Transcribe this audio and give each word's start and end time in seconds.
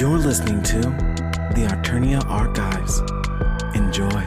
You're 0.00 0.16
listening 0.16 0.62
to 0.62 0.80
the 0.80 1.66
Arternia 1.68 2.24
Archives. 2.24 3.00
Enjoy. 3.76 4.24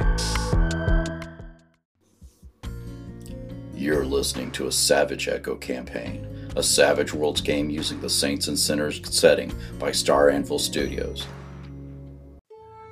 You're 3.74 4.06
listening 4.06 4.52
to 4.52 4.68
a 4.68 4.72
Savage 4.72 5.28
Echo 5.28 5.56
campaign, 5.56 6.28
a 6.56 6.62
Savage 6.62 7.12
Worlds 7.12 7.42
game 7.42 7.72
using 7.72 8.00
the 8.02 8.10
Saints 8.12 8.48
and 8.48 8.60
Sinners 8.60 9.02
setting 9.10 9.52
by 9.80 9.92
Star 9.92 10.30
Anvil 10.30 10.60
Studios. 10.60 11.26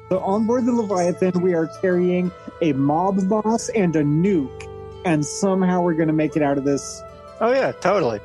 So 0.10 0.18
on 0.18 0.48
board 0.48 0.66
the 0.66 0.74
Leviathan, 0.74 1.40
we 1.44 1.54
are 1.54 1.68
carrying 1.82 2.32
a 2.64 2.74
mob 2.74 3.30
boss 3.30 3.70
and 3.70 3.96
a 3.96 4.02
nuke, 4.02 4.68
and 5.06 5.24
somehow 5.24 5.84
we're 5.84 5.94
going 5.94 6.08
to 6.08 6.16
make 6.16 6.36
it 6.36 6.42
out 6.42 6.58
of 6.58 6.64
this, 6.64 7.04
Oh 7.42 7.52
yeah, 7.52 7.72
totally. 7.74 8.20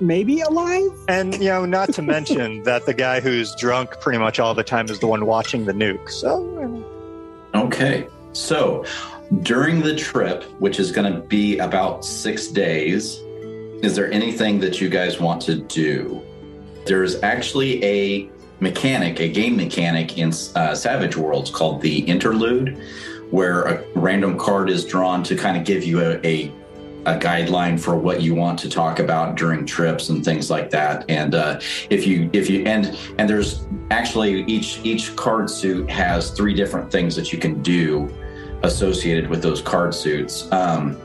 Maybe 0.00 0.40
alive. 0.40 0.90
And 1.08 1.34
you 1.34 1.48
know, 1.48 1.64
not 1.64 1.92
to 1.94 2.02
mention 2.02 2.62
that 2.64 2.86
the 2.86 2.94
guy 2.94 3.20
who's 3.20 3.54
drunk 3.56 4.00
pretty 4.00 4.18
much 4.18 4.38
all 4.38 4.54
the 4.54 4.64
time 4.64 4.88
is 4.90 4.98
the 5.00 5.06
one 5.06 5.26
watching 5.26 5.64
the 5.66 5.72
nuke. 5.72 6.10
So 6.10 6.84
Okay, 7.54 8.06
so 8.32 8.84
during 9.42 9.80
the 9.80 9.96
trip, 9.96 10.44
which 10.60 10.78
is 10.78 10.92
going 10.92 11.12
to 11.12 11.20
be 11.20 11.58
about 11.58 12.04
six 12.04 12.48
days, 12.48 13.20
is 13.82 13.96
there 13.96 14.10
anything 14.12 14.60
that 14.60 14.80
you 14.80 14.88
guys 14.88 15.18
want 15.18 15.40
to 15.42 15.56
do? 15.56 16.22
There's 16.86 17.22
actually 17.22 17.82
a 17.84 18.30
mechanic, 18.60 19.20
a 19.20 19.28
game 19.28 19.56
mechanic 19.56 20.18
in 20.18 20.32
uh, 20.54 20.74
Savage 20.74 21.16
Worlds 21.16 21.50
called 21.50 21.80
the 21.80 22.00
Interlude, 22.00 22.78
where 23.30 23.62
a 23.62 23.84
random 23.94 24.38
card 24.38 24.70
is 24.70 24.84
drawn 24.84 25.22
to 25.24 25.36
kind 25.36 25.56
of 25.56 25.64
give 25.64 25.84
you 25.84 26.00
a, 26.00 26.20
a 26.26 26.52
a 27.08 27.18
guideline 27.18 27.80
for 27.80 27.96
what 27.96 28.20
you 28.20 28.34
want 28.34 28.58
to 28.58 28.68
talk 28.68 28.98
about 28.98 29.34
during 29.34 29.64
trips 29.64 30.10
and 30.10 30.22
things 30.22 30.50
like 30.50 30.68
that. 30.70 31.06
And 31.08 31.34
uh, 31.34 31.58
if 31.88 32.06
you 32.06 32.28
if 32.34 32.50
you 32.50 32.64
and 32.66 32.96
and 33.18 33.28
there's 33.28 33.66
actually 33.90 34.42
each 34.42 34.80
each 34.84 35.16
card 35.16 35.48
suit 35.48 35.90
has 35.90 36.30
three 36.30 36.52
different 36.52 36.92
things 36.92 37.16
that 37.16 37.32
you 37.32 37.38
can 37.38 37.62
do 37.62 38.12
associated 38.62 39.30
with 39.30 39.42
those 39.42 39.62
card 39.62 39.94
suits. 39.94 40.50
Um, 40.52 41.00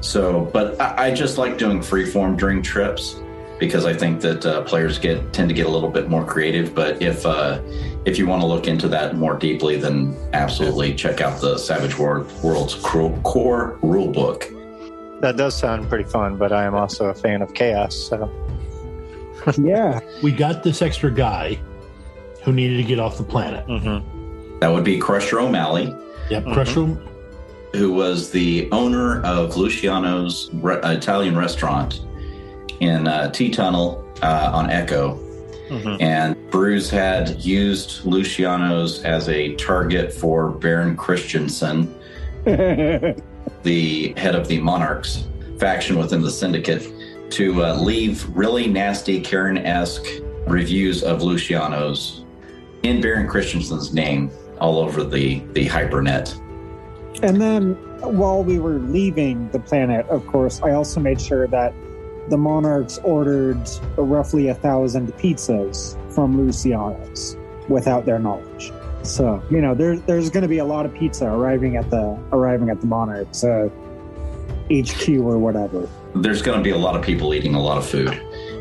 so 0.00 0.50
but 0.52 0.78
I, 0.80 1.06
I 1.06 1.14
just 1.14 1.38
like 1.38 1.56
doing 1.56 1.80
freeform 1.80 2.36
during 2.36 2.62
trips 2.62 3.20
because 3.58 3.84
i 3.84 3.92
think 3.92 4.20
that 4.20 4.46
uh, 4.46 4.62
players 4.62 5.00
get 5.00 5.32
tend 5.32 5.48
to 5.48 5.54
get 5.54 5.66
a 5.66 5.68
little 5.68 5.88
bit 5.88 6.08
more 6.10 6.24
creative. 6.24 6.74
But 6.74 7.00
if 7.00 7.24
uh, 7.24 7.60
if 8.04 8.18
you 8.18 8.26
want 8.26 8.42
to 8.42 8.46
look 8.46 8.68
into 8.68 8.86
that 8.88 9.16
more 9.16 9.36
deeply 9.38 9.76
then 9.76 10.14
absolutely 10.34 10.94
check 10.94 11.22
out 11.22 11.40
the 11.40 11.56
savage 11.56 11.98
World, 11.98 12.30
world's 12.42 12.74
core 12.74 13.78
rule 13.80 14.12
book 14.12 14.52
that 15.20 15.36
does 15.36 15.56
sound 15.56 15.88
pretty 15.88 16.04
fun. 16.04 16.36
But 16.36 16.52
I 16.52 16.64
am 16.64 16.74
also 16.74 17.06
a 17.06 17.14
fan 17.14 17.42
of 17.42 17.54
chaos. 17.54 17.94
So 17.96 18.30
Yeah, 19.58 20.00
We 20.22 20.32
got 20.32 20.62
this 20.62 20.82
extra 20.82 21.10
guy 21.10 21.58
who 22.44 22.52
needed 22.52 22.76
to 22.78 22.84
get 22.84 22.98
off 22.98 23.16
the 23.18 23.24
planet. 23.24 23.66
mhm. 23.66 24.02
that 24.60 24.68
would 24.72 24.84
be 24.84 24.98
crusher 24.98 25.38
o'malley 25.40 25.94
Yep, 26.30 26.44
Mhm. 26.44 26.52
Crusher. 26.54 26.96
who 27.74 27.92
was 27.92 28.30
the 28.30 28.68
owner 28.72 29.22
of 29.22 29.56
Luciano's 29.56 30.50
re- 30.54 30.80
Italian 30.84 31.36
restaurant 31.36 32.00
in 32.80 33.06
uh, 33.08 33.30
T 33.30 33.50
Tunnel 33.50 34.04
uh, 34.22 34.50
on 34.52 34.70
Echo. 34.70 35.18
Mhm. 35.68 36.00
And 36.00 36.36
Bruce 36.50 36.88
had 36.90 37.40
used 37.44 38.04
Luciano's 38.04 39.02
as 39.04 39.28
a 39.28 39.54
target 39.56 40.12
for 40.12 40.48
Baron 40.50 40.96
Christensen, 40.96 41.94
the 43.62 44.12
head 44.16 44.34
of 44.34 44.48
the 44.48 44.60
Monarchs 44.60 45.26
faction 45.58 45.98
within 45.98 46.22
the 46.22 46.30
Syndicate, 46.30 46.90
to 47.30 47.64
uh, 47.64 47.74
leave 47.74 48.28
really 48.36 48.66
nasty 48.66 49.20
Karen 49.20 49.58
esque 49.58 50.06
reviews 50.46 51.02
of 51.02 51.22
Luciano's 51.22 52.24
in 52.82 53.00
Baron 53.00 53.28
Christensen's 53.28 53.92
name 53.92 54.30
all 54.60 54.78
over 54.78 55.04
the, 55.04 55.40
the 55.52 55.66
hypernet. 55.66 56.38
and 57.22 57.40
then 57.40 57.74
while 58.00 58.44
we 58.44 58.58
were 58.58 58.78
leaving 58.78 59.48
the 59.50 59.58
planet, 59.58 60.06
of 60.08 60.26
course, 60.26 60.60
I 60.62 60.72
also 60.72 61.00
made 61.00 61.20
sure 61.20 61.46
that 61.48 61.74
the 62.28 62.38
monarchs 62.38 62.98
ordered 63.02 63.60
roughly 63.96 64.48
a 64.48 64.54
thousand 64.54 65.12
pizzas 65.14 65.96
from 66.14 66.36
Luciano's 66.36 67.36
without 67.68 68.06
their 68.06 68.18
knowledge. 68.18 68.72
So 69.02 69.42
you 69.50 69.60
know, 69.60 69.74
there, 69.74 69.96
there's 69.98 70.30
going 70.30 70.42
to 70.42 70.48
be 70.48 70.58
a 70.58 70.64
lot 70.64 70.86
of 70.86 70.94
pizza 70.94 71.26
arriving 71.26 71.76
at 71.76 71.90
the 71.90 72.18
arriving 72.32 72.70
at 72.70 72.80
the 72.80 72.86
monarchs 72.86 73.44
uh, 73.44 73.68
HQ 74.70 75.08
or 75.20 75.38
whatever. 75.38 75.88
there's 76.14 76.42
going 76.42 76.58
to 76.58 76.64
be 76.64 76.70
a 76.70 76.76
lot 76.76 76.94
of 76.96 77.02
people 77.02 77.32
eating 77.32 77.54
a 77.54 77.62
lot 77.62 77.78
of 77.78 77.86
food, 77.86 78.10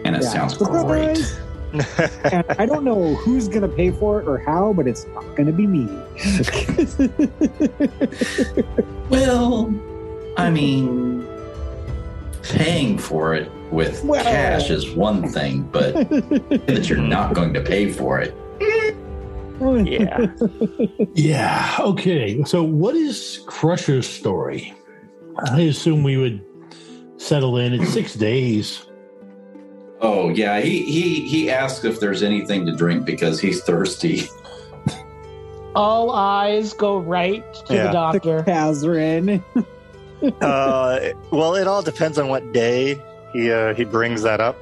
and 0.06 0.16
it 0.16 0.22
Yeah. 0.24 0.30
sounds 0.30 0.56
great. 0.58 1.18
Surprise! 1.18 1.40
and 2.32 2.46
I 2.58 2.66
don't 2.66 2.86
know 2.86 3.16
who's 3.16 3.50
going 3.50 3.64
to 3.64 3.68
pay 3.68 3.92
for 3.92 4.22
it 4.22 4.28
or 4.28 4.38
how, 4.38 4.72
but 4.72 4.88
it's 4.88 5.06
not 5.08 5.26
going 5.36 5.48
to 5.48 5.52
be 5.52 5.68
me. 5.68 5.90
Well, 9.10 9.74
I 10.38 10.50
mean, 10.50 11.26
paying 12.44 12.98
for 12.98 13.34
it 13.36 13.50
with 13.72 14.04
Well- 14.04 14.24
cash 14.24 14.70
is 14.70 14.90
one 14.92 15.28
thing, 15.30 15.64
but 15.64 15.94
that 16.10 16.88
you're 16.90 16.98
not 17.00 17.34
going 17.34 17.54
to 17.54 17.62
pay 17.62 17.92
for 17.92 18.20
it. 18.20 18.36
Yeah. 19.60 20.28
Yeah. 21.14 21.76
Okay. 21.80 22.44
So, 22.44 22.64
what 22.64 22.96
is 22.96 23.42
Crusher's 23.48 24.08
story? 24.08 24.74
I 25.52 25.62
assume 25.62 26.04
we 26.04 26.18
would 26.18 26.44
settle 27.18 27.58
in 27.58 27.74
in 27.74 27.86
six 27.86 28.14
days. 28.14 28.86
Oh 30.00 30.30
yeah, 30.30 30.60
he 30.60 30.84
he 30.84 31.28
he 31.28 31.50
asks 31.50 31.84
if 31.86 32.00
there's 32.00 32.22
anything 32.22 32.66
to 32.68 32.76
drink 32.76 33.06
because 33.06 33.40
he's 33.40 33.64
thirsty. 33.64 34.24
All 35.76 36.12
eyes 36.12 36.74
go 36.74 36.98
right 36.98 37.44
to 37.66 37.74
Yeah. 37.74 37.88
the 37.88 37.92
doctor. 37.94 38.44
Kazrin. 38.48 39.44
uh, 40.42 41.00
well, 41.32 41.56
it 41.56 41.68
all 41.68 41.82
depends 41.84 42.18
on 42.18 42.28
what 42.30 42.52
day 42.54 43.00
he 43.34 43.52
uh, 43.52 43.74
he 43.76 43.84
brings 43.86 44.22
that 44.24 44.40
up. 44.40 44.58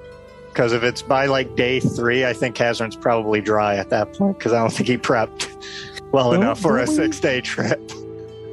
Because 0.56 0.72
if 0.72 0.84
it's 0.84 1.02
by 1.02 1.26
like 1.26 1.58
day 1.58 1.82
three, 1.82 2.24
I 2.26 2.32
think 2.32 2.56
Kazrin's 2.56 2.96
probably 2.96 3.42
dry 3.42 3.76
at 3.76 3.90
that 3.90 4.14
point. 4.14 4.38
Because 4.40 4.54
I 4.54 4.60
don't 4.62 4.72
think 4.72 4.88
he 4.88 4.98
prepped 4.98 5.50
well 6.14 6.32
Don't- 6.32 6.44
enough 6.44 6.62
for 6.62 6.78
a 6.78 6.86
we- 6.86 6.96
six 6.96 7.20
day 7.20 7.42
trip. 7.42 7.82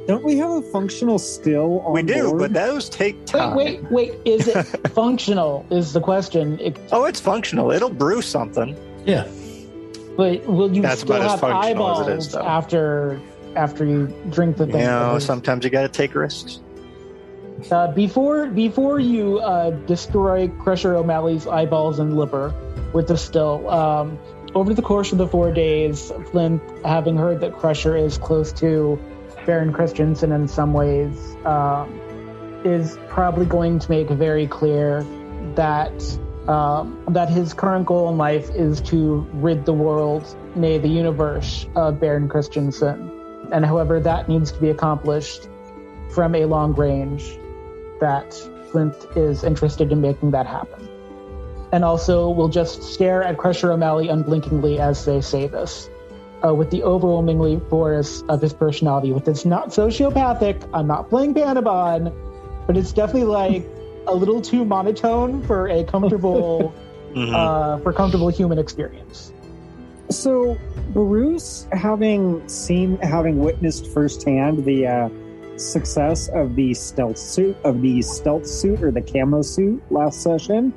Don't 0.05 0.21
we 0.25 0.35
have 0.37 0.51
a 0.51 0.61
functional 0.63 1.17
still 1.17 1.79
on 1.85 1.93
We 1.93 2.03
do, 2.03 2.23
board? 2.31 2.39
but 2.39 2.53
those 2.53 2.89
take 2.89 3.15
Wait, 3.19 3.25
time. 3.27 3.55
wait, 3.55 3.89
wait. 3.89 4.13
Is 4.25 4.49
it 4.49 4.63
functional? 4.93 5.65
Is 5.69 5.93
the 5.93 6.01
question. 6.01 6.59
It, 6.59 6.77
Oh, 6.91 7.05
it's 7.05 7.21
functional. 7.21 7.71
It'll 7.71 7.89
brew 7.89 8.21
something. 8.21 8.75
Yeah. 9.05 9.25
but 10.17 10.45
will 10.45 10.75
you 10.75 10.81
That's 10.81 10.99
still 10.99 11.15
about 11.15 11.25
as 11.25 11.31
have 11.31 11.39
functional 11.39 11.63
as 11.63 11.67
eyeballs 11.71 12.07
it 12.09 12.17
is, 12.17 12.31
though. 12.33 12.41
after 12.41 13.21
after 13.55 13.85
you 13.85 14.13
drink 14.29 14.57
the 14.57 14.65
You 14.65 14.71
thing? 14.73 14.81
know, 14.81 15.19
sometimes 15.19 15.63
you 15.63 15.69
got 15.69 15.83
to 15.83 15.87
take 15.87 16.15
risks. 16.15 16.59
Uh, 17.71 17.87
before 17.87 18.47
before 18.47 18.99
you 18.99 19.39
uh, 19.39 19.71
destroy 19.71 20.47
Crusher 20.47 20.95
O'Malley's 20.95 21.47
eyeballs 21.47 21.99
and 21.99 22.17
liver 22.17 22.53
with 22.93 23.07
the 23.07 23.17
still. 23.17 23.69
Um, 23.69 24.19
over 24.55 24.73
the 24.73 24.81
course 24.81 25.11
of 25.11 25.17
the 25.17 25.27
four 25.27 25.51
days, 25.51 26.11
Flint, 26.31 26.61
having 26.85 27.17
heard 27.17 27.41
that 27.41 27.53
Crusher 27.53 27.97
is 27.97 28.17
close 28.17 28.53
to 28.53 28.99
Baron 29.45 29.73
Christensen 29.73 30.31
in 30.31 30.47
some 30.47 30.73
ways, 30.73 31.35
um, 31.45 31.99
is 32.63 32.97
probably 33.09 33.45
going 33.45 33.79
to 33.79 33.89
make 33.89 34.09
very 34.09 34.47
clear 34.47 35.03
that 35.55 35.91
um, 36.47 37.03
that 37.09 37.29
his 37.29 37.53
current 37.53 37.85
goal 37.85 38.09
in 38.09 38.17
life 38.17 38.49
is 38.51 38.81
to 38.81 39.27
rid 39.33 39.65
the 39.65 39.73
world, 39.73 40.35
nay, 40.55 40.77
the 40.77 40.89
universe, 40.89 41.65
of 41.75 41.99
Baron 41.99 42.27
Christensen. 42.27 43.09
And 43.51 43.65
however 43.65 43.99
that 43.99 44.27
needs 44.27 44.51
to 44.51 44.59
be 44.59 44.69
accomplished 44.69 45.47
from 46.13 46.35
a 46.35 46.45
long 46.45 46.73
range, 46.73 47.37
that 48.03 48.33
Flint 48.69 48.95
is 49.15 49.43
interested 49.43 49.91
in 49.93 50.01
making 50.01 50.31
that 50.31 50.45
happen. 50.45 50.89
And 51.71 51.83
also 51.85 52.29
will 52.29 52.49
just 52.49 52.83
stare 52.83 53.23
at 53.23 53.37
Crusher 53.37 53.71
O'Malley 53.71 54.09
unblinkingly 54.09 54.77
as 54.79 55.05
they 55.05 55.21
say 55.21 55.47
this, 55.47 55.89
uh, 56.45 56.53
with 56.53 56.69
the 56.69 56.83
overwhelmingly 56.83 57.61
force 57.69 58.21
of 58.27 58.41
his 58.41 58.53
personality. 58.53 59.13
With 59.13 59.27
it's 59.27 59.45
not 59.45 59.69
sociopathic, 59.69 60.69
I'm 60.73 60.85
not 60.87 61.09
playing 61.09 61.33
Panabon, 61.33 62.13
but 62.67 62.75
it's 62.77 62.91
definitely 62.91 63.29
like 63.29 63.65
a 64.07 64.13
little 64.13 64.41
too 64.41 64.65
monotone 64.65 65.41
for 65.43 65.67
a 65.69 65.83
comfortable, 65.85 66.73
Mhm. 67.15 67.33
uh, 67.33 67.77
for 67.83 67.93
comfortable 67.93 68.27
human 68.29 68.57
experience. 68.59 69.31
So, 70.09 70.57
Bruce, 70.89 71.67
having 71.71 72.47
seen, 72.49 72.97
having 72.97 73.37
witnessed 73.39 73.87
firsthand 73.93 74.65
the 74.65 74.87
uh, 74.87 75.09
success 75.57 76.29
of 76.29 76.55
the 76.55 76.73
stealth 76.73 77.17
suit, 77.17 77.55
of 77.63 77.81
the 77.81 78.01
stealth 78.01 78.47
suit 78.47 78.83
or 78.83 78.91
the 78.91 79.01
camo 79.01 79.41
suit 79.41 79.81
last 79.91 80.21
session, 80.21 80.73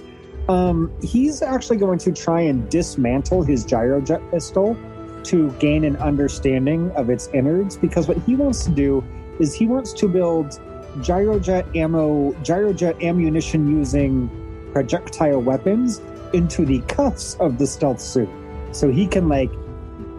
um, 0.49 0.93
he's 1.02 1.43
actually 1.43 1.76
going 1.76 1.99
to 1.99 2.12
try 2.12 2.40
and 2.40 2.69
dismantle 2.70 3.43
his 3.43 3.64
gyrojet 3.64 4.31
pistol 4.31 4.76
to 5.25 5.50
gain 5.52 5.84
an 5.84 5.96
understanding 5.96 6.90
of 6.93 7.11
its 7.11 7.28
innards. 7.34 7.76
Because 7.76 8.06
what 8.06 8.19
he 8.19 8.37
wants 8.37 8.64
to 8.64 8.70
do 8.70 9.05
is 9.40 9.55
he 9.55 9.67
wants 9.67 9.93
to 9.94 10.08
build 10.08 10.61
gyrojet 10.99 11.75
ammo, 11.76 12.32
gyrojet 12.44 13.02
ammunition 13.02 13.69
using 13.69 14.31
projectile 14.73 15.43
weapons 15.43 16.00
into 16.32 16.64
the 16.64 16.81
cuffs 16.82 17.34
of 17.40 17.58
the 17.58 17.67
stealth 17.67 18.00
suit 18.00 18.28
so 18.73 18.90
he 18.90 19.06
can 19.06 19.28
like 19.28 19.50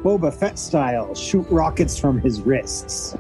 Boba 0.04 0.34
Fett 0.34 0.58
style, 0.58 1.14
shoot 1.16 1.46
rockets 1.50 1.98
from 1.98 2.20
his 2.20 2.42
wrists. 2.42 3.16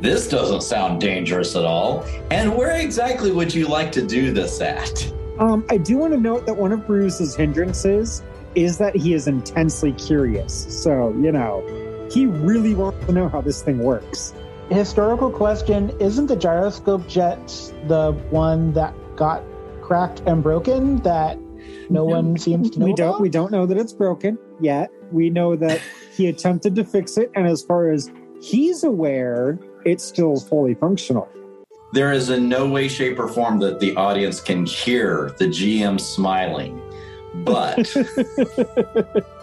This 0.00 0.28
doesn't 0.28 0.62
sound 0.62 1.00
dangerous 1.00 1.56
at 1.56 1.64
all. 1.64 2.04
And 2.30 2.54
where 2.56 2.76
exactly 2.76 3.32
would 3.32 3.52
you 3.52 3.66
like 3.66 3.90
to 3.92 4.06
do 4.06 4.32
this 4.32 4.60
at? 4.60 5.12
Um, 5.38 5.64
I 5.70 5.76
do 5.76 5.98
want 5.98 6.12
to 6.12 6.20
note 6.20 6.46
that 6.46 6.54
one 6.54 6.72
of 6.72 6.86
Bruce's 6.86 7.34
hindrances 7.34 8.22
is 8.54 8.78
that 8.78 8.94
he 8.94 9.14
is 9.14 9.26
intensely 9.26 9.92
curious. 9.92 10.82
So, 10.82 11.10
you 11.20 11.32
know, 11.32 11.64
he 12.12 12.26
really 12.26 12.74
wants 12.74 13.04
to 13.06 13.12
know 13.12 13.28
how 13.28 13.40
this 13.40 13.62
thing 13.62 13.78
works. 13.78 14.34
Historical 14.70 15.30
question 15.30 15.90
Isn't 16.00 16.26
the 16.26 16.36
gyroscope 16.36 17.06
jet 17.08 17.48
the 17.86 18.12
one 18.30 18.72
that 18.74 18.94
got 19.16 19.42
cracked 19.82 20.20
and 20.26 20.42
broken 20.42 20.98
that 20.98 21.38
no 21.90 22.04
one 22.04 22.36
seems 22.36 22.70
to 22.70 22.80
know? 22.80 22.86
We 22.86 22.94
don't 22.94 23.08
about? 23.08 23.20
we 23.20 23.30
don't 23.30 23.50
know 23.50 23.66
that 23.66 23.78
it's 23.78 23.92
broken 23.92 24.38
yet. 24.60 24.90
We 25.10 25.30
know 25.30 25.56
that 25.56 25.80
he 26.14 26.26
attempted 26.28 26.76
to 26.76 26.84
fix 26.84 27.16
it, 27.16 27.30
and 27.34 27.46
as 27.46 27.62
far 27.62 27.90
as 27.90 28.10
he's 28.42 28.84
aware, 28.84 29.58
it's 29.84 30.04
still 30.04 30.36
fully 30.38 30.74
functional. 30.74 31.28
There 31.92 32.12
is 32.12 32.28
in 32.30 32.48
no 32.48 32.68
way, 32.68 32.88
shape, 32.88 33.18
or 33.18 33.28
form 33.28 33.58
that 33.60 33.80
the 33.80 33.96
audience 33.96 34.40
can 34.40 34.66
hear 34.66 35.34
the 35.38 35.46
GM 35.46 35.98
smiling. 36.00 36.80
But 37.34 37.88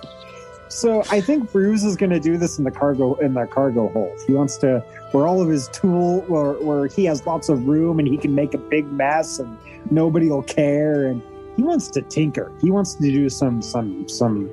So 0.75 1.03
I 1.09 1.21
think 1.21 1.53
Bruce 1.53 1.85
is 1.85 1.95
going 1.95 2.09
to 2.09 2.19
do 2.19 2.37
this 2.37 2.57
in 2.57 2.65
the 2.65 2.71
cargo 2.71 3.15
in 3.15 3.33
the 3.33 3.45
cargo 3.45 3.87
hold. 3.87 4.19
He 4.27 4.33
wants 4.33 4.57
to 4.57 4.83
where 5.11 5.25
all 5.25 5.41
of 5.41 5.47
his 5.47 5.69
tool 5.69 6.19
where 6.27 6.53
where 6.53 6.87
he 6.87 7.05
has 7.05 7.25
lots 7.25 7.47
of 7.47 7.65
room 7.65 7.97
and 7.97 8.05
he 8.05 8.17
can 8.17 8.35
make 8.35 8.53
a 8.53 8.57
big 8.57 8.85
mess 8.91 9.39
and 9.39 9.57
nobody 9.89 10.27
will 10.29 10.43
care 10.43 11.05
and 11.05 11.21
he 11.55 11.63
wants 11.63 11.87
to 11.91 12.01
tinker. 12.01 12.51
He 12.61 12.71
wants 12.71 12.95
to 12.95 13.03
do 13.03 13.29
some 13.29 13.61
some 13.61 14.05
some 14.09 14.49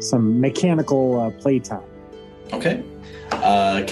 some 0.00 0.40
mechanical 0.40 1.20
uh, 1.20 1.30
playtime. 1.42 1.84
okay. 2.54 2.82
Uh, 3.32 3.82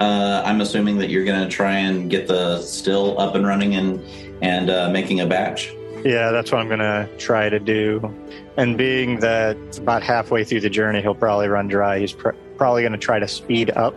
uh, 0.00 0.42
I'm 0.44 0.60
assuming 0.60 0.98
that 0.98 1.10
you're 1.10 1.24
going 1.24 1.42
to 1.42 1.48
try 1.48 1.76
and 1.76 2.08
get 2.08 2.28
the 2.28 2.62
still 2.62 3.18
up 3.20 3.34
and 3.34 3.46
running 3.46 3.74
and 3.74 4.00
and 4.40 4.70
uh, 4.70 4.88
making 4.90 5.20
a 5.20 5.26
batch. 5.26 5.74
Yeah, 6.04 6.30
that's 6.30 6.52
what 6.52 6.60
I'm 6.60 6.68
going 6.68 6.78
to 6.78 7.08
try 7.18 7.48
to 7.48 7.58
do. 7.58 8.14
And 8.56 8.78
being 8.78 9.18
that 9.20 9.56
about 9.78 10.02
halfway 10.02 10.44
through 10.44 10.60
the 10.60 10.70
journey, 10.70 11.02
he'll 11.02 11.14
probably 11.14 11.48
run 11.48 11.66
dry. 11.66 11.98
He's 11.98 12.12
pr- 12.12 12.30
probably 12.56 12.82
going 12.82 12.92
to 12.92 12.98
try 12.98 13.18
to 13.18 13.26
speed 13.26 13.70
up 13.70 13.94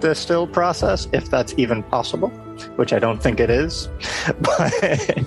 the 0.00 0.14
still 0.14 0.46
process, 0.46 1.08
if 1.12 1.30
that's 1.30 1.54
even 1.56 1.82
possible, 1.84 2.28
which 2.76 2.92
I 2.92 2.98
don't 2.98 3.22
think 3.22 3.40
it 3.40 3.50
is. 3.50 3.88
But 4.40 5.24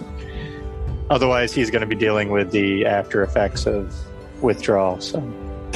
otherwise, 1.10 1.54
he's 1.54 1.70
going 1.70 1.82
to 1.82 1.88
be 1.88 1.96
dealing 1.96 2.30
with 2.30 2.52
the 2.52 2.86
after 2.86 3.24
effects 3.24 3.66
of 3.66 3.96
withdrawal. 4.42 5.00
So, 5.00 5.20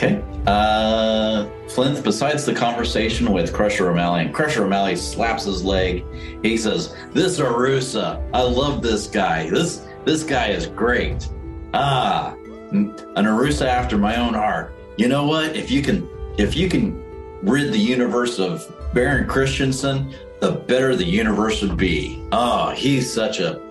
Okay. 0.01 0.24
Uh, 0.48 1.50
Flint, 1.68 2.01
besides 2.06 2.46
the 2.46 2.54
conversation 2.54 3.34
with 3.34 3.51
Crusher 3.51 3.90
O'Malley, 3.90 4.22
and 4.22 4.34
Crusher 4.34 4.63
O'Malley 4.63 4.96
slaps 4.96 5.44
his 5.44 5.66
leg. 5.66 6.06
He 6.42 6.56
says, 6.56 6.96
This 7.12 7.38
Arusa, 7.38 8.25
I 8.34 8.42
love 8.42 8.81
this 8.81 9.07
guy. 9.07 9.50
This 9.50 9.86
this 10.06 10.24
guy 10.24 10.51
is 10.51 10.68
great. 10.68 11.28
Ah, 11.74 12.34
an 12.72 12.96
Arusa 13.18 13.66
after 13.66 13.98
my 13.98 14.16
own 14.16 14.34
heart. 14.36 14.74
You 14.96 15.10
know 15.10 15.25
what? 15.25 15.57
If 15.57 15.69
you 15.69 15.81
can 15.81 16.07
if 16.38 16.56
you 16.56 16.69
can 16.69 17.04
rid 17.44 17.74
the 17.74 17.78
universe 17.78 18.40
of 18.40 18.74
Baron 18.94 19.28
Christensen, 19.28 20.16
the 20.40 20.54
better 20.54 20.95
the 20.95 21.04
universe 21.04 21.62
would 21.62 21.75
be. 21.75 22.25
Oh, 22.31 22.69
he's 22.69 23.12
such 23.13 23.42
a 23.42 23.62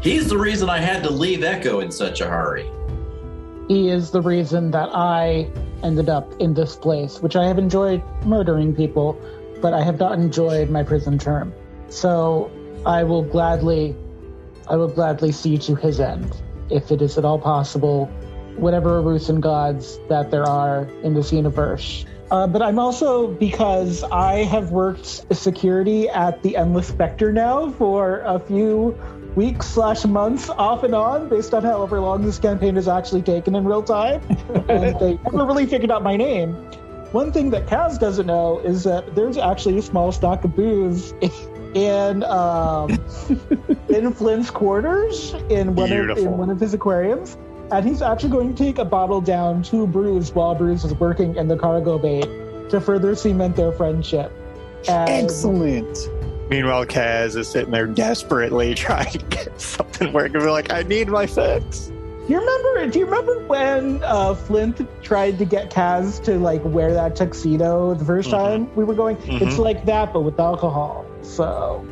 he's 0.00 0.30
the 0.30 0.38
reason 0.38 0.70
I 0.70 0.78
had 0.78 1.02
to 1.02 1.10
leave 1.10 1.44
Echo 1.44 1.80
in 1.80 1.90
such 1.90 2.22
a 2.22 2.26
hurry. 2.26 2.70
He 3.68 3.90
is 3.90 4.10
the 4.10 4.22
reason 4.22 4.70
that 4.70 4.88
I 4.94 5.50
ended 5.82 6.08
up 6.08 6.32
in 6.40 6.54
this 6.54 6.76
place, 6.76 7.20
which 7.20 7.36
I 7.36 7.46
have 7.46 7.58
enjoyed 7.58 8.02
murdering 8.24 8.74
people, 8.74 9.20
but 9.60 9.72
I 9.72 9.82
have 9.82 9.98
not 9.98 10.18
enjoyed 10.18 10.70
my 10.70 10.82
prison 10.82 11.18
term. 11.18 11.52
So 11.88 12.50
I 12.84 13.04
will 13.04 13.22
gladly, 13.22 13.94
I 14.68 14.76
will 14.76 14.88
gladly 14.88 15.32
see 15.32 15.58
to 15.58 15.74
his 15.74 16.00
end, 16.00 16.36
if 16.70 16.90
it 16.90 17.02
is 17.02 17.18
at 17.18 17.24
all 17.24 17.38
possible, 17.38 18.06
whatever 18.56 19.02
Arusan 19.02 19.40
gods 19.40 19.98
that 20.08 20.30
there 20.30 20.48
are 20.48 20.84
in 21.02 21.14
this 21.14 21.32
universe. 21.32 22.04
Uh, 22.30 22.46
but 22.46 22.60
I'm 22.60 22.78
also 22.78 23.28
because 23.28 24.02
I 24.02 24.44
have 24.44 24.72
worked 24.72 25.32
security 25.36 26.08
at 26.08 26.42
the 26.42 26.56
Endless 26.56 26.88
Spectre 26.88 27.32
now 27.32 27.70
for 27.72 28.20
a 28.20 28.40
few 28.40 28.98
weeks 29.36 29.66
slash 29.66 30.04
months 30.04 30.48
off 30.50 30.82
and 30.82 30.94
on 30.94 31.28
based 31.28 31.54
on 31.54 31.62
however 31.62 32.00
long 32.00 32.24
this 32.24 32.38
campaign 32.38 32.74
has 32.74 32.88
actually 32.88 33.22
taken 33.22 33.54
in 33.54 33.64
real 33.64 33.82
time 33.82 34.20
and 34.68 34.98
they 34.98 35.18
never 35.24 35.44
really 35.44 35.66
figured 35.66 35.90
out 35.90 36.02
my 36.02 36.16
name 36.16 36.52
one 37.12 37.32
thing 37.32 37.50
that 37.50 37.66
Kaz 37.66 37.98
doesn't 37.98 38.26
know 38.26 38.58
is 38.60 38.84
that 38.84 39.14
there's 39.14 39.38
actually 39.38 39.78
a 39.78 39.82
small 39.82 40.10
stock 40.12 40.44
of 40.44 40.56
booze 40.56 41.14
in 41.74 42.24
um, 42.24 42.90
in 43.88 44.12
Flint's 44.12 44.50
quarters 44.50 45.34
in 45.48 45.74
one 45.74 45.92
of 45.92 46.18
in 46.18 46.36
one 46.36 46.50
of 46.50 46.58
his 46.58 46.74
aquariums, 46.74 47.36
and 47.70 47.86
he's 47.86 48.02
actually 48.02 48.30
going 48.30 48.54
to 48.54 48.62
take 48.62 48.78
a 48.78 48.84
bottle 48.84 49.20
down 49.20 49.62
to 49.64 49.86
Bruce 49.86 50.34
while 50.34 50.54
Bruce 50.54 50.84
is 50.84 50.94
working 50.94 51.36
in 51.36 51.48
the 51.48 51.56
cargo 51.56 51.98
bay 51.98 52.22
to 52.70 52.80
further 52.80 53.14
cement 53.14 53.56
their 53.56 53.72
friendship. 53.72 54.32
And- 54.88 55.24
Excellent. 55.24 55.96
Meanwhile, 56.48 56.86
Kaz 56.86 57.36
is 57.36 57.48
sitting 57.48 57.70
there 57.72 57.86
desperately 57.86 58.74
trying 58.86 59.10
to 59.12 59.18
get 59.18 59.60
something 59.60 60.12
working. 60.12 60.40
We're 60.40 60.50
like, 60.50 60.72
I 60.72 60.82
need 60.82 61.08
my 61.08 61.26
fix. 61.26 61.86
Do 62.26 62.32
you 62.32 62.40
remember? 62.40 62.86
Do 62.90 62.98
you 62.98 63.04
remember 63.04 63.38
when 63.46 64.02
uh, 64.02 64.34
Flint 64.34 64.80
tried 65.02 65.38
to 65.38 65.44
get 65.44 65.70
Kaz 65.70 66.22
to 66.24 66.38
like 66.38 66.60
wear 66.64 66.92
that 66.92 67.14
tuxedo 67.14 67.94
the 67.94 68.04
1st 68.04 68.26
Mhm. 68.26 68.30
time 68.30 68.74
we 68.76 68.82
were 68.82 68.94
going? 68.94 69.16
Mhm. 69.18 69.42
It's 69.42 69.58
like 69.58 69.84
that, 69.86 70.12
but 70.12 70.20
with 70.22 70.38
alcohol. 70.40 71.04
So 71.22 71.84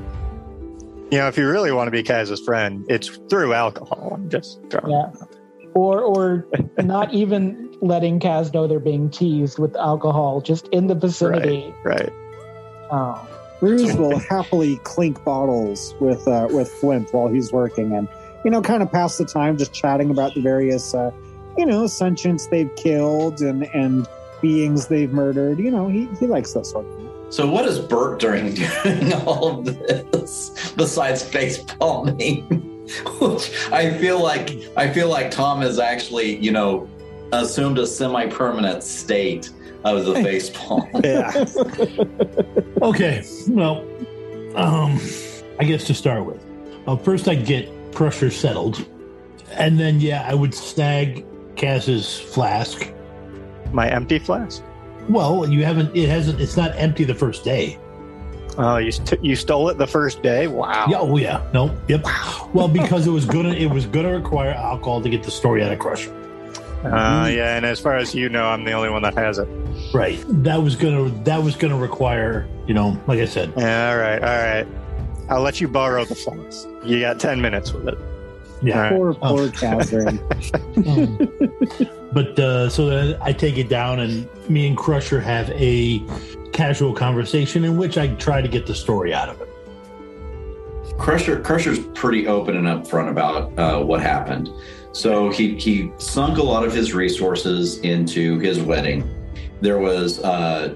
You 1.12 1.18
know, 1.18 1.28
if 1.28 1.38
you 1.38 1.48
really 1.48 1.70
want 1.70 1.86
to 1.86 1.92
be 1.92 2.02
Kaz's 2.02 2.40
friend, 2.40 2.84
it's 2.88 3.08
through 3.30 3.52
alcohol. 3.54 4.10
I'm 4.14 4.28
just 4.28 4.58
throwing 4.70 4.90
yeah, 4.90 5.12
or 5.74 6.00
or 6.00 6.46
not 6.82 7.14
even 7.14 7.70
letting 7.80 8.18
Kaz 8.18 8.52
know 8.52 8.66
they're 8.66 8.80
being 8.80 9.10
teased 9.10 9.60
with 9.60 9.76
alcohol, 9.76 10.40
just 10.40 10.66
in 10.68 10.88
the 10.88 10.94
vicinity. 10.96 11.72
right. 11.84 12.10
Oh, 12.90 13.24
Bruce 13.64 13.94
will 13.94 14.18
happily 14.18 14.76
clink 14.84 15.24
bottles 15.24 15.94
with 15.98 16.28
uh, 16.28 16.48
with 16.50 16.70
Flint 16.70 17.14
while 17.14 17.28
he's 17.28 17.50
working, 17.50 17.94
and 17.94 18.06
you 18.44 18.50
know, 18.50 18.60
kind 18.60 18.82
of 18.82 18.92
pass 18.92 19.16
the 19.16 19.24
time 19.24 19.56
just 19.56 19.72
chatting 19.72 20.10
about 20.10 20.34
the 20.34 20.42
various, 20.42 20.92
uh, 20.92 21.10
you 21.56 21.64
know, 21.64 21.84
sentients 21.84 22.50
they've 22.50 22.68
killed 22.76 23.40
and 23.40 23.64
and 23.74 24.06
beings 24.42 24.88
they've 24.88 25.12
murdered. 25.12 25.58
You 25.58 25.70
know, 25.70 25.88
he 25.88 26.10
he 26.20 26.26
likes 26.26 26.52
that 26.52 26.66
sort 26.66 26.84
of 26.84 26.94
thing. 26.94 27.10
So 27.30 27.48
what 27.48 27.64
is 27.64 27.78
Bert 27.78 28.20
doing 28.20 28.52
during 28.52 29.14
all 29.26 29.60
of 29.60 29.64
this 29.64 30.74
besides 30.76 31.24
face 31.24 31.56
palming? 31.56 32.42
Which 33.18 33.50
I 33.72 33.96
feel 33.96 34.22
like 34.22 34.50
I 34.76 34.92
feel 34.92 35.08
like 35.08 35.30
Tom 35.30 35.62
has 35.62 35.78
actually, 35.78 36.36
you 36.36 36.50
know, 36.50 36.86
assumed 37.32 37.78
a 37.78 37.86
semi-permanent 37.86 38.82
state 38.82 39.48
of 39.84 40.04
the 40.06 40.14
face 40.14 40.50
palm. 40.50 40.88
Yeah. 41.02 41.44
Okay, 42.82 43.24
well, 43.48 43.78
um, 44.56 45.00
I 45.58 45.64
guess 45.64 45.84
to 45.84 45.94
start 45.94 46.26
with, 46.26 46.44
uh, 46.86 46.96
first 46.96 47.26
I'd 47.28 47.46
get 47.46 47.70
Crusher 47.94 48.30
settled, 48.30 48.86
and 49.52 49.80
then 49.80 50.00
yeah, 50.00 50.26
I 50.28 50.34
would 50.34 50.52
snag 50.52 51.24
Cass's 51.56 52.18
flask. 52.18 52.92
My 53.72 53.88
empty 53.88 54.18
flask. 54.18 54.62
Well, 55.08 55.48
you 55.48 55.64
haven't. 55.64 55.96
It 55.96 56.08
hasn't. 56.10 56.40
It's 56.42 56.56
not 56.58 56.72
empty 56.76 57.04
the 57.04 57.14
first 57.14 57.42
day. 57.42 57.78
Oh, 58.58 58.76
you 58.76 58.92
st- 58.92 59.24
you 59.24 59.34
stole 59.34 59.70
it 59.70 59.78
the 59.78 59.86
first 59.86 60.22
day? 60.22 60.46
Wow. 60.46 60.86
Yeah. 60.88 60.98
Oh 60.98 61.16
yeah. 61.16 61.42
No. 61.54 61.74
Yep. 61.88 62.04
Well, 62.52 62.68
because 62.68 63.06
it 63.06 63.10
was 63.10 63.24
gonna. 63.24 63.54
It 63.54 63.70
was 63.70 63.86
gonna 63.86 64.12
require 64.12 64.50
alcohol 64.50 65.00
to 65.00 65.08
get 65.08 65.22
the 65.22 65.30
story 65.30 65.62
out 65.64 65.72
of 65.72 65.78
Crusher. 65.78 66.12
Uh, 66.84 67.26
yeah, 67.28 67.56
and 67.56 67.64
as 67.64 67.80
far 67.80 67.96
as 67.96 68.14
you 68.14 68.28
know, 68.28 68.44
I'm 68.44 68.64
the 68.64 68.72
only 68.72 68.90
one 68.90 69.02
that 69.02 69.14
has 69.14 69.38
it. 69.38 69.48
Right. 69.92 70.22
That 70.28 70.62
was 70.62 70.76
gonna. 70.76 71.08
That 71.24 71.42
was 71.42 71.56
gonna 71.56 71.78
require. 71.78 72.46
You 72.66 72.74
know, 72.74 73.00
like 73.06 73.20
I 73.20 73.24
said. 73.26 73.52
Yeah, 73.56 73.90
all 73.90 73.96
right, 73.98 74.22
all 74.22 74.54
right. 74.54 74.66
I'll 75.30 75.40
let 75.42 75.60
you 75.60 75.68
borrow 75.68 76.04
the 76.04 76.14
flask. 76.14 76.66
You 76.84 77.00
got 77.00 77.18
10 77.18 77.40
minutes 77.40 77.72
with 77.72 77.88
it. 77.88 77.98
Yeah. 78.62 78.76
All 78.76 78.82
right. 78.82 78.92
Poor 78.92 79.16
Oh. 79.22 79.36
poor 79.36 79.48
Catherine. 79.50 80.20
Um, 80.86 81.16
but 82.12 82.38
uh, 82.38 82.68
so 82.68 82.86
then 82.86 83.16
I 83.22 83.32
take 83.32 83.56
it 83.56 83.68
down, 83.70 84.00
and 84.00 84.28
me 84.50 84.66
and 84.66 84.76
Crusher 84.76 85.20
have 85.20 85.50
a 85.50 86.02
casual 86.52 86.92
conversation 86.92 87.64
in 87.64 87.76
which 87.78 87.96
I 87.98 88.08
try 88.16 88.40
to 88.42 88.48
get 88.48 88.66
the 88.66 88.74
story 88.74 89.12
out 89.14 89.28
of 89.30 89.40
it. 89.40 89.48
Crusher 90.98 91.40
Crusher's 91.40 91.80
pretty 91.94 92.26
open 92.26 92.56
and 92.56 92.66
upfront 92.66 93.08
about 93.10 93.58
uh, 93.58 93.82
what 93.82 94.00
happened. 94.00 94.48
So 94.94 95.28
he 95.30 95.58
he 95.58 95.90
sunk 95.98 96.38
a 96.38 96.42
lot 96.42 96.64
of 96.64 96.72
his 96.72 96.94
resources 96.94 97.78
into 97.78 98.38
his 98.38 98.60
wedding. 98.60 99.02
There 99.60 99.78
was 99.78 100.20
uh, 100.20 100.72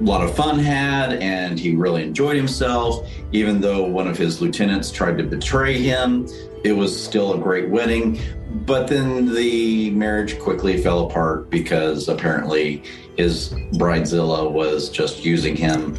lot 0.00 0.22
of 0.22 0.34
fun 0.34 0.58
had 0.58 1.14
and 1.22 1.58
he 1.58 1.76
really 1.76 2.02
enjoyed 2.02 2.36
himself. 2.36 3.08
Even 3.30 3.60
though 3.60 3.84
one 3.84 4.08
of 4.08 4.18
his 4.18 4.40
lieutenants 4.40 4.90
tried 4.90 5.16
to 5.18 5.24
betray 5.24 5.78
him, 5.78 6.28
it 6.64 6.72
was 6.72 7.00
still 7.00 7.34
a 7.34 7.38
great 7.38 7.70
wedding. 7.70 8.18
But 8.66 8.88
then 8.88 9.32
the 9.32 9.90
marriage 9.90 10.40
quickly 10.40 10.82
fell 10.82 11.06
apart 11.06 11.48
because 11.48 12.08
apparently 12.08 12.82
his 13.16 13.50
bridezilla 13.74 14.50
was 14.50 14.90
just 14.90 15.24
using 15.24 15.54
him. 15.54 15.96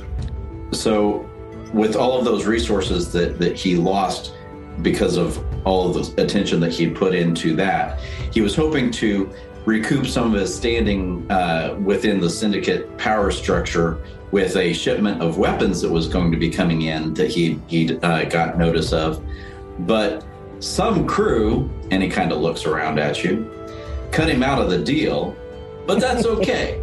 So, 0.73 1.29
with 1.73 1.95
all 1.95 2.17
of 2.17 2.25
those 2.25 2.45
resources 2.45 3.11
that, 3.13 3.39
that 3.39 3.55
he 3.55 3.75
lost 3.75 4.33
because 4.81 5.17
of 5.17 5.43
all 5.65 5.89
of 5.89 6.15
the 6.15 6.21
attention 6.21 6.59
that 6.59 6.73
he 6.73 6.89
put 6.89 7.15
into 7.15 7.55
that, 7.55 7.99
he 8.31 8.41
was 8.41 8.55
hoping 8.55 8.91
to 8.91 9.31
recoup 9.65 10.07
some 10.07 10.33
of 10.33 10.39
his 10.39 10.55
standing 10.55 11.29
uh, 11.29 11.75
within 11.83 12.21
the 12.21 12.29
syndicate 12.29 12.97
power 12.97 13.31
structure 13.31 13.99
with 14.31 14.55
a 14.55 14.73
shipment 14.73 15.21
of 15.21 15.37
weapons 15.37 15.81
that 15.81 15.89
was 15.89 16.07
going 16.07 16.31
to 16.31 16.37
be 16.37 16.49
coming 16.49 16.83
in 16.83 17.13
that 17.13 17.29
he 17.29 17.59
he 17.67 17.97
uh, 17.99 18.23
got 18.25 18.57
notice 18.57 18.93
of, 18.93 19.23
but 19.79 20.25
some 20.59 21.05
crew 21.05 21.69
and 21.91 22.01
he 22.01 22.09
kind 22.09 22.31
of 22.31 22.39
looks 22.39 22.65
around 22.65 22.99
at 22.99 23.23
you, 23.23 23.49
cut 24.11 24.29
him 24.29 24.43
out 24.43 24.61
of 24.61 24.69
the 24.69 24.77
deal, 24.77 25.35
but 25.85 25.99
that's 25.99 26.25
okay. 26.35 26.81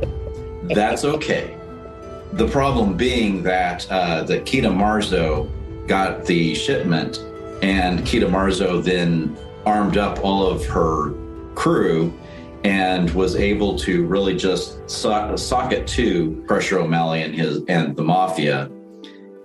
that's 0.64 1.04
okay. 1.04 1.56
The 2.32 2.48
problem 2.48 2.96
being 2.96 3.42
that 3.44 3.90
uh, 3.90 4.24
that 4.24 4.44
Kita 4.44 4.72
Marzo 4.72 5.48
got 5.86 6.24
the 6.24 6.54
shipment, 6.54 7.24
and 7.64 8.00
Kita 8.00 8.30
Marzo 8.30 8.82
then 8.82 9.34
armed 9.64 9.96
up 9.96 10.22
all 10.22 10.46
of 10.46 10.66
her 10.66 11.14
crew 11.54 12.12
and 12.62 13.08
was 13.14 13.36
able 13.36 13.78
to 13.78 14.04
really 14.04 14.36
just 14.36 14.88
sock, 14.88 15.38
sock 15.38 15.72
it 15.72 15.86
to 15.88 16.44
Crusher 16.46 16.78
O'Malley 16.78 17.22
and 17.22 17.34
his 17.34 17.62
and 17.68 17.96
the 17.96 18.02
mafia. 18.02 18.70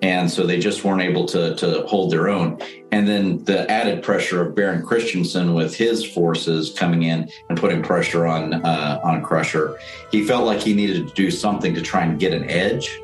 And 0.01 0.29
so 0.29 0.45
they 0.45 0.59
just 0.59 0.83
weren't 0.83 1.01
able 1.01 1.25
to, 1.27 1.55
to 1.55 1.85
hold 1.87 2.11
their 2.11 2.27
own. 2.27 2.59
And 2.91 3.07
then 3.07 3.41
the 3.45 3.69
added 3.71 4.03
pressure 4.03 4.41
of 4.41 4.53
Baron 4.53 4.85
Christensen 4.85 5.53
with 5.53 5.73
his 5.73 6.05
forces 6.05 6.73
coming 6.77 7.03
in 7.03 7.29
and 7.47 7.57
putting 7.57 7.81
pressure 7.81 8.27
on 8.27 8.53
uh, 8.65 8.99
on 9.01 9.23
Crusher, 9.23 9.79
he 10.11 10.25
felt 10.25 10.45
like 10.45 10.59
he 10.59 10.73
needed 10.73 11.07
to 11.07 11.13
do 11.13 11.31
something 11.31 11.73
to 11.73 11.81
try 11.81 12.03
and 12.03 12.19
get 12.19 12.33
an 12.33 12.49
edge. 12.49 12.99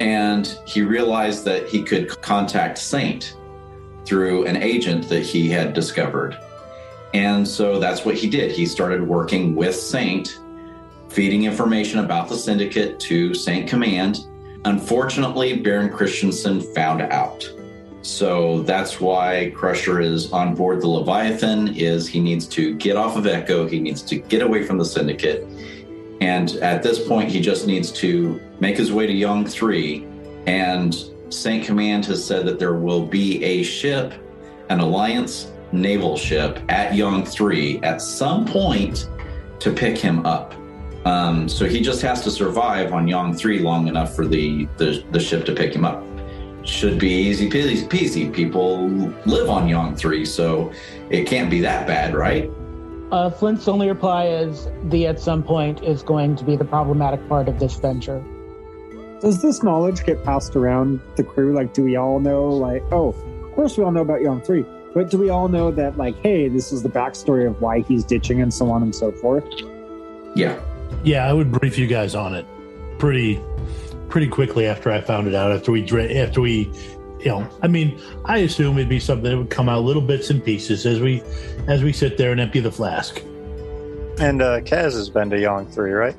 And 0.00 0.44
he 0.66 0.82
realized 0.82 1.44
that 1.44 1.68
he 1.68 1.84
could 1.84 2.08
contact 2.20 2.78
Saint 2.78 3.36
through 4.10 4.44
an 4.46 4.56
agent 4.56 5.08
that 5.08 5.22
he 5.22 5.48
had 5.48 5.72
discovered 5.72 6.36
and 7.14 7.46
so 7.46 7.78
that's 7.78 8.04
what 8.04 8.14
he 8.14 8.28
did. 8.28 8.52
He 8.52 8.66
started 8.66 9.06
working 9.06 9.54
with 9.54 9.74
Saint, 9.74 10.38
feeding 11.08 11.44
information 11.44 12.00
about 12.00 12.28
the 12.28 12.36
syndicate 12.36 13.00
to 13.00 13.34
Saint 13.34 13.68
Command. 13.68 14.26
Unfortunately, 14.64 15.56
Baron 15.58 15.90
Christensen 15.90 16.60
found 16.74 17.02
out. 17.02 17.48
So 18.02 18.62
that's 18.62 19.00
why 19.00 19.52
Crusher 19.54 20.00
is 20.00 20.32
on 20.32 20.54
board 20.54 20.80
the 20.80 20.86
Leviathan 20.86 21.74
is 21.74 22.08
he 22.08 22.20
needs 22.20 22.46
to 22.48 22.74
get 22.76 22.96
off 22.96 23.16
of 23.16 23.26
Echo, 23.26 23.66
he 23.66 23.80
needs 23.80 24.02
to 24.02 24.16
get 24.16 24.42
away 24.42 24.62
from 24.64 24.78
the 24.78 24.84
syndicate. 24.84 25.46
And 26.20 26.50
at 26.56 26.82
this 26.82 27.06
point 27.06 27.30
he 27.30 27.40
just 27.40 27.66
needs 27.66 27.90
to 27.92 28.40
make 28.60 28.76
his 28.76 28.92
way 28.92 29.06
to 29.06 29.12
Yong 29.12 29.46
3 29.46 30.06
and 30.46 30.94
Saint 31.30 31.64
Command 31.64 32.04
has 32.06 32.24
said 32.24 32.44
that 32.46 32.58
there 32.58 32.74
will 32.74 33.06
be 33.06 33.42
a 33.44 33.62
ship, 33.62 34.12
an 34.68 34.80
alliance 34.80 35.52
naval 35.72 36.16
ship 36.16 36.58
at 36.68 36.94
Yong 36.94 37.24
3 37.24 37.80
at 37.82 38.02
some 38.02 38.44
point 38.44 39.08
to 39.60 39.72
pick 39.72 39.96
him 39.96 40.26
up. 40.26 40.54
Um, 41.04 41.48
so 41.48 41.66
he 41.66 41.80
just 41.80 42.02
has 42.02 42.22
to 42.24 42.30
survive 42.30 42.92
on 42.92 43.06
Yong 43.06 43.34
3 43.34 43.60
long 43.60 43.86
enough 43.86 44.14
for 44.14 44.26
the, 44.26 44.66
the, 44.76 45.04
the 45.12 45.20
ship 45.20 45.44
to 45.46 45.54
pick 45.54 45.74
him 45.74 45.84
up. 45.84 46.04
Should 46.64 46.98
be 46.98 47.10
easy 47.10 47.48
peasy, 47.48 47.88
peasy. 47.88 48.32
People 48.32 48.88
live 49.24 49.48
on 49.48 49.68
Yong 49.68 49.96
3, 49.96 50.24
so 50.26 50.72
it 51.08 51.26
can't 51.26 51.50
be 51.50 51.60
that 51.60 51.86
bad, 51.86 52.14
right? 52.14 52.50
Uh, 53.12 53.30
Flint's 53.30 53.66
only 53.66 53.88
reply 53.88 54.26
is 54.26 54.68
the 54.84 55.06
at 55.06 55.18
some 55.18 55.42
point 55.42 55.82
is 55.82 56.02
going 56.02 56.36
to 56.36 56.44
be 56.44 56.56
the 56.56 56.64
problematic 56.64 57.26
part 57.28 57.48
of 57.48 57.58
this 57.58 57.76
venture. 57.76 58.24
Does 59.20 59.42
this 59.42 59.62
knowledge 59.62 60.04
get 60.04 60.24
passed 60.24 60.56
around 60.56 61.00
the 61.16 61.24
crew? 61.24 61.52
Like, 61.52 61.74
do 61.74 61.84
we 61.84 61.96
all 61.96 62.20
know, 62.20 62.48
like, 62.48 62.82
oh, 62.90 63.08
of 63.08 63.52
course 63.54 63.76
we 63.76 63.84
all 63.84 63.92
know 63.92 64.00
about 64.00 64.22
Yong 64.22 64.40
3, 64.40 64.64
but 64.94 65.10
do 65.10 65.18
we 65.18 65.28
all 65.28 65.48
know 65.48 65.70
that, 65.70 65.98
like, 65.98 66.16
hey, 66.22 66.48
this 66.48 66.72
is 66.72 66.82
the 66.82 66.88
backstory 66.88 67.46
of 67.46 67.60
why 67.60 67.80
he's 67.80 68.02
ditching 68.02 68.40
and 68.40 68.52
so 68.52 68.70
on 68.70 68.82
and 68.82 68.94
so 68.94 69.12
forth? 69.12 69.44
Yeah. 70.34 70.58
Yeah, 71.04 71.28
I 71.28 71.32
would 71.32 71.52
brief 71.52 71.78
you 71.78 71.86
guys 71.86 72.14
on 72.14 72.34
it 72.34 72.46
pretty 72.98 73.42
pretty 74.08 74.28
quickly 74.28 74.66
after 74.66 74.90
I 74.90 75.00
found 75.00 75.28
it 75.28 75.34
out. 75.34 75.52
After 75.52 75.72
we 75.72 75.84
after 76.14 76.40
we, 76.40 76.70
you 77.20 77.26
know, 77.26 77.48
I 77.62 77.68
mean, 77.68 78.00
I 78.24 78.38
assume 78.38 78.76
it'd 78.76 78.88
be 78.88 79.00
something 79.00 79.30
that 79.30 79.36
would 79.36 79.50
come 79.50 79.68
out 79.68 79.82
little 79.84 80.02
bits 80.02 80.30
and 80.30 80.44
pieces 80.44 80.84
as 80.84 81.00
we 81.00 81.22
as 81.68 81.82
we 81.82 81.92
sit 81.92 82.18
there 82.18 82.32
and 82.32 82.40
empty 82.40 82.60
the 82.60 82.72
flask. 82.72 83.20
And 84.18 84.42
uh, 84.42 84.60
Kaz 84.60 84.92
has 84.92 85.08
been 85.08 85.30
to 85.30 85.40
Yong 85.40 85.66
Three, 85.66 85.92
right? 85.92 86.16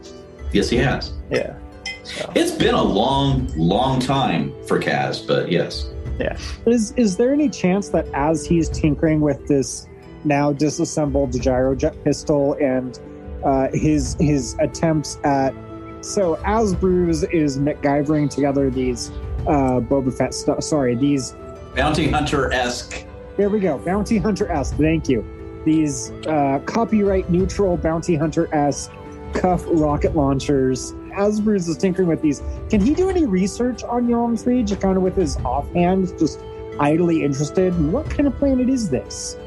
Yes, 0.51 0.69
he 0.69 0.77
has. 0.77 1.13
Yeah. 1.29 1.55
So. 2.03 2.31
It's 2.35 2.51
been 2.51 2.75
a 2.75 2.83
long, 2.83 3.51
long 3.55 3.99
time 3.99 4.53
for 4.67 4.79
Kaz, 4.79 5.25
but 5.25 5.51
yes. 5.51 5.89
Yeah. 6.19 6.37
Is 6.65 6.93
is 6.97 7.17
there 7.17 7.33
any 7.33 7.49
chance 7.49 7.89
that 7.89 8.07
as 8.13 8.45
he's 8.45 8.69
tinkering 8.69 9.21
with 9.21 9.47
this 9.47 9.87
now 10.23 10.51
disassembled 10.51 11.31
gyrojet 11.31 12.03
pistol 12.03 12.53
and 12.61 12.99
uh, 13.43 13.69
his 13.73 14.15
his 14.19 14.55
attempts 14.59 15.17
at 15.23 15.53
so 16.01 16.39
as 16.45 16.75
Bruce 16.75 17.23
is 17.23 17.57
MacGyvering 17.57 18.29
together 18.29 18.69
these 18.69 19.09
uh, 19.47 19.79
Boba 19.79 20.15
Fett 20.15 20.33
stuff. 20.33 20.63
Sorry, 20.63 20.95
these 20.95 21.35
bounty 21.75 22.07
hunter 22.09 22.51
esque. 22.51 23.05
There 23.37 23.49
we 23.49 23.59
go, 23.59 23.77
bounty 23.79 24.17
hunter 24.17 24.51
esque. 24.51 24.75
Thank 24.75 25.09
you. 25.09 25.25
These 25.65 26.11
uh, 26.27 26.59
copyright 26.65 27.29
neutral 27.29 27.77
bounty 27.77 28.15
hunter 28.15 28.53
esque 28.53 28.91
cuff 29.33 29.63
rocket 29.67 30.15
launchers 30.15 30.93
as 31.13 31.39
Bruce 31.39 31.67
is 31.67 31.77
tinkering 31.77 32.07
with 32.07 32.21
these, 32.21 32.41
can 32.69 32.81
he 32.81 32.93
do 32.93 33.09
any 33.09 33.25
research 33.25 33.83
on 33.83 34.07
Yong 34.09 34.37
3 34.37 34.63
just 34.63 34.81
kind 34.81 34.97
of 34.97 35.03
with 35.03 35.15
his 35.15 35.37
offhand, 35.37 36.17
just 36.17 36.39
idly 36.79 37.23
interested? 37.23 37.71
What 37.91 38.09
kind 38.09 38.27
of 38.27 38.37
planet 38.37 38.69
is 38.69 38.89
this? 38.89 39.37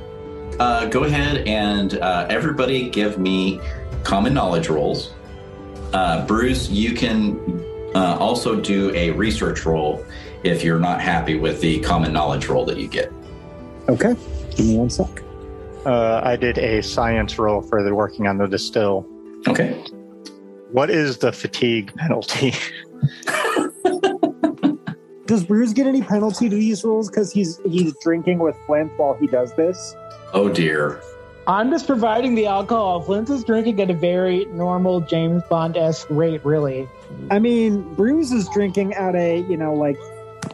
Uh, 0.61 0.87
go 0.87 1.05
ahead 1.05 1.47
and 1.49 1.99
uh, 1.99 2.27
everybody 2.31 2.89
give 2.89 3.19
me 3.19 3.61
common 4.05 4.35
knowledge 4.35 4.69
rolls. 4.69 5.13
Uh, 5.93 6.25
Bruce, 6.27 6.69
you 6.71 6.95
can 6.95 7.63
uh, 7.95 8.17
also 8.19 8.61
do 8.61 8.95
a 8.95 9.11
research 9.11 9.65
roll 9.65 10.05
if 10.43 10.63
you're 10.63 10.79
not 10.79 11.01
happy 11.01 11.37
with 11.37 11.61
the 11.61 11.81
common 11.81 12.13
knowledge 12.13 12.47
roll 12.47 12.65
that 12.65 12.79
you 12.79 12.89
get. 12.89 13.13
Okay, 13.89 14.15
give 14.57 14.67
me 14.67 14.77
one 14.77 14.91
sec. 14.91 15.23
Uh, 15.85 16.21
I 16.23 16.37
did 16.37 16.59
a 16.59 16.83
science 16.83 17.39
roll 17.39 17.61
for 17.61 17.83
the 17.83 17.95
working 17.95 18.27
on 18.27 18.39
the 18.39 18.47
distill. 18.47 19.07
Okay. 19.47 19.83
What 20.75 20.91
is 20.91 21.19
the 21.19 21.31
fatigue 21.31 21.95
penalty? 21.95 22.53
does 25.27 25.45
Bruce 25.45 25.73
get 25.73 25.87
any 25.87 26.03
penalty 26.03 26.49
to 26.49 26.57
these 26.57 26.83
rules 26.83 27.09
because 27.09 27.31
he's 27.31 27.61
he's 27.65 27.95
drinking 28.03 28.41
with 28.41 28.57
Flint 28.67 28.91
while 28.97 29.15
he 29.15 29.29
does 29.29 29.55
this? 29.55 29.95
Oh 30.33 30.49
dear. 30.49 31.01
I'm 31.47 31.71
just 31.71 31.87
providing 31.87 32.35
the 32.35 32.47
alcohol. 32.47 33.01
Flint 33.03 33.31
is 33.31 33.45
drinking 33.45 33.81
at 33.83 33.89
a 33.89 33.95
very 33.95 34.47
normal 34.47 35.01
James 35.01 35.45
Bond 35.49 35.77
esque 35.77 36.09
rate, 36.11 36.45
really. 36.45 36.89
I 37.31 37.39
mean, 37.39 37.95
Bruce 37.95 38.33
is 38.33 38.49
drinking 38.53 38.95
at 38.95 39.15
a 39.15 39.47
you 39.49 39.57
know 39.57 39.75
like 39.75 39.97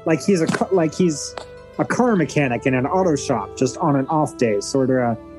like 0.04 0.22
he's 0.22 0.42
a 0.42 0.68
like 0.70 0.94
he's 0.94 1.34
a 1.78 1.84
car 1.86 2.14
mechanic 2.14 2.66
in 2.66 2.74
an 2.74 2.84
auto 2.84 3.16
shop 3.16 3.56
just 3.56 3.78
on 3.78 3.96
an 3.96 4.06
off 4.08 4.36
day, 4.36 4.60
sort 4.60 4.90
of 4.90 4.96
a 4.96 5.29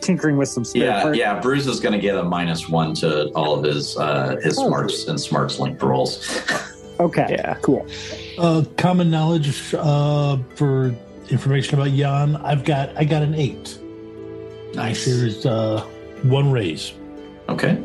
tinkering 0.00 0.36
with 0.36 0.48
some 0.48 0.64
spare 0.64 0.84
yeah 0.84 1.02
parts. 1.02 1.18
yeah 1.18 1.40
bruce 1.40 1.66
is 1.66 1.80
going 1.80 1.92
to 1.92 1.98
get 1.98 2.16
a 2.16 2.22
minus 2.22 2.68
one 2.68 2.94
to 2.94 3.28
all 3.34 3.54
of 3.58 3.64
his 3.64 3.96
uh 3.96 4.36
his 4.42 4.58
Oh. 4.58 4.66
smarts 4.68 5.06
and 5.08 5.20
smarts 5.20 5.58
linked 5.58 5.82
rolls 5.82 6.42
Okay. 7.00 7.28
Yeah. 7.30 7.54
Cool. 7.62 7.86
Uh, 8.36 8.62
common 8.76 9.10
knowledge 9.10 9.72
uh, 9.72 10.36
for 10.54 10.94
information 11.30 11.78
about 11.80 11.92
Jan. 11.94 12.36
I've 12.36 12.62
got 12.62 12.90
I 12.94 13.04
got 13.04 13.22
an 13.22 13.34
eight. 13.34 13.78
nice 14.74 15.06
There's 15.06 15.46
uh, 15.46 15.80
one 16.24 16.52
raise. 16.52 16.92
okay 17.48 17.78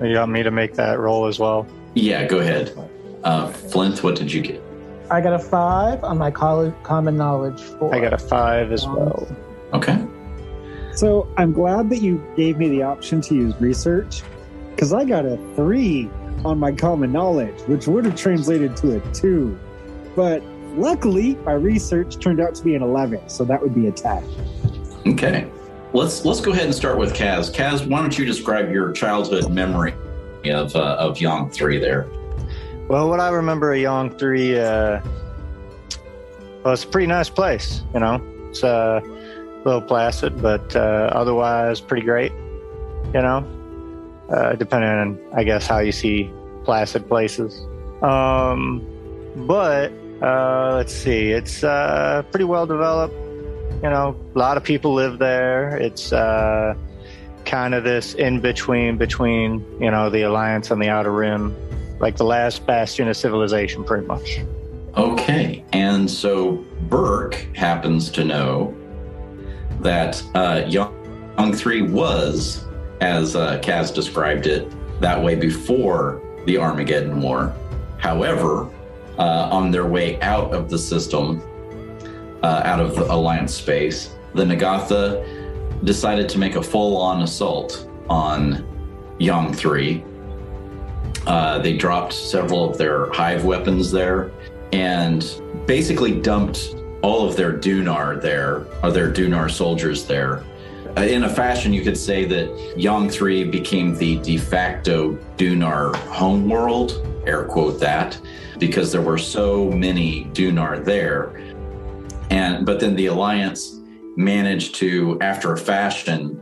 You 0.00 0.16
want 0.18 0.30
me 0.30 0.44
to 0.44 0.52
make 0.52 0.74
that 0.74 1.00
roll 1.00 1.26
as 1.26 1.40
well? 1.40 1.66
yeah 1.94 2.26
go 2.28 2.38
ahead 2.38 2.70
uh 3.24 3.48
flint 3.48 4.02
what 4.04 4.14
did 4.14 4.32
you 4.32 4.40
get 4.40 4.60
I 5.10 5.20
got 5.20 5.32
a 5.32 5.38
five 5.38 6.02
on 6.04 6.16
my 6.18 6.30
college 6.30 6.72
common 6.84 7.16
knowledge 7.16 7.60
four. 7.60 7.92
I 7.94 7.98
got 8.00 8.12
a 8.12 8.18
five 8.18 8.70
as 8.70 8.86
well. 8.86 9.26
okay 9.72 9.98
So 10.94 11.28
I'm 11.36 11.52
glad 11.52 11.90
that 11.90 12.00
you 12.00 12.24
gave 12.36 12.58
me 12.58 12.68
the 12.68 12.82
option 12.82 13.20
to 13.22 13.34
use 13.34 13.54
research 13.60 14.22
because 14.70 14.92
I 14.92 15.04
got 15.04 15.26
a 15.26 15.36
three 15.56 16.08
on 16.44 16.58
my 16.58 16.72
common 16.72 17.10
knowledge, 17.12 17.58
which 17.62 17.86
would 17.86 18.04
have 18.04 18.16
translated 18.16 18.76
to 18.78 18.96
a 18.96 19.12
two. 19.12 19.58
But 20.14 20.42
luckily, 20.76 21.34
my 21.36 21.52
research 21.52 22.18
turned 22.18 22.40
out 22.40 22.54
to 22.56 22.64
be 22.64 22.74
an 22.74 22.82
11, 22.82 23.28
so 23.28 23.44
that 23.44 23.60
would 23.60 23.74
be 23.74 23.88
a 23.88 23.92
10. 23.92 24.22
okay 25.06 25.50
let's 25.92 26.24
let's 26.24 26.40
go 26.40 26.50
ahead 26.50 26.64
and 26.64 26.74
start 26.74 26.96
with 26.98 27.12
kaz 27.14 27.52
kaz 27.54 27.86
why 27.86 28.00
don't 28.00 28.18
you 28.18 28.24
describe 28.24 28.72
your 28.72 28.90
childhood 28.90 29.50
memory 29.52 29.94
of 30.46 30.74
uh, 30.74 30.96
of 30.98 31.20
Yong 31.20 31.50
three 31.50 31.78
there 31.78 32.08
Well, 32.88 33.08
what 33.08 33.20
I 33.20 33.28
remember 33.30 33.72
of 33.72 33.80
Yong 33.80 34.10
3, 34.18 34.58
uh, 34.58 35.00
well, 36.62 36.74
it's 36.74 36.84
a 36.84 36.86
pretty 36.86 37.06
nice 37.06 37.30
place, 37.30 37.82
you 37.94 38.00
know. 38.00 38.20
It's 38.50 38.62
uh, 38.62 39.00
a 39.02 39.13
little 39.64 39.82
placid, 39.82 40.40
but 40.40 40.74
uh, 40.76 41.10
otherwise 41.12 41.80
pretty 41.80 42.04
great, 42.04 42.32
you 43.12 43.20
know, 43.20 43.46
uh, 44.28 44.54
depending 44.54 44.90
on, 44.90 45.18
I 45.34 45.44
guess, 45.44 45.66
how 45.66 45.78
you 45.78 45.92
see 45.92 46.30
placid 46.64 47.08
places. 47.08 47.60
Um, 48.02 48.84
but 49.46 49.92
uh, 50.22 50.74
let's 50.76 50.92
see, 50.94 51.30
it's 51.30 51.64
uh, 51.64 52.22
pretty 52.30 52.44
well 52.44 52.66
developed. 52.66 53.14
You 53.82 53.90
know, 53.90 54.16
a 54.34 54.38
lot 54.38 54.56
of 54.56 54.64
people 54.64 54.94
live 54.94 55.18
there. 55.18 55.76
It's 55.76 56.12
uh, 56.12 56.74
kind 57.44 57.74
of 57.74 57.84
this 57.84 58.14
in 58.14 58.40
between 58.40 58.96
between 58.96 59.64
you 59.80 59.90
know 59.90 60.10
the 60.10 60.22
Alliance 60.22 60.70
and 60.70 60.80
the 60.80 60.88
Outer 60.88 61.12
Rim, 61.12 61.54
like 62.00 62.16
the 62.16 62.24
last 62.24 62.66
bastion 62.66 63.08
of 63.08 63.16
civilization, 63.16 63.84
pretty 63.84 64.06
much. 64.06 64.40
Okay, 64.96 65.64
and 65.72 66.08
so 66.10 66.64
Burke 66.88 67.34
happens 67.54 68.10
to 68.12 68.24
know 68.24 68.76
that 69.80 70.22
uh, 70.34 70.64
Yong 70.68 71.52
Three 71.52 71.82
was, 71.82 72.64
as 73.00 73.36
uh, 73.36 73.60
Kaz 73.60 73.94
described 73.94 74.46
it, 74.46 74.72
that 75.00 75.22
way 75.22 75.34
before 75.34 76.22
the 76.46 76.58
Armageddon 76.58 77.20
War. 77.20 77.54
However, 77.98 78.70
uh, 79.18 79.48
on 79.50 79.70
their 79.70 79.86
way 79.86 80.20
out 80.20 80.52
of 80.52 80.68
the 80.68 80.78
system, 80.78 81.42
uh, 82.42 82.62
out 82.64 82.80
of 82.80 82.94
the 82.94 83.10
Alliance 83.12 83.54
space, 83.54 84.14
the 84.34 84.44
Nagatha 84.44 85.24
decided 85.84 86.28
to 86.30 86.38
make 86.38 86.56
a 86.56 86.62
full-on 86.62 87.22
assault 87.22 87.88
on 88.08 88.66
Yang 89.18 89.54
Three. 89.54 90.04
Uh, 91.26 91.58
they 91.58 91.76
dropped 91.76 92.12
several 92.12 92.68
of 92.68 92.76
their 92.76 93.10
hive 93.12 93.44
weapons 93.44 93.90
there 93.90 94.30
and 94.72 95.40
basically 95.66 96.20
dumped 96.20 96.76
all 97.04 97.28
of 97.28 97.36
their 97.36 97.52
Dunar 97.52 98.16
there, 98.16 98.64
or 98.82 98.90
their 98.90 99.10
Dunar 99.10 99.50
soldiers 99.50 100.06
there. 100.06 100.42
Uh, 100.96 101.02
in 101.02 101.24
a 101.24 101.28
fashion, 101.28 101.70
you 101.70 101.82
could 101.82 101.98
say 101.98 102.24
that 102.24 102.78
Yang 102.78 103.10
3 103.10 103.44
became 103.44 103.94
the 103.94 104.18
de 104.20 104.38
facto 104.38 105.12
Dunar 105.36 105.94
homeworld, 106.08 107.06
air 107.26 107.44
quote 107.44 107.78
that, 107.78 108.18
because 108.58 108.90
there 108.90 109.02
were 109.02 109.18
so 109.18 109.70
many 109.70 110.24
Dunar 110.32 110.78
there. 110.78 111.36
And 112.30 112.64
but 112.64 112.80
then 112.80 112.96
the 112.96 113.06
Alliance 113.06 113.80
managed 114.16 114.76
to, 114.76 115.18
after 115.20 115.52
a 115.52 115.58
fashion, 115.58 116.40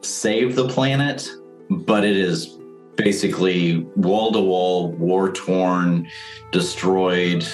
save 0.00 0.56
the 0.56 0.68
planet, 0.68 1.30
but 1.68 2.02
it 2.02 2.16
is 2.16 2.58
basically 2.96 3.80
wall 3.96 4.32
to 4.32 4.40
wall, 4.40 4.92
war 4.92 5.30
torn, 5.32 6.08
destroyed. 6.50 7.46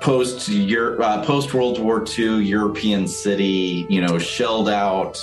Post 0.00 0.50
uh, 0.50 1.24
post 1.24 1.52
World 1.52 1.78
War 1.78 2.04
II 2.18 2.42
European 2.42 3.06
city, 3.06 3.86
you 3.88 4.00
know, 4.00 4.18
shelled 4.18 4.68
out 4.68 5.14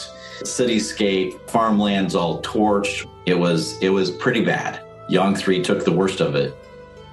cityscape, 0.42 1.50
farmlands 1.50 2.16
all 2.16 2.42
torched. 2.42 3.08
It 3.26 3.38
was 3.40 3.78
it 3.82 3.90
was 3.90 4.12
pretty 4.12 4.44
bad. 4.44 4.82
Yang 5.10 5.36
Three 5.36 5.62
took 5.64 5.86
the 5.86 5.92
worst 5.92 6.20
of 6.22 6.36
it. 6.36 6.56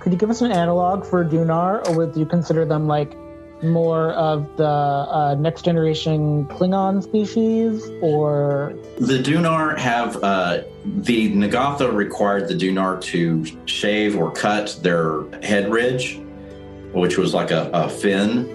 Could 0.00 0.12
you 0.12 0.18
give 0.18 0.30
us 0.30 0.42
an 0.42 0.52
analog 0.52 1.06
for 1.06 1.24
Dunar, 1.24 1.86
or 1.86 1.96
would 1.96 2.16
you 2.16 2.26
consider 2.26 2.64
them 2.66 2.86
like 2.86 3.16
more 3.62 4.12
of 4.12 4.56
the 4.56 4.66
uh, 4.66 5.34
next 5.38 5.62
generation 5.62 6.44
Klingon 6.46 7.02
species, 7.02 7.88
or 8.02 8.74
the 8.98 9.18
Dunar 9.18 9.76
have 9.76 10.22
uh, 10.22 10.62
the 10.84 11.30
Nagatha 11.30 11.90
required 11.90 12.48
the 12.48 12.54
Dunar 12.54 13.00
to 13.02 13.44
shave 13.66 14.16
or 14.16 14.30
cut 14.30 14.78
their 14.82 15.24
head 15.42 15.70
ridge, 15.70 16.20
which 16.94 17.18
was 17.18 17.34
like 17.34 17.50
a, 17.50 17.70
a 17.72 17.88
fin. 17.88 18.48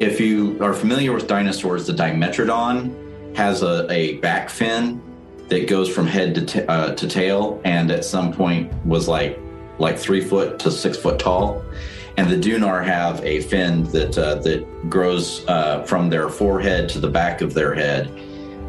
If 0.00 0.20
you 0.20 0.58
are 0.62 0.72
familiar 0.72 1.12
with 1.12 1.26
dinosaurs, 1.26 1.86
the 1.86 1.92
Dimetrodon 1.92 3.36
has 3.36 3.62
a, 3.62 3.90
a 3.90 4.16
back 4.16 4.48
fin 4.48 5.00
that 5.48 5.68
goes 5.68 5.88
from 5.88 6.06
head 6.06 6.34
to, 6.34 6.46
t- 6.46 6.62
uh, 6.62 6.94
to 6.94 7.08
tail, 7.08 7.60
and 7.64 7.90
at 7.90 8.04
some 8.04 8.32
point 8.32 8.72
was 8.84 9.08
like 9.08 9.38
like 9.78 9.98
three 9.98 10.20
foot 10.20 10.58
to 10.60 10.70
six 10.70 10.96
foot 10.96 11.18
tall 11.18 11.64
and 12.16 12.30
the 12.30 12.36
Dunar 12.36 12.82
have 12.82 13.24
a 13.24 13.40
fin 13.40 13.84
that 13.84 14.16
uh, 14.18 14.36
that 14.36 14.90
grows 14.90 15.46
uh, 15.48 15.82
from 15.84 16.10
their 16.10 16.28
forehead 16.28 16.88
to 16.90 16.98
the 16.98 17.08
back 17.08 17.40
of 17.40 17.54
their 17.54 17.74
head, 17.74 18.10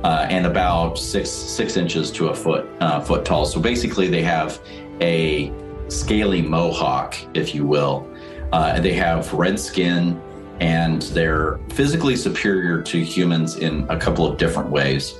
uh, 0.03 0.27
and 0.29 0.45
about 0.45 0.97
six 0.97 1.29
six 1.29 1.75
inches 1.75 2.11
to 2.11 2.29
a 2.29 2.35
foot 2.35 2.65
uh, 2.79 3.01
foot 3.01 3.25
tall. 3.25 3.45
So 3.45 3.59
basically, 3.59 4.07
they 4.07 4.23
have 4.23 4.59
a 5.01 5.51
scaly 5.89 6.41
mohawk, 6.41 7.15
if 7.33 7.53
you 7.53 7.65
will. 7.65 8.07
Uh, 8.53 8.79
they 8.79 8.93
have 8.93 9.33
red 9.33 9.59
skin, 9.59 10.21
and 10.59 11.01
they're 11.13 11.59
physically 11.69 12.15
superior 12.15 12.83
to 12.83 13.03
humans 13.03 13.57
in 13.57 13.83
a 13.89 13.97
couple 13.97 14.27
of 14.27 14.37
different 14.37 14.69
ways, 14.69 15.19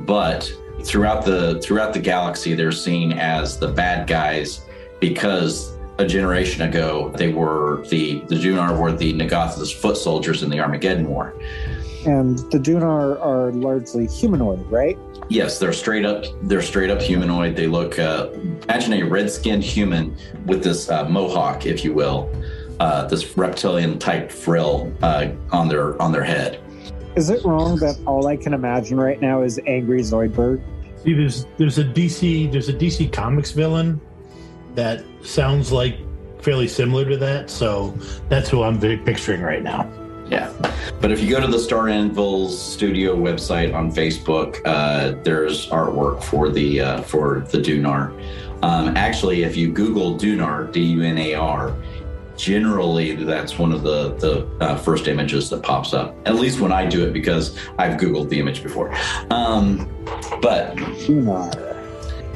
but 0.00 0.52
throughout 0.82 1.24
the 1.24 1.58
throughout 1.62 1.94
the 1.94 1.98
galaxy, 1.98 2.52
they're 2.52 2.70
seen 2.70 3.14
as 3.14 3.58
the 3.58 3.68
bad 3.68 4.06
guys 4.06 4.66
because 5.00 5.78
a 5.96 6.06
generation 6.06 6.60
ago, 6.60 7.10
they 7.16 7.32
were 7.32 7.84
the 7.88 8.20
the 8.28 8.36
Dunar 8.36 8.78
were 8.78 8.92
the 8.92 9.14
Nagatha's 9.14 9.72
foot 9.72 9.96
soldiers 9.96 10.42
in 10.42 10.50
the 10.50 10.60
Armageddon 10.60 11.08
War. 11.08 11.34
And 12.04 12.38
the 12.50 12.58
Dunar 12.58 13.18
are 13.18 13.50
largely 13.52 14.06
humanoid, 14.06 14.60
right? 14.70 14.98
Yes, 15.30 15.58
they're 15.58 15.72
straight 15.72 16.04
up. 16.04 16.26
They're 16.42 16.60
straight 16.60 16.90
up 16.90 17.00
humanoid. 17.00 17.56
They 17.56 17.66
look. 17.66 17.98
Uh, 17.98 18.28
imagine 18.68 18.92
a 18.92 19.02
red-skinned 19.04 19.64
human 19.64 20.14
with 20.44 20.62
this 20.62 20.90
uh, 20.90 21.08
mohawk, 21.08 21.64
if 21.64 21.82
you 21.82 21.94
will, 21.94 22.30
uh, 22.80 23.06
this 23.06 23.36
reptilian 23.36 23.98
type 23.98 24.30
frill 24.30 24.92
uh, 25.02 25.28
on 25.52 25.68
their 25.68 26.00
on 26.00 26.12
their 26.12 26.24
head. 26.24 26.60
Is 27.16 27.30
it 27.30 27.44
wrong 27.44 27.76
that 27.76 27.96
all 28.06 28.26
I 28.26 28.36
can 28.36 28.52
imagine 28.52 28.98
right 28.98 29.20
now 29.20 29.42
is 29.42 29.60
angry 29.66 30.00
Zoidberg? 30.00 30.62
See, 31.04 31.12
there's 31.12 31.46
there's 31.58 31.78
a 31.78 31.84
DC 31.84 32.50
there's 32.50 32.68
a 32.68 32.72
DC 32.72 33.12
Comics 33.12 33.52
villain 33.52 34.00
that 34.74 35.04
sounds 35.22 35.70
like 35.70 35.98
fairly 36.42 36.68
similar 36.68 37.08
to 37.08 37.16
that. 37.18 37.50
So 37.50 37.96
that's 38.28 38.48
who 38.48 38.62
I'm 38.62 38.80
picturing 38.80 39.40
right 39.40 39.62
now. 39.62 39.90
Yeah, 40.28 40.52
but 41.00 41.12
if 41.12 41.22
you 41.22 41.28
go 41.28 41.40
to 41.40 41.46
the 41.46 41.58
Star 41.58 41.88
Anvil's 41.88 42.60
studio 42.60 43.14
website 43.14 43.74
on 43.74 43.92
Facebook, 43.92 44.60
uh, 44.64 45.20
there's 45.22 45.68
artwork 45.68 46.22
for 46.22 46.48
the 46.48 46.80
uh, 46.80 47.02
for 47.02 47.40
the 47.50 47.58
Dunar. 47.58 48.12
Um, 48.62 48.96
actually, 48.96 49.42
if 49.42 49.56
you 49.56 49.70
Google 49.70 50.16
Dunar, 50.16 50.72
D 50.72 50.80
U 50.80 51.02
N 51.02 51.18
A 51.18 51.34
R, 51.34 51.76
generally 52.36 53.14
that's 53.16 53.58
one 53.58 53.72
of 53.72 53.82
the 53.82 54.14
the 54.14 54.46
uh, 54.60 54.76
first 54.76 55.08
images 55.08 55.50
that 55.50 55.62
pops 55.62 55.92
up. 55.92 56.16
At 56.26 56.36
least 56.36 56.60
when 56.60 56.72
I 56.72 56.86
do 56.86 57.06
it, 57.06 57.12
because 57.12 57.58
I've 57.78 57.98
Googled 58.00 58.28
the 58.28 58.40
image 58.40 58.62
before. 58.62 58.94
Um, 59.30 59.88
but. 60.40 60.78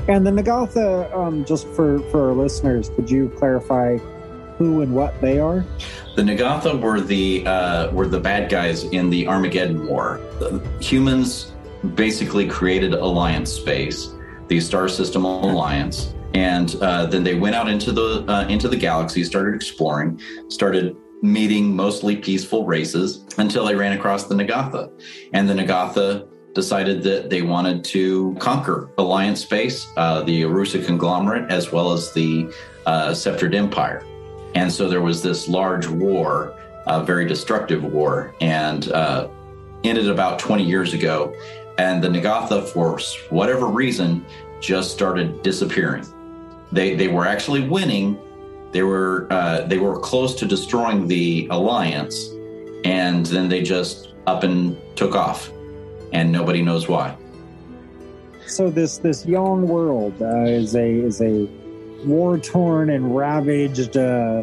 And 0.08 0.26
the 0.26 0.32
Nagatha, 0.32 1.14
um, 1.14 1.44
just 1.44 1.66
for, 1.68 2.00
for 2.10 2.28
our 2.30 2.34
listeners, 2.34 2.88
could 2.96 3.10
you 3.10 3.28
clarify 3.36 3.98
who 4.56 4.80
and 4.80 4.94
what 4.94 5.20
they 5.20 5.38
are? 5.38 5.66
The 6.16 6.24
Nagatha 6.24 6.76
were 6.76 7.00
the 7.00 7.46
uh, 7.46 7.92
were 7.92 8.08
the 8.08 8.18
bad 8.18 8.50
guys 8.50 8.84
in 8.84 9.10
the 9.10 9.28
Armageddon 9.28 9.86
War. 9.86 10.18
The 10.40 10.66
humans 10.80 11.52
basically 11.94 12.48
created 12.48 12.94
Alliance 12.94 13.52
space, 13.52 14.14
the 14.48 14.58
Star 14.60 14.88
System 14.88 15.24
Alliance, 15.24 16.14
and 16.34 16.76
uh, 16.80 17.06
then 17.06 17.24
they 17.24 17.34
went 17.34 17.54
out 17.54 17.68
into 17.68 17.92
the 17.92 18.24
uh, 18.28 18.46
into 18.48 18.68
the 18.68 18.76
galaxy, 18.76 19.24
started 19.24 19.54
exploring, 19.54 20.20
started 20.48 20.96
meeting 21.22 21.74
mostly 21.74 22.16
peaceful 22.16 22.64
races 22.64 23.24
until 23.38 23.64
they 23.64 23.74
ran 23.74 23.92
across 23.92 24.24
the 24.24 24.34
Nagatha, 24.34 24.90
and 25.32 25.48
the 25.48 25.54
Nagatha 25.54 26.28
decided 26.54 27.02
that 27.04 27.30
they 27.30 27.42
wanted 27.42 27.84
to 27.84 28.34
conquer 28.40 28.90
Alliance 28.98 29.40
space, 29.40 29.86
uh, 29.96 30.22
the 30.22 30.42
Arusa 30.42 30.84
conglomerate, 30.84 31.50
as 31.52 31.70
well 31.70 31.92
as 31.92 32.12
the 32.12 32.52
uh, 32.86 33.14
Sceptered 33.14 33.54
Empire. 33.54 34.04
And 34.54 34.72
so 34.72 34.88
there 34.88 35.02
was 35.02 35.22
this 35.22 35.48
large 35.48 35.86
war, 35.86 36.54
a 36.86 37.02
very 37.04 37.26
destructive 37.26 37.84
war, 37.84 38.34
and 38.40 38.90
uh, 38.90 39.28
ended 39.84 40.08
about 40.08 40.38
20 40.38 40.64
years 40.64 40.94
ago. 40.94 41.34
And 41.78 42.02
the 42.02 42.08
Nagatha, 42.08 42.62
for 42.62 42.98
whatever 43.30 43.66
reason, 43.66 44.24
just 44.60 44.90
started 44.90 45.42
disappearing. 45.42 46.04
They 46.72 46.94
they 46.94 47.08
were 47.08 47.26
actually 47.26 47.66
winning. 47.68 48.18
They 48.72 48.82
were 48.82 49.26
uh, 49.30 49.62
they 49.62 49.78
were 49.78 49.98
close 49.98 50.34
to 50.36 50.46
destroying 50.46 51.08
the 51.08 51.48
alliance, 51.50 52.28
and 52.84 53.24
then 53.26 53.48
they 53.48 53.62
just 53.62 54.14
up 54.26 54.42
and 54.42 54.76
took 54.96 55.14
off 55.14 55.50
and 56.12 56.32
nobody 56.32 56.62
knows 56.62 56.88
why. 56.88 57.16
So 58.46 58.70
this 58.70 58.98
this 58.98 59.26
young 59.26 59.68
world 59.68 60.14
uh, 60.20 60.44
is 60.44 60.74
a 60.74 60.88
is 60.88 61.20
a 61.20 61.48
war 62.04 62.38
torn 62.38 62.90
and 62.90 63.14
ravaged 63.14 63.96
uh, 63.96 64.42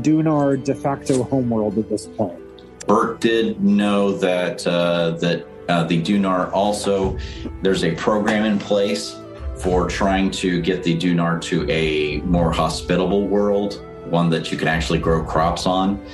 Dunar 0.00 0.56
de 0.56 0.74
facto 0.74 1.22
homeworld 1.22 1.76
at 1.76 1.88
this 1.88 2.06
point. 2.06 2.38
Burke 2.86 3.20
did 3.20 3.62
know 3.62 4.12
that 4.12 4.66
uh, 4.66 5.12
that 5.12 5.46
uh, 5.68 5.84
the 5.84 6.00
Dunar 6.00 6.50
also 6.52 7.18
there's 7.62 7.84
a 7.84 7.94
program 7.94 8.44
in 8.44 8.58
place 8.58 9.14
for 9.62 9.86
trying 9.88 10.30
to 10.32 10.60
get 10.60 10.82
the 10.82 10.94
Dunar 10.94 11.38
to 11.38 11.70
a 11.70 12.20
more 12.22 12.52
hospitable 12.52 13.28
world 13.28 13.86
one 14.06 14.28
that 14.28 14.52
you 14.52 14.58
can 14.58 14.68
actually 14.68 14.98
grow 14.98 15.24
crops 15.24 15.66
on. 15.66 16.04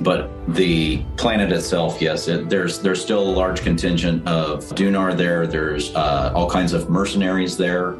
But 0.00 0.30
the 0.54 1.02
planet 1.16 1.52
itself, 1.52 2.00
yes, 2.00 2.28
it, 2.28 2.48
there's 2.48 2.80
there's 2.80 3.02
still 3.02 3.22
a 3.22 3.34
large 3.42 3.62
contingent 3.62 4.26
of 4.28 4.74
Dunar 4.74 5.14
there. 5.14 5.46
There's 5.46 5.94
uh, 5.94 6.32
all 6.34 6.48
kinds 6.48 6.72
of 6.72 6.88
mercenaries 6.90 7.56
there. 7.56 7.96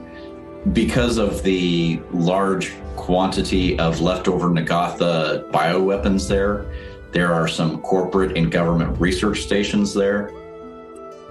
Because 0.73 1.17
of 1.17 1.43
the 1.43 2.01
large 2.13 2.75
quantity 2.97 3.79
of 3.79 4.01
leftover 4.01 4.51
Nagatha 4.51 5.49
bioweapons 5.53 6.29
there, 6.29 6.67
there 7.13 7.33
are 7.33 7.49
some 7.49 7.81
corporate 7.83 8.37
and 8.37 8.51
government 8.51 9.01
research 9.01 9.43
stations 9.43 9.95
there. 9.95 10.33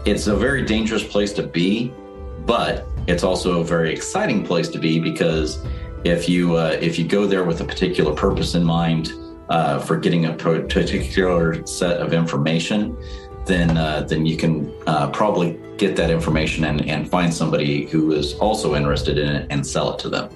It's 0.06 0.28
a 0.28 0.36
very 0.36 0.64
dangerous 0.64 1.04
place 1.04 1.34
to 1.34 1.44
be, 1.44 1.94
but 2.46 2.88
it's 3.08 3.24
also 3.24 3.62
a 3.62 3.64
very 3.64 3.94
exciting 3.94 4.46
place 4.46 4.68
to 4.70 4.80
be 4.80 5.00
because 5.00 5.64
if 6.04 6.30
you 6.30 6.56
uh, 6.56 6.78
if 6.80 6.98
you 7.00 7.08
go 7.08 7.26
there 7.26 7.44
with 7.44 7.62
a 7.62 7.66
particular 7.66 8.14
purpose 8.14 8.56
in 8.56 8.64
mind 8.64 9.14
uh, 9.50 9.80
for 9.80 9.98
getting 9.98 10.26
a 10.26 10.34
particular 10.34 11.66
set 11.66 11.98
of 11.98 12.14
information, 12.14 12.98
then 13.46 13.78
uh, 13.78 14.02
then 14.02 14.26
you 14.26 14.38
can 14.38 14.72
uh, 14.88 15.10
probably 15.10 15.60
get 15.78 15.96
that 15.96 16.10
information 16.10 16.64
and, 16.66 16.88
and 16.88 17.10
find 17.10 17.34
somebody 17.34 17.86
who 17.88 18.12
is 18.12 18.34
also 18.36 18.76
interested 18.76 19.18
in 19.18 19.36
it 19.36 19.48
and 19.50 19.66
sell 19.66 19.94
it 19.94 20.00
to 20.00 20.10
them. 20.10 20.30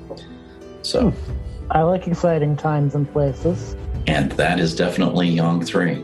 So, 0.81 1.13
I 1.71 1.81
like 1.83 2.07
exciting 2.07 2.57
times 2.57 2.95
and 2.95 3.09
places. 3.11 3.75
and 4.07 4.31
that 4.33 4.59
is 4.59 4.75
definitely 4.75 5.29
Yong 5.29 5.63
Three. 5.63 6.03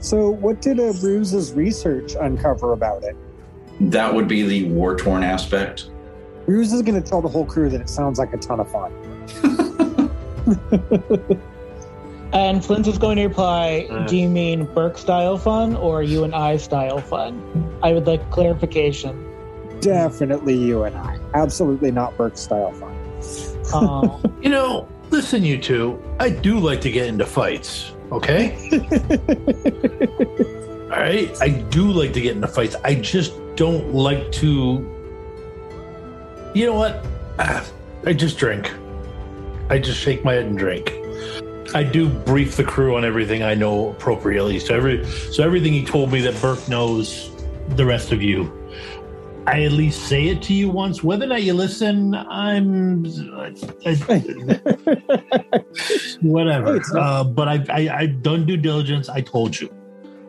So, 0.00 0.30
what 0.30 0.62
did 0.62 0.78
uh, 0.78 0.92
Bruce's 1.00 1.52
research 1.52 2.14
uncover 2.14 2.72
about 2.72 3.02
it? 3.02 3.16
That 3.80 4.12
would 4.12 4.26
be 4.28 4.42
the 4.42 4.64
war 4.70 4.96
torn 4.96 5.22
aspect. 5.22 5.90
Bruce 6.46 6.72
is 6.72 6.82
going 6.82 7.00
to 7.00 7.06
tell 7.08 7.20
the 7.22 7.28
whole 7.28 7.44
crew 7.44 7.68
that 7.70 7.80
it 7.80 7.88
sounds 7.88 8.18
like 8.18 8.32
a 8.32 8.38
ton 8.38 8.60
of 8.60 8.70
fun. 8.70 8.92
And 12.30 12.62
Flint 12.62 12.86
is 12.86 12.98
going 12.98 13.16
to 13.16 13.26
reply, 13.26 13.86
Uh. 13.90 14.06
Do 14.06 14.14
you 14.16 14.28
mean 14.28 14.64
Burke 14.74 14.98
style 14.98 15.38
fun 15.38 15.74
or 15.76 16.02
you 16.02 16.24
and 16.24 16.34
I 16.34 16.58
style 16.58 16.98
fun? 16.98 17.40
I 17.82 17.94
would 17.94 18.06
like 18.06 18.30
clarification. 18.30 19.24
Definitely 19.80 20.54
you 20.54 20.82
and 20.84 20.94
I. 20.94 21.18
Absolutely 21.32 21.90
not 21.90 22.14
Burke 22.18 22.36
style 22.36 22.72
fun. 22.72 22.94
Oh, 23.72 24.20
You 24.42 24.50
know, 24.50 24.86
listen, 25.10 25.42
you 25.42 25.56
two. 25.58 26.02
I 26.20 26.28
do 26.28 26.58
like 26.58 26.82
to 26.82 26.90
get 26.90 27.06
into 27.06 27.24
fights. 27.24 27.92
Okay. 28.12 28.54
All 30.92 31.00
right. 31.00 31.34
I 31.40 31.48
do 31.70 31.90
like 31.90 32.12
to 32.12 32.20
get 32.20 32.36
into 32.36 32.48
fights. 32.48 32.76
I 32.84 32.94
just 32.94 33.32
don't 33.58 33.92
like 33.92 34.30
to. 34.30 34.94
You 36.54 36.66
know 36.66 36.74
what? 36.74 37.04
I 37.38 38.12
just 38.14 38.38
drink. 38.38 38.72
I 39.68 39.78
just 39.80 39.98
shake 40.00 40.24
my 40.24 40.32
head 40.34 40.44
and 40.46 40.56
drink. 40.56 40.94
I 41.74 41.82
do 41.82 42.08
brief 42.08 42.56
the 42.56 42.62
crew 42.64 42.96
on 42.96 43.04
everything 43.04 43.42
I 43.42 43.54
know 43.54 43.90
appropriately. 43.90 44.60
So 44.60 44.74
every 44.76 45.04
so 45.06 45.42
everything 45.42 45.72
he 45.72 45.84
told 45.84 46.12
me 46.12 46.20
that 46.22 46.40
Burke 46.40 46.66
knows, 46.68 47.30
the 47.70 47.84
rest 47.84 48.12
of 48.12 48.22
you. 48.22 48.54
I 49.46 49.64
at 49.64 49.72
least 49.72 50.06
say 50.08 50.28
it 50.28 50.40
to 50.42 50.54
you 50.54 50.68
once. 50.70 51.02
Whether 51.02 51.24
or 51.24 51.28
not 51.28 51.42
you 51.42 51.54
listen, 51.54 52.14
I'm 52.14 53.04
I, 53.06 53.50
whatever. 56.20 56.76
It's 56.76 56.92
not- 56.92 57.02
Uh, 57.02 57.24
but 57.24 57.48
I, 57.48 57.64
I 57.70 57.88
I've 57.98 58.22
done 58.22 58.46
due 58.46 58.56
diligence. 58.56 59.08
I 59.08 59.20
told 59.20 59.58
you. 59.58 59.68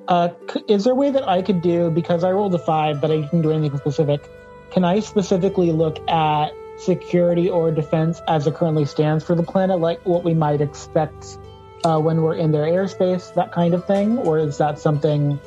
Uh, 0.09 0.29
is 0.67 0.83
there 0.83 0.93
a 0.93 0.95
way 0.95 1.11
that 1.11 1.27
I 1.27 1.41
could 1.41 1.61
do, 1.61 1.89
because 1.89 2.23
I 2.23 2.31
rolled 2.31 2.53
a 2.55 2.59
five, 2.59 2.99
but 2.99 3.11
I 3.11 3.21
didn't 3.21 3.43
do 3.43 3.51
anything 3.51 3.77
specific, 3.77 4.29
can 4.71 4.83
I 4.83 4.99
specifically 4.99 5.71
look 5.71 5.97
at 6.09 6.51
security 6.77 7.49
or 7.49 7.71
defense 7.71 8.19
as 8.27 8.47
it 8.47 8.55
currently 8.55 8.85
stands 8.85 9.23
for 9.23 9.35
the 9.35 9.43
planet, 9.43 9.79
like 9.79 10.05
what 10.05 10.23
we 10.23 10.33
might 10.33 10.61
expect 10.61 11.37
uh, 11.85 11.99
when 11.99 12.21
we're 12.21 12.35
in 12.35 12.51
their 12.51 12.65
airspace, 12.65 13.33
that 13.35 13.51
kind 13.51 13.73
of 13.73 13.85
thing? 13.85 14.17
Or 14.17 14.39
is 14.39 14.57
that 14.57 14.79
something 14.79 15.39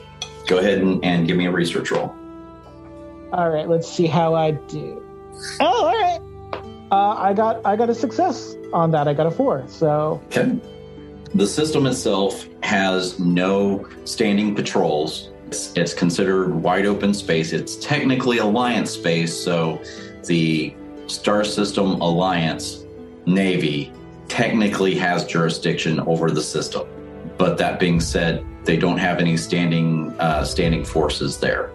Go 0.46 0.58
ahead 0.58 0.78
and, 0.78 1.04
and 1.04 1.26
give 1.26 1.36
me 1.36 1.46
a 1.46 1.50
research 1.50 1.90
roll. 1.90 2.14
All 3.32 3.48
right, 3.48 3.68
let's 3.68 3.88
see 3.88 4.06
how 4.06 4.34
I 4.34 4.50
do. 4.50 5.02
Oh, 5.60 5.86
all 5.86 6.00
right. 6.00 6.20
Uh, 6.90 7.14
I 7.16 7.32
got 7.32 7.64
I 7.64 7.76
got 7.76 7.88
a 7.88 7.94
success 7.94 8.54
on 8.72 8.90
that. 8.90 9.08
I 9.08 9.14
got 9.14 9.26
a 9.26 9.30
four. 9.30 9.64
So 9.68 10.20
Okay. 10.26 10.60
The 11.34 11.46
system 11.46 11.86
itself 11.86 12.46
has 12.62 13.18
no 13.18 13.88
standing 14.04 14.54
patrols. 14.54 15.30
It's, 15.46 15.74
it's 15.76 15.94
considered 15.94 16.54
wide 16.54 16.84
open 16.84 17.14
space. 17.14 17.52
It's 17.52 17.76
technically 17.76 18.38
Alliance 18.38 18.90
space, 18.90 19.34
so 19.34 19.82
the 20.26 20.74
Star 21.06 21.42
System 21.44 22.00
Alliance 22.00 22.84
Navy 23.24 23.92
technically 24.28 24.94
has 24.96 25.24
jurisdiction 25.24 26.00
over 26.00 26.30
the 26.30 26.42
system. 26.42 26.86
But 27.38 27.56
that 27.58 27.80
being 27.80 28.00
said, 28.00 28.44
they 28.64 28.76
don't 28.76 28.98
have 28.98 29.18
any 29.18 29.36
standing 29.36 30.10
uh, 30.20 30.44
standing 30.44 30.84
forces 30.84 31.38
there. 31.38 31.70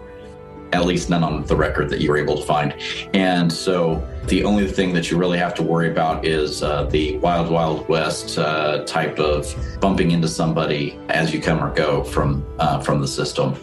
At 0.72 0.84
least 0.84 1.08
none 1.08 1.24
on 1.24 1.44
the 1.44 1.56
record 1.56 1.88
that 1.90 2.00
you 2.00 2.10
were 2.10 2.18
able 2.18 2.36
to 2.36 2.44
find. 2.44 2.74
And 3.14 3.52
so 3.52 4.06
the 4.26 4.44
only 4.44 4.66
thing 4.66 4.92
that 4.92 5.10
you 5.10 5.16
really 5.16 5.38
have 5.38 5.54
to 5.54 5.62
worry 5.62 5.90
about 5.90 6.26
is 6.26 6.62
uh, 6.62 6.84
the 6.84 7.16
wild, 7.18 7.50
wild 7.50 7.88
west 7.88 8.38
uh, 8.38 8.84
type 8.84 9.18
of 9.18 9.54
bumping 9.80 10.10
into 10.10 10.28
somebody 10.28 10.98
as 11.08 11.32
you 11.32 11.40
come 11.40 11.62
or 11.64 11.72
go 11.74 12.04
from 12.04 12.44
uh, 12.58 12.80
from 12.80 13.00
the 13.00 13.08
system, 13.08 13.56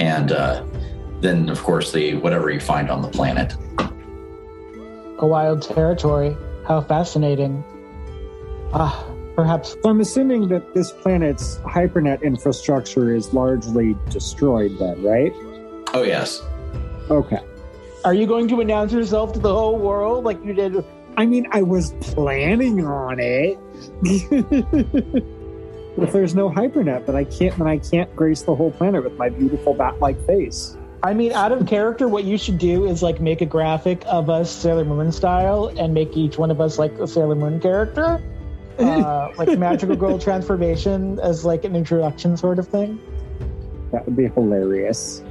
and 0.00 0.32
uh, 0.32 0.62
then 1.20 1.48
of 1.48 1.62
course 1.62 1.92
the 1.92 2.16
whatever 2.16 2.50
you 2.50 2.60
find 2.60 2.90
on 2.90 3.00
the 3.00 3.08
planet. 3.08 3.54
a 5.18 5.26
wild 5.26 5.62
territory. 5.62 6.36
How 6.66 6.80
fascinating. 6.80 7.64
Ah, 8.74 9.04
perhaps 9.34 9.76
So 9.82 9.90
I'm 9.90 10.00
assuming 10.00 10.48
that 10.48 10.74
this 10.74 10.92
planet's 10.92 11.56
hypernet 11.58 12.22
infrastructure 12.22 13.14
is 13.14 13.32
largely 13.32 13.96
destroyed 14.10 14.78
then, 14.78 15.02
right? 15.02 15.32
Oh 15.94 16.02
yes, 16.02 16.42
Okay. 17.10 17.38
are 18.04 18.14
you 18.14 18.26
going 18.26 18.48
to 18.48 18.60
announce 18.60 18.92
yourself 18.92 19.32
to 19.34 19.38
the 19.38 19.52
whole 19.52 19.78
world 19.78 20.24
like 20.24 20.42
you 20.44 20.54
did? 20.54 20.84
I 21.18 21.26
mean, 21.26 21.46
I 21.52 21.60
was 21.62 21.92
planning 22.00 22.86
on 22.86 23.20
it. 23.20 23.58
if 25.98 26.12
there's 26.12 26.34
no 26.34 26.48
hypernet, 26.48 27.04
then 27.06 27.16
I 27.16 27.24
can't 27.24 27.56
then 27.58 27.66
I 27.66 27.78
can't 27.78 28.14
grace 28.16 28.42
the 28.42 28.54
whole 28.54 28.70
planet 28.70 29.04
with 29.04 29.18
my 29.18 29.28
beautiful 29.28 29.74
bat-like 29.74 30.24
face. 30.26 30.76
I 31.02 31.12
mean, 31.14 31.32
out 31.32 31.52
of 31.52 31.66
character, 31.66 32.08
what 32.08 32.24
you 32.24 32.38
should 32.38 32.58
do 32.58 32.86
is 32.86 33.02
like 33.02 33.20
make 33.20 33.40
a 33.40 33.46
graphic 33.46 34.02
of 34.06 34.30
us 34.30 34.50
Sailor 34.50 34.84
Moon 34.84 35.10
style 35.12 35.66
and 35.76 35.92
make 35.92 36.16
each 36.16 36.38
one 36.38 36.50
of 36.50 36.60
us 36.60 36.78
like 36.78 36.92
a 36.98 37.06
Sailor 37.06 37.34
Moon 37.34 37.60
character. 37.60 38.22
Uh, 38.78 39.30
like 39.36 39.58
magical 39.58 39.94
girl 39.94 40.18
transformation 40.18 41.20
as 41.20 41.44
like 41.44 41.62
an 41.64 41.76
introduction 41.76 42.38
sort 42.38 42.58
of 42.58 42.66
thing. 42.66 42.98
That 43.92 44.06
would 44.06 44.16
be 44.16 44.28
hilarious. 44.28 45.22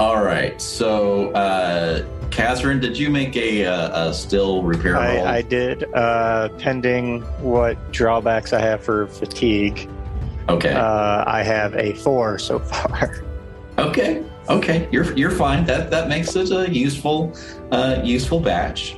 All 0.00 0.24
right. 0.24 0.58
So, 0.60 1.30
uh, 1.32 2.06
Catherine, 2.30 2.80
did 2.80 2.96
you 2.96 3.10
make 3.10 3.36
a, 3.36 3.66
uh, 3.66 4.08
a 4.08 4.14
still 4.14 4.62
repair 4.62 4.94
roll? 4.94 5.26
I, 5.26 5.36
I 5.36 5.42
did, 5.42 5.84
uh, 5.92 6.48
pending 6.58 7.20
what 7.42 7.76
drawbacks 7.92 8.54
I 8.54 8.60
have 8.60 8.82
for 8.82 9.08
fatigue. 9.08 9.90
okay. 10.48 10.72
Uh, 10.72 11.24
I 11.26 11.42
have 11.42 11.74
a 11.74 11.92
four 11.94 12.38
so 12.38 12.58
far. 12.58 13.22
Okay. 13.78 14.22
Okay. 14.50 14.88
You're 14.92 15.16
you're 15.16 15.30
fine. 15.30 15.64
That 15.64 15.90
that 15.90 16.08
makes 16.08 16.36
it 16.36 16.50
a 16.50 16.68
useful 16.70 17.32
uh, 17.72 18.02
useful 18.04 18.38
batch. 18.38 18.96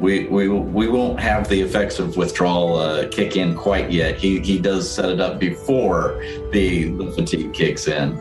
We 0.00 0.26
we 0.26 0.48
we 0.48 0.88
won't 0.88 1.20
have 1.20 1.48
the 1.48 1.60
effects 1.60 2.00
of 2.00 2.16
withdrawal 2.16 2.76
uh, 2.76 3.06
kick 3.08 3.36
in 3.36 3.54
quite 3.54 3.92
yet. 3.92 4.16
He 4.16 4.40
he 4.40 4.58
does 4.58 4.90
set 4.90 5.10
it 5.10 5.20
up 5.20 5.38
before 5.38 6.20
the 6.50 6.90
the 6.90 7.12
fatigue 7.12 7.52
kicks 7.52 7.86
in. 7.86 8.18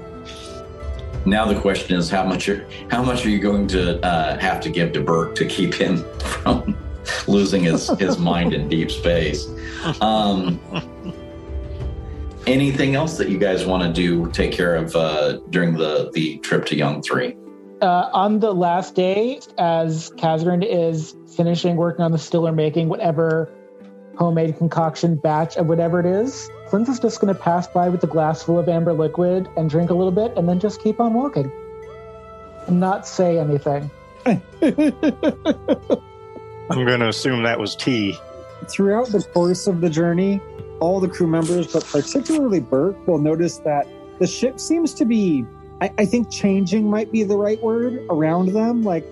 Now 1.25 1.45
the 1.45 1.59
question 1.59 1.97
is 1.97 2.09
how 2.09 2.23
much 2.23 2.47
are 2.49 2.67
how 2.89 3.01
much 3.01 3.25
are 3.25 3.29
you 3.29 3.39
going 3.39 3.67
to 3.69 3.99
uh, 4.05 4.38
have 4.38 4.61
to 4.61 4.69
give 4.69 4.93
to 4.93 5.01
Burke 5.01 5.35
to 5.35 5.45
keep 5.45 5.73
him 5.73 5.97
from 6.19 6.77
losing 7.27 7.63
his 7.63 7.89
his 7.99 8.19
mind 8.19 8.53
in 8.53 8.69
deep 8.69 8.91
space? 8.91 9.47
Um, 10.01 10.59
anything 12.45 12.95
else 12.95 13.17
that 13.17 13.29
you 13.29 13.39
guys 13.39 13.65
want 13.65 13.83
to 13.83 13.91
do 13.91 14.29
take 14.31 14.51
care 14.51 14.75
of 14.75 14.95
uh, 14.95 15.39
during 15.49 15.73
the 15.73 16.11
the 16.13 16.38
trip 16.39 16.65
to 16.67 16.75
Yong 16.75 17.01
Three? 17.01 17.35
Uh, 17.81 18.09
on 18.13 18.39
the 18.39 18.53
last 18.53 18.95
day, 18.95 19.39
as 19.57 20.11
Kazrin 20.11 20.65
is 20.65 21.15
finishing 21.35 21.75
working 21.75 22.05
on 22.05 22.11
the 22.11 22.17
stiller, 22.17 22.51
making 22.51 22.88
whatever 22.88 23.51
homemade 24.17 24.58
concoction 24.58 25.15
batch 25.15 25.58
of 25.58 25.67
whatever 25.67 25.99
it 25.99 26.06
is, 26.06 26.49
Clint 26.67 26.89
is 26.89 26.99
just 26.99 27.19
going 27.19 27.34
to 27.34 27.39
pass 27.39 27.67
by 27.67 27.89
with 27.89 28.04
a 28.04 28.08
glass 28.08 28.43
full 28.43 28.58
of 28.58 28.67
amber 28.67 28.93
liquid 28.93 29.47
and 29.58 29.69
drink 29.69 29.89
a 29.89 29.93
little 29.93 30.12
bit 30.12 30.34
and 30.38 30.47
then 30.49 30.60
just 30.60 30.82
keep 30.82 30.99
on 30.99 31.13
walking 31.13 31.51
and 32.67 32.80
not 32.80 33.08
say 33.08 33.38
anything. 33.38 33.89
I'm 34.25 34.43
going 36.84 36.99
to 36.99 37.10
assume 37.10 37.43
that 37.43 37.60
was 37.60 37.75
tea. 37.75 38.17
Throughout 38.67 39.08
the 39.10 39.21
course 39.21 39.67
of 39.67 39.82
the 39.82 39.89
journey, 39.89 40.41
all 40.80 40.99
the 40.99 41.08
crew 41.08 41.28
members, 41.28 41.71
but 41.71 41.86
particularly 41.86 42.60
Burke, 42.60 43.08
will 43.08 43.19
notice 43.19 43.60
that 43.60 43.88
the 44.19 44.28
ship 44.28 44.60
seems 44.60 44.93
to 44.95 45.06
be, 45.06 45.45
I, 45.82 45.91
I 45.99 46.06
think 46.06 46.32
changing 46.32 46.89
might 46.89 47.12
be 47.12 47.23
the 47.23 47.38
right 47.38 47.62
word 47.62 48.04
around 48.10 48.54
them. 48.54 48.84
Like, 48.84 49.06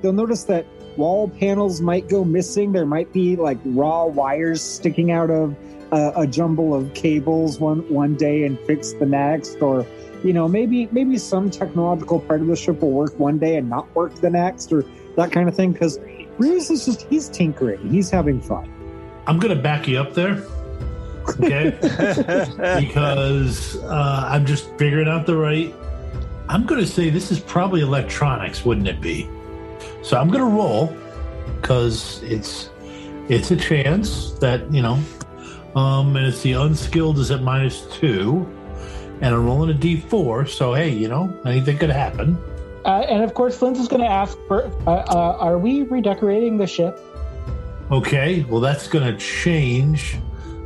they'll 0.00 0.12
notice 0.12 0.44
that 0.44 0.64
wall 0.96 1.28
panels 1.28 1.80
might 1.80 2.08
go 2.08 2.24
missing. 2.24 2.72
There 2.72 2.86
might 2.86 3.12
be 3.12 3.36
like 3.36 3.58
raw 3.64 4.06
wires 4.06 4.62
sticking 4.62 5.10
out 5.10 5.30
of 5.30 5.56
uh, 5.92 6.12
a 6.16 6.26
jumble 6.26 6.74
of 6.74 6.92
cables 6.94 7.60
one 7.60 7.88
one 7.92 8.16
day 8.16 8.44
and 8.44 8.58
fix 8.60 8.92
the 8.94 9.06
next, 9.06 9.56
or 9.56 9.86
you 10.24 10.32
know 10.32 10.48
maybe 10.48 10.88
maybe 10.92 11.18
some 11.18 11.50
technological 11.50 12.20
part 12.20 12.40
of 12.40 12.46
the 12.46 12.56
ship 12.56 12.80
will 12.80 12.92
work 12.92 13.18
one 13.18 13.38
day 13.38 13.56
and 13.56 13.68
not 13.68 13.92
work 13.94 14.14
the 14.16 14.30
next, 14.30 14.72
or 14.72 14.84
that 15.16 15.32
kind 15.32 15.48
of 15.48 15.54
thing. 15.54 15.72
Because 15.72 15.98
Bruce 16.36 16.70
is 16.70 16.84
just 16.84 17.02
he's 17.02 17.28
tinkering, 17.28 17.88
he's 17.90 18.10
having 18.10 18.40
fun. 18.40 18.72
I'm 19.26 19.38
going 19.38 19.56
to 19.56 19.60
back 19.60 19.88
you 19.88 19.98
up 19.98 20.14
there. 20.14 20.42
Okay. 21.28 21.70
because 22.80 23.76
uh, 23.82 24.28
I'm 24.28 24.46
just 24.46 24.70
figuring 24.76 25.08
out 25.08 25.26
the 25.26 25.36
right. 25.36 25.74
I'm 26.48 26.64
going 26.64 26.80
to 26.80 26.86
say 26.86 27.10
this 27.10 27.32
is 27.32 27.40
probably 27.40 27.80
electronics, 27.80 28.64
wouldn't 28.64 28.86
it 28.86 29.00
be? 29.00 29.28
So 30.06 30.16
I'm 30.16 30.28
going 30.28 30.38
to 30.38 30.56
roll 30.56 30.96
because 31.60 32.22
it's 32.22 32.70
it's 33.28 33.50
a 33.50 33.56
chance 33.56 34.34
that 34.34 34.72
you 34.72 34.80
know, 34.80 35.00
um, 35.74 36.14
and 36.14 36.26
it's 36.26 36.42
the 36.42 36.52
unskilled 36.52 37.18
is 37.18 37.32
at 37.32 37.42
minus 37.42 37.82
two, 37.96 38.46
and 39.20 39.34
I'm 39.34 39.44
rolling 39.44 39.74
a 39.74 39.76
d4. 39.76 40.48
So 40.48 40.74
hey, 40.74 40.90
you 40.90 41.08
know 41.08 41.36
anything 41.44 41.78
could 41.78 41.90
happen. 41.90 42.38
Uh, 42.84 43.04
and 43.08 43.24
of 43.24 43.34
course, 43.34 43.58
Flint 43.58 43.78
is 43.78 43.88
going 43.88 44.00
to 44.00 44.08
ask, 44.08 44.38
for, 44.46 44.70
uh, 44.86 45.02
uh, 45.08 45.38
"Are 45.40 45.58
we 45.58 45.82
redecorating 45.82 46.56
the 46.56 46.68
ship?" 46.68 47.00
Okay, 47.90 48.44
well 48.44 48.60
that's 48.60 48.86
going 48.86 49.12
to 49.12 49.18
change 49.18 50.18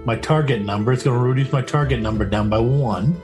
my 0.05 0.17
target 0.17 0.61
number. 0.61 0.93
It's 0.93 1.05
going 1.05 1.19
to 1.19 1.25
reduce 1.25 1.51
my 1.51 1.63
target 1.63 2.01
number 2.01 2.27
down 2.27 2.51
by 2.51 2.59
one. 2.59 3.19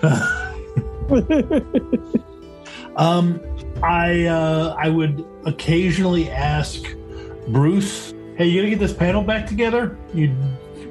um, 2.96 3.38
I 3.82 4.26
uh, 4.26 4.74
I 4.78 4.88
would 4.88 5.24
occasionally 5.46 6.30
ask 6.30 6.82
Bruce, 7.48 8.12
"Hey, 8.36 8.46
you 8.46 8.60
gonna 8.60 8.70
get 8.70 8.78
this 8.78 8.92
panel 8.92 9.22
back 9.22 9.46
together? 9.46 9.96
You, 10.14 10.28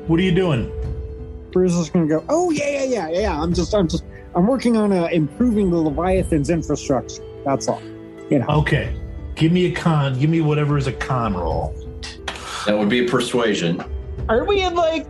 what 0.07 0.19
are 0.19 0.23
you 0.23 0.33
doing?" 0.33 0.71
Bruce 1.51 1.73
is 1.73 1.89
going 1.89 2.07
to 2.07 2.15
go, 2.15 2.25
"Oh 2.29 2.51
yeah, 2.51 2.69
yeah, 2.69 2.83
yeah, 2.83 3.19
yeah. 3.19 3.41
I'm 3.41 3.53
just, 3.53 3.73
I'm 3.73 3.87
just, 3.87 4.03
I'm 4.35 4.47
working 4.47 4.77
on 4.77 4.91
uh, 4.91 5.07
improving 5.11 5.71
the 5.71 5.77
Leviathan's 5.77 6.49
infrastructure. 6.49 7.23
That's 7.43 7.67
all. 7.67 7.81
You 8.29 8.39
know." 8.39 8.47
Okay, 8.47 8.95
give 9.35 9.51
me 9.51 9.65
a 9.65 9.71
con. 9.71 10.17
Give 10.19 10.29
me 10.29 10.41
whatever 10.41 10.77
is 10.77 10.87
a 10.87 10.93
con 10.93 11.33
roll. 11.35 11.75
That 12.65 12.77
would 12.77 12.89
be 12.89 13.05
a 13.05 13.09
persuasion. 13.09 13.83
Are 14.29 14.43
we 14.45 14.61
in 14.61 14.75
like 14.75 15.07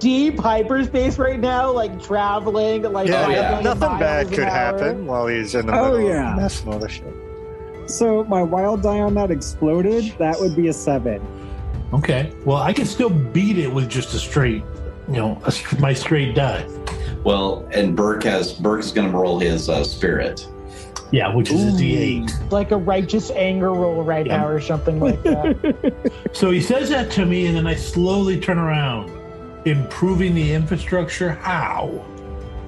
deep 0.00 0.38
hyperspace 0.38 1.18
right 1.18 1.38
now, 1.38 1.70
like 1.70 2.02
traveling, 2.02 2.82
like 2.92 3.08
yeah, 3.08 3.26
Oh, 3.26 3.30
yeah. 3.30 3.60
nothing 3.60 3.98
bad 3.98 4.28
could 4.28 4.48
happen 4.48 5.06
while 5.06 5.26
he's 5.28 5.54
in 5.54 5.66
the 5.66 5.78
Oh, 5.78 5.92
middle 5.92 6.08
yeah. 6.08 6.32
of 6.32 6.40
messing 6.40 6.68
with 6.70 6.80
the 6.80 6.88
ship. 6.88 7.14
So 7.86 8.24
my 8.24 8.42
wild 8.42 8.82
die 8.82 9.00
on 9.00 9.14
that 9.14 9.30
exploded. 9.30 10.12
That 10.18 10.40
would 10.40 10.56
be 10.56 10.68
a 10.68 10.72
seven. 10.72 11.20
Okay, 11.92 12.32
well 12.44 12.58
I 12.58 12.72
can 12.72 12.86
still 12.86 13.10
beat 13.10 13.58
it 13.58 13.72
with 13.72 13.88
just 13.88 14.14
a 14.14 14.18
straight, 14.18 14.62
you 15.08 15.14
know, 15.16 15.40
a, 15.44 15.52
my 15.80 15.92
straight 15.92 16.34
die. 16.34 16.66
Well, 17.24 17.68
and 17.72 17.94
Burke 17.96 18.22
has 18.24 18.52
Burke's 18.54 18.92
going 18.92 19.10
to 19.10 19.16
roll 19.16 19.38
his 19.38 19.68
uh, 19.68 19.84
spirit. 19.84 20.46
Yeah, 21.12 21.34
which 21.34 21.50
is 21.50 21.60
a 21.74 21.76
d8. 21.76 22.52
Like 22.52 22.70
a 22.70 22.76
righteous 22.76 23.32
anger 23.32 23.72
roll 23.72 24.04
right 24.04 24.24
Yeah. 24.24 24.36
now, 24.38 24.46
or 24.48 24.60
something 24.60 25.00
like 25.00 25.20
that. 25.24 26.12
So 26.32 26.52
he 26.52 26.60
says 26.60 26.88
that 26.90 27.10
to 27.12 27.26
me, 27.26 27.46
and 27.48 27.56
then 27.56 27.66
I 27.66 27.74
slowly 27.74 28.38
turn 28.38 28.56
around. 28.58 29.10
Improving 29.66 30.34
the 30.34 30.52
infrastructure? 30.52 31.32
How? 31.32 32.04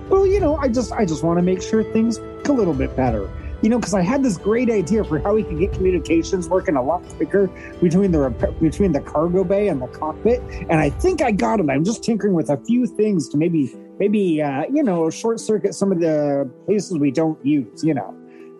Well, 0.09 0.27
you 0.27 0.41
know, 0.41 0.57
I 0.57 0.69
just, 0.69 0.93
I 0.93 1.07
just 1.07 1.23
want 1.23 1.39
to 1.39 1.43
make 1.43 1.63
sure 1.63 1.83
things 1.83 2.21
work 2.21 2.49
a 2.49 2.53
little 2.53 2.75
bit 2.75 2.95
better. 2.97 3.31
You 3.63 3.69
know, 3.69 3.79
because 3.79 3.95
I 3.95 4.03
had 4.03 4.25
this 4.25 4.37
great 4.37 4.69
idea 4.71 5.05
for 5.05 5.21
how 5.21 5.35
we 5.35 5.45
could 5.45 5.59
get 5.59 5.73
communications 5.73 6.49
working 6.49 6.75
a 6.75 6.83
lot 6.83 7.03
quicker 7.11 7.47
between 7.81 8.11
the 8.11 8.31
between 8.61 8.91
the 8.91 9.01
cargo 9.01 9.45
bay 9.45 9.69
and 9.69 9.81
the 9.81 9.87
cockpit, 9.87 10.41
and 10.69 10.73
I 10.73 10.91
think 10.91 11.23
I 11.23 11.31
got 11.31 11.61
it. 11.61 11.71
I'm 11.71 11.85
just 11.85 12.03
tinkering 12.03 12.35
with 12.35 12.51
a 12.51 12.57
few 12.57 12.87
things 12.87 13.29
to 13.29 13.37
maybe, 13.37 13.73
maybe, 14.01 14.43
uh, 14.43 14.65
you 14.65 14.83
know, 14.83 15.09
short 15.11 15.39
circuit 15.39 15.75
some 15.75 15.93
of 15.93 16.01
the 16.01 16.51
places 16.67 16.99
we 16.99 17.13
don't 17.13 17.39
use. 17.47 17.85
You 17.85 17.95
know, 17.95 18.13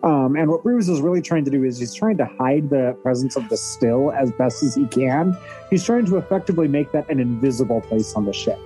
um, 0.03 0.35
and 0.35 0.49
what 0.49 0.63
Bruce 0.63 0.89
is 0.89 0.99
really 0.99 1.21
trying 1.21 1.45
to 1.45 1.51
do 1.51 1.63
is 1.63 1.79
he's 1.79 1.93
trying 1.93 2.17
to 2.17 2.25
hide 2.25 2.69
the 2.69 2.97
presence 3.01 3.37
of 3.37 3.47
the 3.47 3.55
still 3.55 4.11
as 4.11 4.31
best 4.33 4.61
as 4.61 4.75
he 4.75 4.85
can. 4.87 5.37
He's 5.69 5.85
trying 5.85 6.05
to 6.07 6.17
effectively 6.17 6.67
make 6.67 6.91
that 6.91 7.09
an 7.09 7.21
invisible 7.21 7.79
place 7.81 8.13
on 8.13 8.25
the 8.25 8.33
ship. 8.33 8.59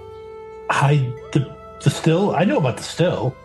I 0.70 1.14
the 1.34 1.56
the 1.84 1.92
still? 1.92 2.36
I 2.36 2.44
know 2.44 2.58
about 2.58 2.78
the 2.78 2.84
still. 2.84 3.36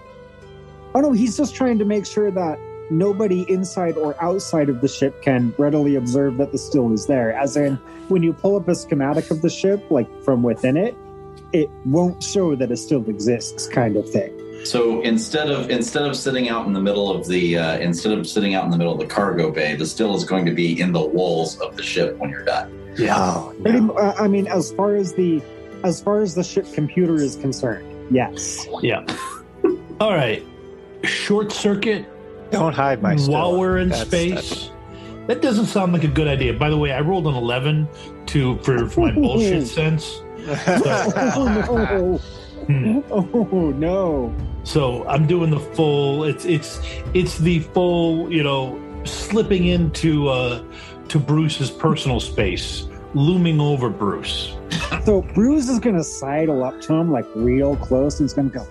Oh 0.94 1.00
no, 1.00 1.12
he's 1.12 1.36
just 1.36 1.54
trying 1.54 1.78
to 1.78 1.84
make 1.84 2.06
sure 2.06 2.30
that 2.30 2.58
nobody 2.90 3.44
inside 3.50 3.96
or 3.98 4.20
outside 4.22 4.70
of 4.70 4.80
the 4.80 4.88
ship 4.88 5.20
can 5.22 5.54
readily 5.58 5.96
observe 5.96 6.38
that 6.38 6.50
the 6.50 6.58
still 6.58 6.92
is 6.92 7.06
there. 7.06 7.32
As 7.32 7.56
in, 7.58 7.76
when 8.08 8.22
you 8.22 8.32
pull 8.32 8.56
up 8.56 8.68
a 8.68 8.74
schematic 8.74 9.30
of 9.30 9.42
the 9.42 9.50
ship, 9.50 9.90
like 9.90 10.08
from 10.22 10.42
within 10.42 10.78
it, 10.78 10.96
it 11.52 11.68
won't 11.84 12.22
show 12.22 12.54
that 12.54 12.70
it 12.70 12.78
still 12.78 13.08
exists, 13.08 13.66
kind 13.68 13.96
of 13.96 14.08
thing. 14.08 14.41
So 14.64 15.00
instead 15.02 15.50
of 15.50 15.70
instead 15.70 16.04
of 16.04 16.16
sitting 16.16 16.48
out 16.48 16.66
in 16.66 16.72
the 16.72 16.80
middle 16.80 17.10
of 17.10 17.26
the 17.26 17.58
uh, 17.58 17.78
instead 17.78 18.16
of 18.16 18.26
sitting 18.28 18.54
out 18.54 18.64
in 18.64 18.70
the 18.70 18.78
middle 18.78 18.92
of 18.92 18.98
the 19.00 19.06
cargo 19.06 19.50
bay, 19.50 19.74
the 19.74 19.86
still 19.86 20.14
is 20.14 20.24
going 20.24 20.46
to 20.46 20.52
be 20.52 20.80
in 20.80 20.92
the 20.92 21.00
walls 21.04 21.58
of 21.60 21.76
the 21.76 21.82
ship 21.82 22.16
when 22.18 22.30
you're 22.30 22.44
done. 22.44 22.78
Yeah. 22.96 23.16
Oh, 23.18 23.54
Pretty, 23.62 23.78
uh, 23.78 24.12
I 24.18 24.28
mean, 24.28 24.46
as 24.46 24.72
far 24.72 24.94
as 24.94 25.14
the 25.14 25.42
as 25.82 26.00
far 26.00 26.20
as 26.20 26.34
the 26.34 26.44
ship 26.44 26.66
computer 26.74 27.16
is 27.16 27.34
concerned, 27.36 27.86
yes. 28.14 28.66
Yeah. 28.82 29.04
All 30.00 30.12
right. 30.14 30.44
Short 31.02 31.50
circuit 31.50 32.06
Don't 32.52 32.72
hide 32.74 33.02
my 33.02 33.16
still. 33.16 33.32
while 33.34 33.58
we're 33.58 33.78
in 33.78 33.88
That's- 33.88 34.06
space. 34.08 34.68
That 35.28 35.40
doesn't 35.40 35.66
sound 35.66 35.92
like 35.92 36.02
a 36.04 36.08
good 36.08 36.26
idea. 36.28 36.52
By 36.52 36.68
the 36.68 36.76
way, 36.76 36.90
I 36.92 37.00
rolled 37.00 37.26
an 37.28 37.34
eleven 37.34 37.88
to 38.26 38.56
for, 38.58 38.88
for 38.88 39.06
my 39.06 39.12
bullshit 39.12 39.66
sense. 39.78 40.20
oh 40.46 42.20
Hmm. 42.66 43.00
Oh 43.10 43.72
no! 43.76 44.32
So 44.64 45.06
I'm 45.06 45.26
doing 45.26 45.50
the 45.50 45.60
full. 45.60 46.24
It's 46.24 46.44
it's 46.44 46.80
it's 47.14 47.38
the 47.38 47.60
full. 47.60 48.32
You 48.32 48.42
know, 48.42 48.80
slipping 49.04 49.66
into 49.66 50.28
uh 50.28 50.62
to 51.08 51.18
Bruce's 51.18 51.70
personal 51.70 52.20
space, 52.20 52.86
looming 53.14 53.60
over 53.60 53.88
Bruce. 53.88 54.56
So 55.04 55.22
Bruce 55.22 55.68
is 55.68 55.80
gonna 55.80 56.04
sidle 56.04 56.62
up 56.62 56.80
to 56.82 56.94
him 56.94 57.10
like 57.10 57.26
real 57.34 57.76
close 57.76 58.20
and 58.20 58.24
he's 58.28 58.34
gonna 58.34 58.50
go, 58.50 58.64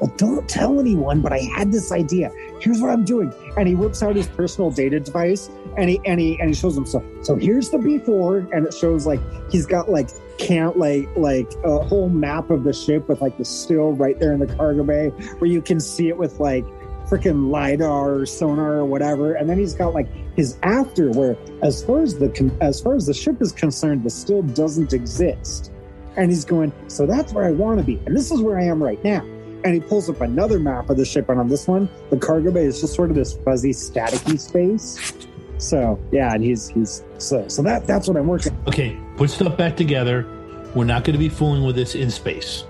Well, 0.00 0.12
don't 0.16 0.48
tell 0.48 0.80
anyone, 0.80 1.20
but 1.20 1.32
I 1.32 1.38
had 1.38 1.70
this 1.70 1.92
idea. 1.92 2.32
Here's 2.60 2.80
what 2.80 2.90
I'm 2.90 3.04
doing. 3.04 3.32
And 3.56 3.68
he 3.68 3.76
whips 3.76 4.02
out 4.02 4.16
his 4.16 4.26
personal 4.26 4.72
data 4.72 4.98
device 4.98 5.50
and 5.76 5.88
he 5.88 6.00
and 6.04 6.18
he 6.20 6.38
and 6.40 6.48
he 6.48 6.54
shows 6.54 6.76
him 6.76 6.84
so 6.84 7.04
so 7.22 7.36
here's 7.36 7.70
the 7.70 7.78
before, 7.78 8.38
and 8.52 8.66
it 8.66 8.74
shows 8.74 9.06
like 9.06 9.20
he's 9.52 9.66
got 9.66 9.88
like 9.88 10.10
can't 10.38 10.78
like 10.78 11.08
like 11.16 11.50
a 11.64 11.78
whole 11.80 12.08
map 12.08 12.50
of 12.50 12.64
the 12.64 12.72
ship 12.72 13.08
with 13.08 13.20
like 13.20 13.36
the 13.36 13.44
still 13.44 13.92
right 13.92 14.18
there 14.18 14.32
in 14.32 14.40
the 14.40 14.46
cargo 14.46 14.84
bay 14.84 15.08
where 15.38 15.50
you 15.50 15.60
can 15.60 15.80
see 15.80 16.08
it 16.08 16.16
with 16.16 16.40
like 16.40 16.64
freaking 17.08 17.50
lidar 17.50 18.14
or 18.14 18.26
sonar 18.26 18.74
or 18.74 18.84
whatever. 18.84 19.34
And 19.34 19.48
then 19.48 19.58
he's 19.58 19.74
got 19.74 19.94
like 19.94 20.08
his 20.36 20.58
after 20.62 21.10
where 21.10 21.36
as 21.62 21.82
far 21.82 22.00
as 22.00 22.18
the 22.18 22.52
as 22.60 22.80
far 22.80 22.94
as 22.94 23.06
the 23.06 23.14
ship 23.14 23.40
is 23.40 23.52
concerned 23.52 24.04
the 24.04 24.10
still 24.10 24.42
doesn't 24.42 24.92
exist. 24.92 25.72
And 26.16 26.30
he's 26.30 26.44
going 26.44 26.72
so 26.88 27.06
that's 27.06 27.32
where 27.32 27.44
i 27.44 27.52
want 27.52 27.78
to 27.78 27.84
be 27.84 27.94
and 28.06 28.16
this 28.16 28.30
is 28.30 28.40
where 28.40 28.58
i 28.58 28.64
am 28.64 28.82
right 28.82 29.02
now. 29.04 29.22
And 29.64 29.74
he 29.74 29.80
pulls 29.80 30.08
up 30.08 30.20
another 30.20 30.60
map 30.60 30.88
of 30.88 30.96
the 30.96 31.04
ship 31.04 31.28
and 31.28 31.40
on 31.40 31.48
this 31.48 31.66
one 31.66 31.88
the 32.10 32.16
cargo 32.16 32.50
bay 32.50 32.64
is 32.64 32.80
just 32.80 32.94
sort 32.94 33.10
of 33.10 33.16
this 33.16 33.34
fuzzy 33.44 33.72
staticky 33.72 34.38
space 34.38 35.27
so 35.58 35.98
yeah 36.12 36.32
and 36.34 36.42
he's 36.44 36.68
he's 36.68 37.04
so 37.18 37.46
so 37.48 37.62
that 37.62 37.86
that's 37.86 38.08
what 38.08 38.16
i'm 38.16 38.26
working 38.26 38.56
Okay, 38.66 38.96
put 39.16 39.28
stuff 39.30 39.56
back 39.56 39.76
together. 39.76 40.26
We're 40.74 40.84
not 40.84 41.02
going 41.04 41.14
to 41.14 41.18
be 41.18 41.28
fooling 41.28 41.64
with 41.64 41.74
this 41.76 41.94
in 41.94 42.10
space. 42.10 42.64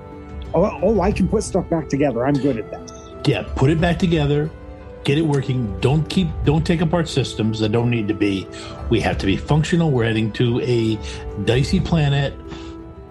oh, 0.54 0.78
oh 0.82 1.00
i 1.00 1.12
can 1.12 1.28
put 1.28 1.42
stuff 1.42 1.68
back 1.68 1.88
together 1.88 2.26
i'm 2.26 2.34
good 2.34 2.56
at 2.58 2.70
that 2.70 2.90
Yeah, 3.26 3.42
put 3.56 3.68
it 3.70 3.80
back 3.80 3.98
together. 3.98 4.50
Get 5.04 5.16
it 5.18 5.22
working. 5.22 5.78
Don't 5.80 6.08
keep. 6.08 6.28
Don't 6.44 6.64
take 6.66 6.80
apart 6.80 7.08
systems 7.08 7.60
that 7.60 7.70
don't 7.72 7.88
need 7.90 8.08
to 8.08 8.14
be. 8.14 8.46
We 8.90 9.00
have 9.00 9.16
to 9.18 9.26
be 9.26 9.36
functional. 9.36 9.90
We're 9.90 10.04
heading 10.04 10.32
to 10.32 10.60
a 10.60 10.98
dicey 11.44 11.80
planet. 11.80 12.34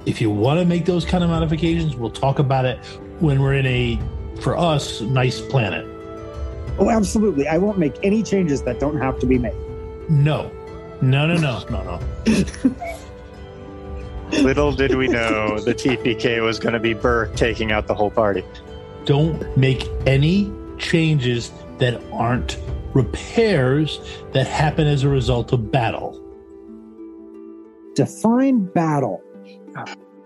If 0.06 0.22
you 0.22 0.30
want 0.30 0.60
to 0.60 0.66
make 0.66 0.86
those 0.86 1.06
kind 1.06 1.24
of 1.24 1.30
modifications, 1.30 1.96
we'll 1.96 2.12
talk 2.12 2.40
about 2.40 2.66
it 2.66 2.78
when 3.20 3.42
we're 3.42 3.54
in 3.56 3.66
a, 3.66 4.00
for 4.42 4.58
us, 4.58 5.02
nice 5.02 5.40
planet. 5.42 5.86
oh 6.80 6.90
absolutely 6.90 7.48
i 7.48 7.58
won't 7.58 7.80
make 7.80 7.96
any 8.04 8.22
changes 8.22 8.62
that 8.64 8.80
don't 8.80 8.98
have 9.02 9.18
to 9.20 9.26
be 9.26 9.38
made 9.40 9.56
No, 10.10 10.52
no, 11.02 11.28
no, 11.28 11.36
no, 11.36 11.66
no, 11.70 12.00
no. 12.64 12.76
Little 14.32 14.72
did 14.72 14.96
we 14.96 15.08
know 15.08 15.60
the 15.66 15.74
TPK 15.74 16.42
was 16.44 16.60
going 16.60 16.74
to 16.74 16.80
be 16.80 16.94
Burke 16.94 17.36
taking 17.36 17.72
out 17.72 17.88
the 17.88 17.96
whole 17.96 18.12
party. 18.12 18.44
Don't 19.06 19.58
make 19.58 19.88
any 20.06 20.52
changes 20.78 21.52
that 21.78 22.02
aren't 22.12 22.58
repairs 22.94 24.00
that 24.34 24.48
happen 24.48 24.88
as 24.88 25.04
a 25.04 25.10
result 25.10 25.54
of 25.54 25.72
battle. 25.72 26.20
define 27.96 28.66
battle 28.66 29.24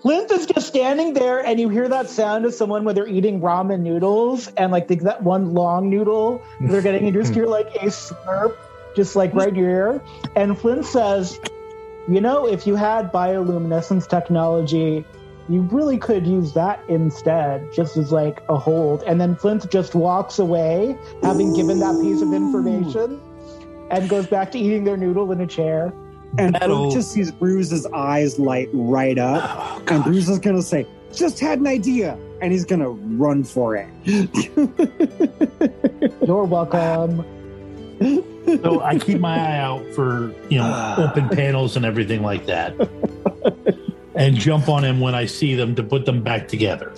Flint 0.02 0.32
is 0.32 0.48
just 0.48 0.68
standing 0.68 1.14
there, 1.14 1.46
and 1.46 1.60
you 1.60 1.70
hear 1.70 1.88
that 1.88 2.10
sound 2.10 2.46
of 2.46 2.56
someone 2.56 2.84
when 2.84 2.96
they're 2.96 3.08
eating 3.08 3.40
ramen 3.40 3.82
noodles, 3.82 4.48
and 4.58 4.72
like 4.72 4.88
that 4.88 5.22
one 5.22 5.54
long 5.54 5.92
noodle 5.92 6.42
they're 6.60 6.82
getting 6.82 7.06
into. 7.06 7.22
You're 7.34 7.48
like 7.48 7.68
a 7.76 7.88
slurp, 7.88 8.56
just 8.96 9.16
like 9.16 9.34
right 9.34 9.50
in 9.50 9.56
your 9.56 9.70
ear. 9.70 10.02
And 10.36 10.58
Flint 10.58 10.86
says, 10.86 11.40
You 12.08 12.22
know, 12.22 12.48
if 12.48 12.68
you 12.68 12.76
had 12.76 13.12
bioluminescence 13.12 14.08
technology, 14.08 15.06
you 15.50 15.62
really 15.64 15.98
could 15.98 16.26
use 16.26 16.54
that 16.54 16.82
instead, 16.88 17.68
just 17.74 17.98
as 17.98 18.12
like 18.12 18.42
a 18.48 18.58
hold. 18.58 19.04
And 19.04 19.20
then 19.20 19.36
Flint 19.36 19.70
just 19.70 19.96
walks 19.96 20.40
away, 20.40 20.98
having 21.24 21.54
given 21.54 21.80
that 21.80 22.00
piece 22.02 22.22
of 22.22 22.34
information, 22.34 23.20
and 23.90 24.10
goes 24.10 24.28
back 24.28 24.52
to 24.52 24.60
eating 24.60 24.84
their 24.84 24.98
noodle 24.98 25.32
in 25.32 25.42
a 25.42 25.48
chair. 25.48 25.94
And 26.38 26.56
That'll- 26.56 26.92
just 26.92 27.12
sees 27.12 27.32
Bruce's 27.32 27.86
eyes 27.88 28.40
light 28.40 28.70
right 28.72 29.18
up. 29.18 29.44
Oh, 29.54 29.84
and. 29.88 30.04
Bruce 30.04 30.30
is 30.30 30.40
going 30.40 30.56
to 30.56 30.64
say, 30.64 30.88
just 31.14 31.40
had 31.40 31.60
an 31.60 31.68
idea. 31.68 32.18
And 32.42 32.52
he's 32.52 32.66
going 32.66 32.80
to 32.80 32.90
run 32.90 33.44
for 33.44 33.76
it. 33.76 33.88
You're 36.26 36.46
welcome. 36.46 37.24
So 38.02 38.82
I 38.82 38.98
keep 38.98 39.20
my 39.20 39.38
eye 39.38 39.58
out 39.60 39.86
for 39.94 40.34
you 40.50 40.58
know 40.58 40.96
open 40.98 41.30
panels 41.30 41.76
and 41.76 41.86
everything 41.86 42.24
like 42.24 42.48
that, 42.48 42.74
and 44.16 44.36
jump 44.36 44.68
on 44.68 44.84
him 44.84 45.00
when 45.00 45.14
I 45.16 45.26
see 45.26 45.56
them 45.56 45.76
to 45.76 45.84
put 45.84 46.06
them 46.06 46.24
back 46.24 46.48
together. 46.48 46.92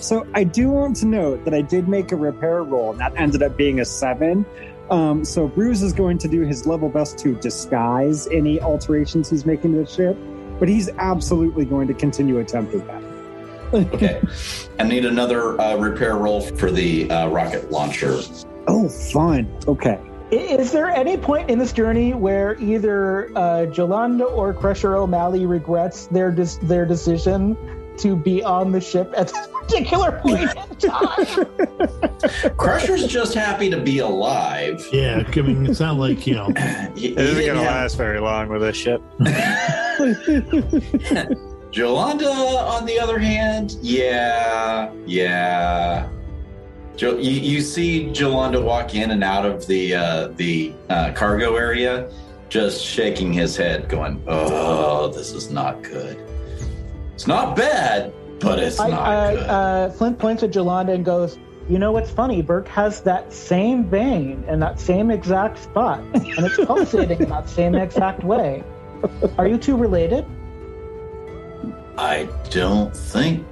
so 0.00 0.26
I 0.34 0.44
do 0.44 0.70
want 0.70 0.96
to 0.96 1.06
note 1.06 1.44
that 1.44 1.54
I 1.54 1.62
did 1.62 1.88
make 1.88 2.12
a 2.12 2.16
repair 2.16 2.62
roll, 2.62 2.90
and 2.90 3.00
that 3.00 3.12
ended 3.16 3.42
up 3.42 3.56
being 3.56 3.80
a 3.80 3.84
seven. 3.84 4.44
Um, 4.90 5.24
so 5.24 5.46
Bruce 5.46 5.82
is 5.82 5.92
going 5.92 6.18
to 6.18 6.28
do 6.28 6.40
his 6.42 6.66
level 6.66 6.88
best 6.88 7.18
to 7.18 7.34
disguise 7.36 8.26
any 8.28 8.60
alterations 8.60 9.28
he's 9.30 9.44
making 9.46 9.72
to 9.74 9.80
the 9.80 9.86
ship, 9.86 10.16
but 10.58 10.68
he's 10.68 10.88
absolutely 10.98 11.66
going 11.66 11.86
to 11.88 11.94
continue 11.94 12.38
attempting 12.38 12.86
that. 12.86 13.02
Okay. 13.74 14.22
I 14.78 14.84
need 14.84 15.04
another 15.04 15.60
uh, 15.60 15.76
repair 15.76 16.16
roll 16.16 16.40
for 16.40 16.70
the 16.70 17.10
uh, 17.10 17.28
rocket 17.28 17.70
launcher. 17.70 18.18
Oh, 18.66 18.88
fun. 18.88 19.46
Okay. 19.66 20.00
I- 20.30 20.34
Is 20.34 20.72
there 20.72 20.88
any 20.88 21.16
point 21.16 21.48
in 21.50 21.58
this 21.58 21.72
journey 21.72 22.12
where 22.14 22.56
either 22.60 23.30
uh, 23.36 23.66
Jolanda 23.66 24.30
or 24.30 24.52
Crusher 24.52 24.96
O'Malley 24.96 25.46
regrets 25.46 26.06
their 26.06 26.30
dis- 26.30 26.58
their 26.62 26.84
decision 26.84 27.56
to 27.98 28.14
be 28.14 28.44
on 28.44 28.70
the 28.72 28.80
ship 28.80 29.12
at 29.16 29.28
this 29.28 29.46
particular 29.48 30.12
point 30.20 30.42
in 30.42 30.76
time? 30.90 31.46
Crusher's 32.56 33.06
just 33.06 33.34
happy 33.34 33.70
to 33.70 33.80
be 33.80 33.98
alive. 34.00 34.86
Yeah, 34.92 35.24
I 35.26 35.40
mean 35.40 35.66
it's 35.66 35.80
not 35.80 35.96
like 35.96 36.26
you 36.26 36.34
know. 36.34 36.46
He- 36.94 37.08
he 37.08 37.14
It 37.14 37.18
isn't 37.18 37.34
didn't 37.36 37.46
going 37.46 37.58
to 37.58 37.64
have- 37.64 37.82
last 37.82 37.96
very 37.96 38.20
long 38.20 38.48
with 38.48 38.60
this 38.62 38.76
ship. 38.76 39.02
Jolanda, 41.70 42.30
on 42.66 42.86
the 42.86 42.98
other 42.98 43.18
hand, 43.18 43.76
yeah, 43.82 44.90
yeah. 45.06 46.08
You, 46.98 47.16
you 47.16 47.60
see 47.60 48.06
Jolanda 48.06 48.62
walk 48.62 48.96
in 48.96 49.12
and 49.12 49.22
out 49.22 49.46
of 49.46 49.66
the 49.68 49.94
uh, 49.94 50.28
the 50.28 50.74
uh, 50.90 51.12
cargo 51.12 51.54
area, 51.54 52.10
just 52.48 52.84
shaking 52.84 53.32
his 53.32 53.56
head, 53.56 53.88
going, 53.88 54.20
"Oh, 54.26 55.06
this 55.08 55.32
is 55.32 55.48
not 55.48 55.82
good. 55.84 56.18
It's 57.14 57.28
not 57.28 57.54
bad, 57.56 58.12
but 58.40 58.58
it's 58.58 58.80
I, 58.80 58.90
not 58.90 59.00
I, 59.00 59.34
good." 59.34 59.46
uh, 59.48 59.90
Flint 59.90 60.18
points 60.18 60.42
at 60.42 60.50
Jolanda 60.50 60.92
and 60.92 61.04
goes, 61.04 61.38
"You 61.68 61.78
know 61.78 61.92
what's 61.92 62.10
funny? 62.10 62.42
Burke 62.42 62.66
has 62.66 63.00
that 63.02 63.32
same 63.32 63.84
vein 63.88 64.44
in 64.48 64.58
that 64.58 64.80
same 64.80 65.12
exact 65.12 65.58
spot, 65.58 66.00
and 66.14 66.46
it's 66.46 66.56
pulsating 66.56 67.20
in 67.20 67.28
that 67.28 67.48
same 67.48 67.76
exact 67.76 68.24
way. 68.24 68.64
Are 69.38 69.46
you 69.46 69.56
two 69.56 69.76
related?" 69.76 70.26
I 71.96 72.28
don't 72.50 72.96
think. 72.96 73.46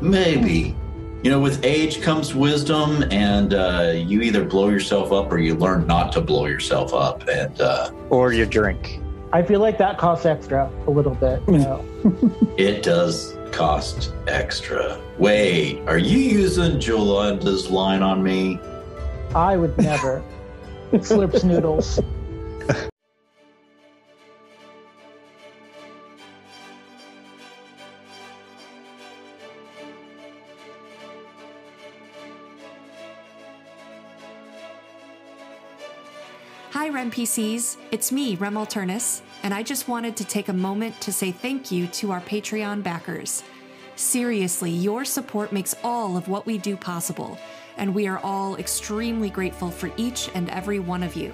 Maybe. 0.00 0.76
You 1.24 1.30
know, 1.30 1.40
with 1.40 1.64
age 1.64 2.02
comes 2.02 2.34
wisdom, 2.34 3.02
and 3.10 3.54
uh, 3.54 3.94
you 3.96 4.20
either 4.20 4.44
blow 4.44 4.68
yourself 4.68 5.10
up 5.10 5.32
or 5.32 5.38
you 5.38 5.54
learn 5.54 5.86
not 5.86 6.12
to 6.12 6.20
blow 6.20 6.44
yourself 6.44 6.92
up. 6.92 7.26
And 7.26 7.58
uh, 7.62 7.92
Or 8.10 8.34
you 8.34 8.44
drink. 8.44 9.00
I 9.32 9.42
feel 9.42 9.60
like 9.60 9.78
that 9.78 9.96
costs 9.96 10.26
extra 10.26 10.70
a 10.86 10.90
little 10.90 11.14
bit. 11.14 11.40
You 11.48 11.60
know. 11.60 11.84
it 12.58 12.82
does 12.82 13.38
cost 13.52 14.12
extra. 14.28 15.00
Wait, 15.16 15.80
are 15.86 15.96
you 15.96 16.18
using 16.18 16.72
Jolanda's 16.72 17.70
line 17.70 18.02
on 18.02 18.22
me? 18.22 18.60
I 19.34 19.56
would 19.56 19.78
never. 19.78 20.22
Slurps 20.92 21.42
noodles. 21.42 22.00
Hi, 36.84 36.90
RemPCs. 36.90 37.78
It's 37.92 38.12
me, 38.12 38.36
Rem 38.36 38.56
Alternis, 38.56 39.22
and 39.42 39.54
I 39.54 39.62
just 39.62 39.88
wanted 39.88 40.18
to 40.18 40.24
take 40.26 40.48
a 40.48 40.52
moment 40.52 41.00
to 41.00 41.14
say 41.14 41.32
thank 41.32 41.72
you 41.72 41.86
to 41.86 42.12
our 42.12 42.20
Patreon 42.20 42.82
backers. 42.82 43.42
Seriously, 43.96 44.70
your 44.70 45.06
support 45.06 45.50
makes 45.50 45.74
all 45.82 46.18
of 46.18 46.28
what 46.28 46.44
we 46.44 46.58
do 46.58 46.76
possible, 46.76 47.38
and 47.78 47.94
we 47.94 48.06
are 48.06 48.18
all 48.18 48.56
extremely 48.56 49.30
grateful 49.30 49.70
for 49.70 49.90
each 49.96 50.28
and 50.34 50.50
every 50.50 50.78
one 50.78 51.02
of 51.02 51.16
you. 51.16 51.32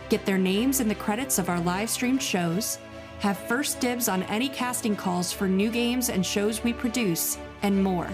get 0.09 0.25
their 0.25 0.39
names 0.39 0.81
in 0.81 0.89
the 0.89 0.95
credits 0.95 1.39
of 1.39 1.49
our 1.49 1.61
live 1.61 1.91
streamed 1.91 2.23
shows, 2.23 2.79
have 3.21 3.39
first 3.39 3.81
dibs 3.81 4.09
on 4.09 4.23
any 4.25 4.49
casting 4.49 4.97
calls 4.97 5.33
for 5.33 5.49
new 5.49 5.71
games 5.71 6.09
and 6.09 6.25
shows 6.25 6.65
we 6.65 6.73
produce, 6.73 7.39
and 7.63 7.83
more. 7.83 8.09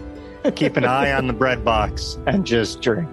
keep 0.56 0.76
an 0.76 0.84
eye 0.84 1.12
on 1.12 1.28
the 1.28 1.32
bread 1.32 1.64
box, 1.64 2.18
and 2.26 2.44
just 2.44 2.82
drink. 2.82 3.08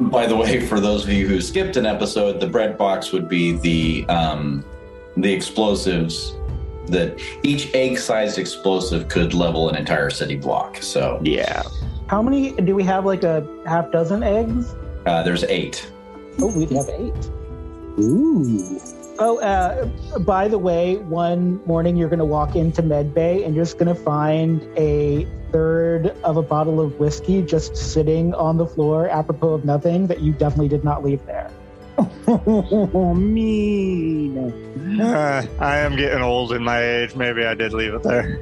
By 0.00 0.26
the 0.26 0.36
way, 0.36 0.64
for 0.66 0.80
those 0.80 1.04
of 1.04 1.10
you 1.10 1.28
who 1.28 1.40
skipped 1.40 1.76
an 1.76 1.86
episode, 1.86 2.40
the 2.40 2.46
bread 2.48 2.76
box 2.76 3.12
would 3.12 3.28
be 3.28 3.52
the 3.52 4.06
um, 4.08 4.64
the 5.22 5.32
explosives 5.32 6.34
that 6.86 7.20
each 7.42 7.74
egg-sized 7.74 8.38
explosive 8.38 9.08
could 9.08 9.34
level 9.34 9.68
an 9.68 9.76
entire 9.76 10.10
city 10.10 10.36
block. 10.36 10.82
So 10.82 11.20
Yeah. 11.22 11.62
How 12.06 12.22
many 12.22 12.52
do 12.52 12.74
we 12.74 12.84
have? 12.84 13.04
Like 13.04 13.22
a 13.22 13.46
half 13.66 13.92
dozen 13.92 14.22
eggs? 14.22 14.74
uh, 15.04 15.22
there's 15.22 15.44
eight. 15.44 15.90
Oh, 16.40 16.56
we 16.56 16.64
have 16.74 16.88
eight. 16.88 17.30
Ooh. 17.98 18.80
Oh, 19.18 19.38
uh, 19.40 19.86
by 20.20 20.46
the 20.46 20.58
way, 20.58 20.96
one 20.96 21.60
morning 21.66 21.96
you're 21.96 22.08
going 22.08 22.20
to 22.20 22.24
walk 22.24 22.54
into 22.54 22.82
Med 22.82 23.12
Bay 23.12 23.42
and 23.42 23.54
you're 23.54 23.64
just 23.64 23.76
going 23.76 23.94
to 23.94 24.00
find 24.00 24.62
a 24.78 25.26
third 25.50 26.08
of 26.22 26.36
a 26.36 26.42
bottle 26.42 26.80
of 26.80 26.98
whiskey 27.00 27.42
just 27.42 27.76
sitting 27.76 28.32
on 28.34 28.56
the 28.56 28.66
floor, 28.66 29.08
apropos 29.08 29.54
of 29.54 29.64
nothing, 29.64 30.06
that 30.06 30.20
you 30.20 30.32
definitely 30.32 30.68
did 30.68 30.84
not 30.84 31.04
leave 31.04 31.24
there. 31.26 31.50
Oh, 31.98 33.14
mean. 33.14 34.38
Uh, 35.00 35.46
I 35.58 35.78
am 35.78 35.96
getting 35.96 36.22
old 36.22 36.52
in 36.52 36.62
my 36.62 36.82
age. 36.82 37.14
Maybe 37.16 37.44
I 37.44 37.54
did 37.54 37.72
leave 37.72 37.94
it 37.94 38.02
there. 38.02 38.38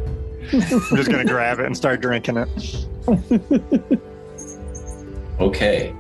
I'm 0.53 0.61
just 0.97 1.11
gonna 1.11 1.25
grab 1.25 1.59
it 1.61 1.67
and 1.67 1.77
start 1.77 2.01
drinking 2.01 2.37
it. 2.39 4.01
Okay. 5.41 5.95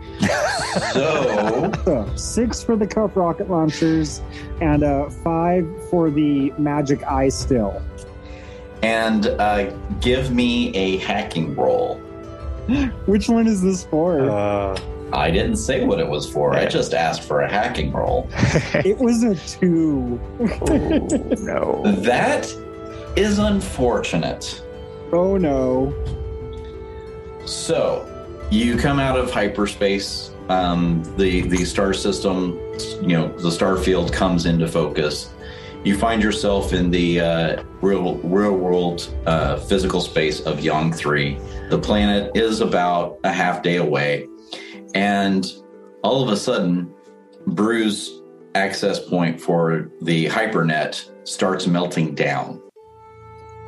so 0.92 1.72
So, 1.84 2.10
six 2.16 2.62
for 2.62 2.76
the 2.76 2.86
cuff 2.86 3.16
rocket 3.16 3.50
launchers 3.50 4.20
and 4.60 4.82
uh, 4.82 5.10
five 5.10 5.66
for 5.90 6.10
the 6.10 6.52
magic 6.58 7.02
eye 7.04 7.28
still. 7.28 7.82
and 8.82 9.26
uh, 9.26 9.70
give 10.00 10.30
me 10.32 10.74
a 10.74 10.96
hacking 10.98 11.54
roll. 11.54 11.96
Which 13.06 13.28
one 13.28 13.46
is 13.46 13.62
this 13.62 13.84
for? 13.84 14.28
Uh, 14.30 14.76
I 15.12 15.30
didn't 15.30 15.56
say 15.56 15.84
what 15.84 16.00
it 16.00 16.08
was 16.08 16.30
for. 16.30 16.54
I 16.54 16.66
just 16.66 16.92
asked 16.92 17.22
for 17.22 17.40
a 17.40 17.50
hacking 17.50 17.92
roll. 17.92 18.28
it 18.84 18.98
was 18.98 19.22
a 19.22 19.34
two. 19.36 20.20
oh, 20.40 21.08
no. 21.40 21.82
That 22.02 22.52
is 23.16 23.38
unfortunate. 23.38 24.62
Oh 25.12 25.36
no. 25.36 25.94
So, 27.44 28.12
you 28.50 28.76
come 28.76 28.98
out 28.98 29.18
of 29.18 29.30
hyperspace. 29.30 30.32
Um, 30.48 31.02
the 31.16 31.42
the 31.42 31.64
star 31.64 31.92
system, 31.92 32.58
you 33.00 33.16
know, 33.16 33.28
the 33.38 33.50
star 33.50 33.76
field 33.76 34.12
comes 34.12 34.46
into 34.46 34.68
focus. 34.68 35.32
You 35.84 35.96
find 35.96 36.22
yourself 36.22 36.72
in 36.72 36.90
the 36.90 37.20
uh, 37.20 37.62
real 37.80 38.16
real 38.18 38.56
world 38.56 39.14
uh, 39.26 39.56
physical 39.56 40.00
space 40.00 40.40
of 40.40 40.60
Yong 40.60 40.92
Three. 40.92 41.38
The 41.70 41.78
planet 41.78 42.36
is 42.36 42.60
about 42.60 43.18
a 43.24 43.32
half 43.32 43.62
day 43.62 43.76
away, 43.76 44.28
and 44.96 45.52
all 46.02 46.22
of 46.22 46.28
a 46.30 46.36
sudden, 46.36 46.92
Bruce's 47.46 48.20
access 48.54 48.98
point 48.98 49.40
for 49.40 49.90
the 50.00 50.26
hypernet 50.26 51.10
starts 51.24 51.66
melting 51.66 52.14
down. 52.14 52.60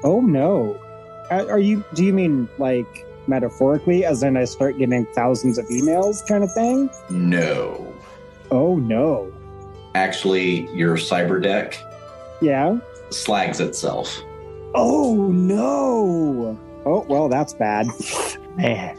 Oh 0.04 0.20
no. 0.20 0.74
Uh, 1.30 1.44
Are 1.48 1.58
you? 1.58 1.84
Do 1.94 2.04
you 2.04 2.12
mean 2.12 2.48
like 2.58 3.04
metaphorically, 3.26 4.04
as 4.04 4.22
in 4.22 4.36
I 4.36 4.44
start 4.46 4.78
getting 4.78 5.04
thousands 5.06 5.58
of 5.58 5.66
emails, 5.66 6.26
kind 6.26 6.42
of 6.42 6.52
thing? 6.54 6.88
No, 7.10 7.92
Oh 8.50 8.76
no. 8.76 9.30
actually, 9.94 10.66
your 10.74 10.96
cyber 10.96 11.42
deck 11.42 11.78
Yeah. 12.40 12.78
slags 13.10 13.60
itself. 13.60 14.22
Oh 14.74 15.28
no. 15.30 16.58
Oh 16.86 17.04
well, 17.08 17.28
that's 17.28 17.52
bad. 17.52 17.86
Man. 18.56 18.96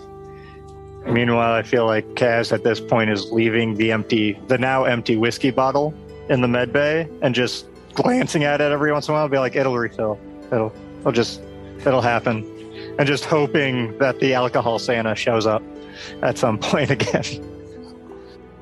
Meanwhile, 1.05 1.53
I 1.53 1.63
feel 1.63 1.85
like 1.85 2.05
Kaz 2.15 2.51
at 2.51 2.63
this 2.63 2.79
point 2.79 3.09
is 3.09 3.31
leaving 3.31 3.75
the 3.75 3.91
empty, 3.91 4.39
the 4.47 4.57
now 4.57 4.83
empty 4.83 5.15
whiskey 5.17 5.49
bottle 5.51 5.93
in 6.29 6.41
the 6.41 6.47
med 6.47 6.71
bay 6.71 7.07
and 7.21 7.33
just 7.33 7.67
glancing 7.93 8.43
at 8.43 8.61
it 8.61 8.71
every 8.71 8.91
once 8.91 9.07
in 9.07 9.13
a 9.13 9.17
while. 9.17 9.27
Be 9.27 9.39
like, 9.39 9.55
it'll 9.55 9.77
refill. 9.77 10.19
It'll, 10.51 10.73
it'll 10.99 11.11
just, 11.11 11.41
it'll 11.85 12.01
happen, 12.01 12.43
and 12.99 13.07
just 13.07 13.25
hoping 13.25 13.97
that 13.97 14.19
the 14.19 14.33
alcohol 14.33 14.77
Santa 14.77 15.15
shows 15.15 15.45
up 15.47 15.63
at 16.21 16.37
some 16.37 16.57
point 16.69 16.91
again. 16.91 17.23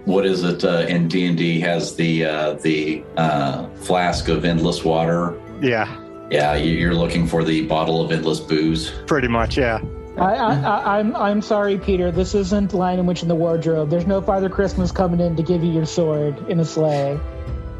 what 0.05 0.25
is 0.25 0.43
it 0.43 0.63
uh, 0.63 0.85
in 0.87 1.07
D 1.09 1.25
and 1.25 1.37
D 1.37 1.59
has 1.59 1.95
the 1.95 2.25
uh, 2.25 2.53
the 2.53 3.03
uh, 3.17 3.67
flask 3.75 4.29
of 4.29 4.45
endless 4.45 4.85
water. 4.85 5.37
yeah, 5.61 5.99
Yeah, 6.31 6.55
you- 6.55 6.71
you're 6.77 6.95
looking 6.95 7.27
for 7.27 7.43
the 7.43 7.65
bottle 7.67 8.01
of 8.01 8.11
endless 8.11 8.39
booze. 8.39 8.91
pretty 9.07 9.27
much. 9.27 9.57
Yeah. 9.57 9.81
I, 10.17 10.33
I, 10.33 10.53
I, 10.55 10.99
I'm 10.99 11.15
I'm 11.15 11.41
sorry, 11.41 11.77
Peter. 11.77 12.11
This 12.11 12.33
isn't 12.33 12.73
Lion 12.73 12.99
and 12.99 13.07
Witch 13.07 13.21
in 13.21 13.27
the 13.27 13.35
Wardrobe. 13.35 13.89
There's 13.89 14.07
no 14.07 14.19
Father 14.21 14.49
Christmas 14.49 14.91
coming 14.91 15.19
in 15.19 15.35
to 15.35 15.43
give 15.43 15.63
you 15.63 15.71
your 15.71 15.85
sword 15.85 16.37
in 16.49 16.59
a 16.59 16.65
sleigh. 16.65 17.19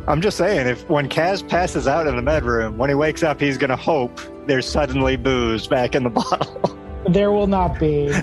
I'm 0.08 0.22
just 0.22 0.38
saying, 0.38 0.68
if 0.68 0.88
when 0.88 1.10
Kaz 1.10 1.48
passes 1.48 1.88
out 1.88 2.08
in 2.08 2.16
the 2.16 2.22
med 2.22 2.46
room, 2.46 2.78
when 2.78 2.90
he 2.90 2.96
wakes 2.96 3.24
up, 3.24 3.42
he's 3.42 3.58
gonna 3.58 3.76
hope 3.76 4.22
there's 4.46 4.68
suddenly 4.68 5.16
booze 5.18 5.68
back 5.68 5.96
in 5.96 6.04
the 6.04 6.10
bottle. 6.12 6.78
There 7.10 7.32
will 7.32 7.48
not 7.48 7.80
be. 7.80 8.10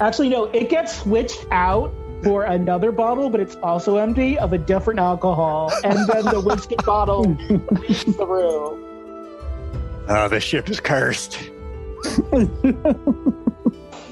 Actually, 0.00 0.28
no. 0.28 0.44
It 0.44 0.70
gets 0.70 0.98
switched 0.98 1.44
out 1.50 1.92
for 2.22 2.44
another 2.44 2.92
bottle, 2.92 3.30
but 3.30 3.40
it's 3.40 3.56
also 3.56 3.96
empty 3.96 4.38
of 4.38 4.52
a 4.52 4.58
different 4.58 5.00
alcohol, 5.00 5.72
and 5.84 5.98
then 6.08 6.24
the 6.26 6.40
whiskey 6.40 6.76
bottle 6.84 7.22
leaves 7.70 8.04
the 8.16 8.26
room. 8.26 8.89
Oh, 10.12 10.26
this 10.26 10.42
ship 10.42 10.68
is 10.68 10.80
cursed. 10.80 11.38
and 12.32 12.50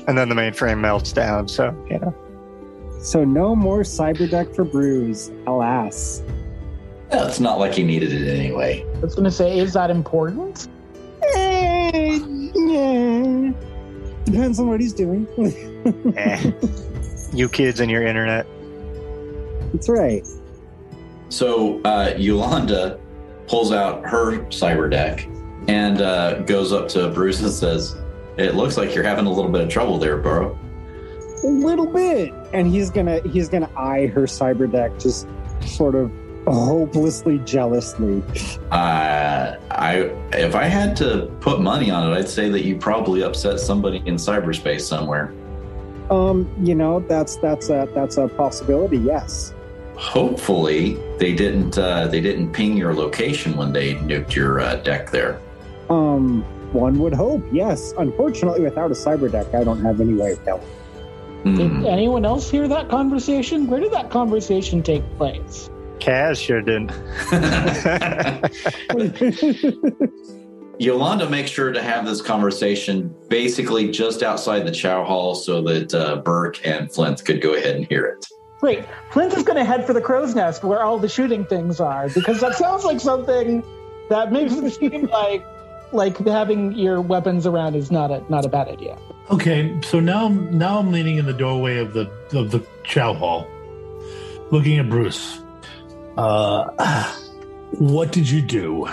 then 0.06 0.28
the 0.28 0.34
mainframe 0.34 0.78
melts 0.78 1.12
down. 1.12 1.48
So 1.48 1.74
you 1.90 1.98
know. 1.98 2.14
so 3.00 3.24
no 3.24 3.56
more 3.56 3.80
cyberdeck 3.80 4.54
for 4.54 4.64
Bruce. 4.64 5.32
Alas. 5.48 6.22
Yeah, 7.10 7.26
it's 7.26 7.40
not 7.40 7.58
like 7.58 7.74
he 7.74 7.82
needed 7.82 8.12
it 8.12 8.28
anyway. 8.28 8.86
I 8.94 9.00
was 9.00 9.16
going 9.16 9.24
to 9.24 9.30
say, 9.30 9.58
is 9.58 9.72
that 9.72 9.90
important? 9.90 10.68
Eh, 11.34 12.20
yeah. 12.54 13.52
Depends 14.24 14.60
on 14.60 14.68
what 14.68 14.80
he's 14.80 14.92
doing. 14.92 15.26
Eh. 16.16 16.52
you 17.32 17.48
kids 17.48 17.80
and 17.80 17.90
your 17.90 18.06
internet. 18.06 18.46
That's 19.72 19.88
right. 19.88 20.26
So 21.30 21.80
uh, 21.82 22.12
Yolanda 22.18 23.00
pulls 23.46 23.72
out 23.72 24.04
her 24.04 24.38
cyber 24.50 24.90
deck 24.90 25.26
and 25.68 26.00
uh, 26.00 26.40
goes 26.40 26.72
up 26.72 26.88
to 26.88 27.08
Bruce 27.08 27.40
and 27.40 27.50
says, 27.50 27.96
"It 28.36 28.54
looks 28.54 28.76
like 28.76 28.94
you're 28.94 29.04
having 29.04 29.26
a 29.26 29.30
little 29.30 29.50
bit 29.50 29.60
of 29.60 29.68
trouble 29.68 29.98
there, 29.98 30.16
bro." 30.16 30.58
A 31.44 31.46
little 31.46 31.86
bit. 31.86 32.32
And 32.52 32.66
he's 32.66 32.90
gonna 32.90 33.20
he's 33.28 33.48
gonna 33.48 33.70
eye 33.76 34.06
her 34.06 34.22
cyber 34.22 34.70
deck 34.70 34.98
just 34.98 35.28
sort 35.60 35.94
of 35.94 36.10
hopelessly 36.46 37.38
jealously. 37.40 38.22
Uh, 38.70 39.56
I 39.70 40.10
if 40.32 40.54
I 40.54 40.64
had 40.64 40.96
to 40.96 41.30
put 41.40 41.60
money 41.60 41.90
on 41.90 42.10
it, 42.10 42.16
I'd 42.16 42.28
say 42.28 42.48
that 42.48 42.64
you 42.64 42.76
probably 42.76 43.22
upset 43.22 43.60
somebody 43.60 44.02
in 44.06 44.16
cyberspace 44.16 44.80
somewhere. 44.80 45.32
Um, 46.10 46.50
you 46.62 46.74
know, 46.74 47.00
that's 47.00 47.36
that's 47.36 47.68
a 47.68 47.88
that's 47.94 48.16
a 48.16 48.28
possibility, 48.28 48.96
yes. 48.96 49.54
Hopefully, 49.96 50.94
they 51.18 51.34
didn't 51.34 51.76
uh, 51.76 52.06
they 52.06 52.20
didn't 52.20 52.52
ping 52.52 52.76
your 52.76 52.94
location 52.94 53.56
when 53.56 53.72
they 53.72 53.96
nuked 53.96 54.34
your 54.34 54.60
uh, 54.60 54.76
deck 54.76 55.10
there. 55.10 55.40
Um, 55.90 56.42
one 56.72 56.98
would 56.98 57.14
hope, 57.14 57.42
yes. 57.52 57.94
Unfortunately, 57.98 58.60
without 58.60 58.90
a 58.90 58.94
cyber 58.94 59.30
deck, 59.30 59.54
I 59.54 59.64
don't 59.64 59.82
have 59.82 60.00
any 60.00 60.14
way 60.14 60.32
of 60.32 60.44
telling. 60.44 60.66
Did 61.44 61.70
Hmm. 61.70 61.86
anyone 61.86 62.24
else 62.26 62.50
hear 62.50 62.68
that 62.68 62.88
conversation? 62.88 63.68
Where 63.68 63.80
did 63.80 63.92
that 63.92 64.10
conversation 64.10 64.82
take 64.82 65.02
place? 65.16 65.70
Kaz 65.98 66.40
sure 66.40 66.60
didn't. 66.60 66.92
Yolanda 70.78 71.28
makes 71.28 71.50
sure 71.50 71.72
to 71.72 71.82
have 71.82 72.06
this 72.06 72.22
conversation 72.22 73.14
basically 73.28 73.90
just 73.90 74.22
outside 74.22 74.66
the 74.66 74.70
chow 74.70 75.04
hall 75.04 75.34
so 75.34 75.60
that 75.62 75.92
uh, 75.94 76.16
Burke 76.16 76.64
and 76.66 76.92
Flint 76.92 77.24
could 77.24 77.40
go 77.40 77.54
ahead 77.54 77.76
and 77.76 77.86
hear 77.86 78.04
it. 78.06 78.26
Great. 78.60 78.84
Flint 79.10 79.32
is 79.34 79.42
going 79.42 79.58
to 79.58 79.64
head 79.64 79.86
for 79.86 79.92
the 79.92 80.00
crow's 80.00 80.34
nest 80.34 80.62
where 80.62 80.82
all 80.82 80.98
the 80.98 81.08
shooting 81.08 81.44
things 81.46 81.80
are 81.80 82.08
because 82.10 82.40
that 82.40 82.54
sounds 82.54 82.84
like 82.84 83.00
something 83.00 83.62
that 84.08 84.32
makes 84.32 84.52
it 84.54 84.70
seem 84.74 85.06
like 85.06 85.44
like 85.92 86.18
having 86.26 86.72
your 86.72 87.00
weapons 87.00 87.46
around 87.46 87.74
is 87.74 87.90
not 87.90 88.10
a 88.10 88.22
not 88.30 88.44
a 88.44 88.48
bad 88.48 88.68
idea. 88.68 88.98
Okay, 89.30 89.78
so 89.82 90.00
now 90.00 90.28
now 90.28 90.78
I'm 90.78 90.92
leaning 90.92 91.18
in 91.18 91.26
the 91.26 91.32
doorway 91.32 91.78
of 91.78 91.92
the 91.92 92.10
of 92.32 92.50
the 92.50 92.64
chow 92.84 93.14
hall, 93.14 93.46
looking 94.50 94.78
at 94.78 94.88
Bruce. 94.88 95.40
Uh, 96.16 97.04
what 97.72 98.12
did 98.12 98.28
you 98.28 98.42
do? 98.42 98.86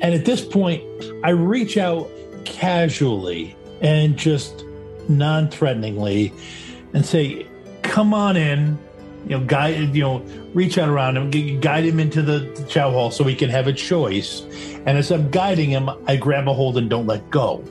And 0.00 0.14
at 0.14 0.24
this 0.24 0.44
point, 0.44 0.82
I 1.22 1.30
reach 1.30 1.76
out 1.76 2.08
casually 2.44 3.56
and 3.80 4.16
just 4.16 4.64
non-threateningly 5.08 6.32
and 6.92 7.04
say, 7.04 7.46
"Come 7.82 8.14
on 8.14 8.36
in." 8.36 8.78
You 9.26 9.38
know, 9.38 9.44
guide. 9.44 9.94
You 9.94 10.02
know, 10.02 10.26
reach 10.54 10.78
out 10.78 10.88
around 10.88 11.16
him, 11.16 11.60
guide 11.60 11.84
him 11.84 12.00
into 12.00 12.22
the, 12.22 12.40
the 12.40 12.64
chow 12.64 12.90
hall 12.90 13.10
so 13.10 13.24
he 13.24 13.34
can 13.34 13.50
have 13.50 13.66
a 13.66 13.72
choice. 13.72 14.42
And 14.86 14.96
as 14.96 15.10
I'm 15.10 15.30
guiding 15.30 15.70
him, 15.70 15.90
I 16.06 16.16
grab 16.16 16.48
a 16.48 16.52
hold 16.54 16.78
and 16.78 16.88
don't 16.88 17.06
let 17.06 17.28
go. 17.30 17.62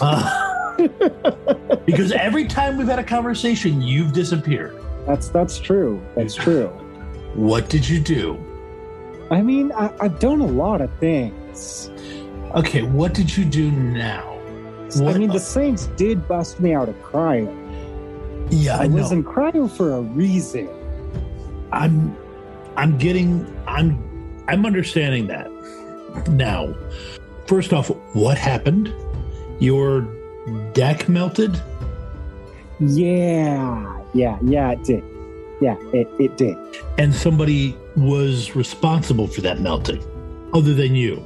Uh, 0.00 0.76
because 1.86 2.12
every 2.12 2.46
time 2.46 2.76
we've 2.76 2.86
had 2.86 2.98
a 2.98 3.04
conversation, 3.04 3.80
you've 3.80 4.12
disappeared. 4.12 4.78
That's 5.06 5.28
that's 5.30 5.58
true. 5.58 6.02
That's 6.14 6.34
true. 6.34 6.68
What 7.34 7.68
did 7.70 7.88
you 7.88 7.98
do? 8.00 8.38
I 9.30 9.42
mean, 9.42 9.72
I, 9.72 9.90
I've 10.00 10.18
done 10.18 10.40
a 10.40 10.46
lot 10.46 10.80
of 10.80 10.90
things. 10.98 11.90
Okay, 12.54 12.82
what 12.82 13.14
did 13.14 13.34
you 13.36 13.44
do 13.44 13.70
now? 13.70 14.34
What- 14.96 15.14
I 15.14 15.18
mean, 15.18 15.28
the 15.30 15.40
Saints 15.40 15.86
did 15.96 16.26
bust 16.28 16.60
me 16.60 16.72
out 16.74 16.88
of 16.88 16.94
cryo. 17.02 17.46
yeah, 18.50 18.78
I, 18.78 18.84
I 18.84 18.86
was 18.86 19.12
in 19.12 19.22
cryo 19.22 19.70
for 19.70 19.92
a 19.94 20.00
reason. 20.00 20.68
I'm, 21.72 22.16
I'm 22.76 22.96
getting, 22.96 23.46
I'm, 23.66 24.42
I'm 24.48 24.64
understanding 24.64 25.26
that 25.26 25.50
now. 26.28 26.74
First 27.46 27.72
off, 27.72 27.88
what 28.14 28.36
happened? 28.38 28.92
Your 29.58 30.02
deck 30.72 31.08
melted. 31.08 31.60
Yeah, 32.80 34.00
yeah, 34.14 34.38
yeah, 34.42 34.70
it 34.72 34.84
did. 34.84 35.04
Yeah, 35.60 35.76
it, 35.92 36.08
it 36.20 36.36
did. 36.36 36.56
and 36.98 37.12
somebody 37.12 37.76
was 37.96 38.54
responsible 38.54 39.26
for 39.26 39.40
that 39.40 39.58
melting 39.58 40.00
other 40.54 40.72
than 40.72 40.94
you 40.94 41.24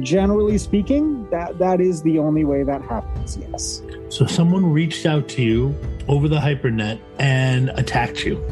Generally 0.00 0.56
speaking, 0.58 1.28
that 1.30 1.58
that 1.58 1.80
is 1.80 2.00
the 2.02 2.18
only 2.18 2.44
way 2.44 2.62
that 2.62 2.80
happens. 2.82 3.36
Yes. 3.36 3.82
so 4.08 4.24
someone 4.24 4.64
reached 4.72 5.04
out 5.04 5.28
to 5.30 5.42
you 5.42 5.74
over 6.08 6.26
the 6.28 6.38
hypernet 6.38 6.98
and 7.18 7.68
attacked 7.74 8.24
you 8.24 8.42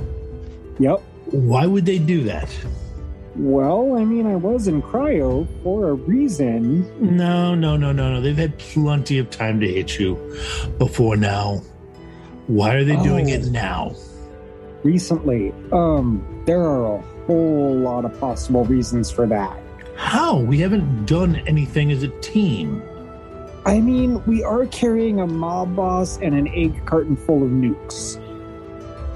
Yep. 0.78 1.00
why 1.30 1.64
would 1.64 1.86
they 1.86 1.98
do 1.98 2.22
that 2.24 2.50
Well, 3.38 3.96
I 3.96 4.04
mean, 4.04 4.26
I 4.26 4.34
was 4.36 4.66
in 4.68 4.82
cryo 4.82 5.46
for 5.62 5.90
a 5.90 5.94
reason. 5.94 6.82
no 7.16 7.54
no 7.54 7.76
no 7.76 7.92
no 7.92 8.12
no 8.14 8.20
they've 8.20 8.36
had 8.36 8.58
plenty 8.58 9.18
of 9.18 9.30
time 9.30 9.60
to 9.60 9.66
hit 9.72 9.98
you 9.98 10.16
before 10.78 11.16
now 11.16 11.62
why 12.48 12.74
are 12.74 12.84
they 12.84 12.96
doing 12.96 13.30
Oh. 13.30 13.34
it 13.34 13.46
now 13.50 13.94
recently. 14.82 15.52
Um, 15.72 16.24
there 16.46 16.60
are 16.62 16.96
a 16.96 17.00
whole 17.26 17.74
lot 17.76 18.04
of 18.04 18.18
possible 18.20 18.64
reasons 18.64 19.10
for 19.10 19.26
that. 19.26 19.56
how 19.96 20.38
we 20.38 20.58
haven't 20.58 21.06
done 21.06 21.36
anything 21.46 21.90
as 21.92 22.02
a 22.02 22.08
team 22.20 22.82
I 23.66 23.80
mean, 23.80 24.24
we 24.24 24.42
are 24.44 24.64
carrying 24.66 25.20
a 25.20 25.26
mob 25.26 25.76
boss 25.76 26.16
and 26.22 26.34
an 26.34 26.48
egg 26.54 26.86
carton 26.86 27.16
full 27.16 27.42
of 27.42 27.50
nukes. 27.50 28.16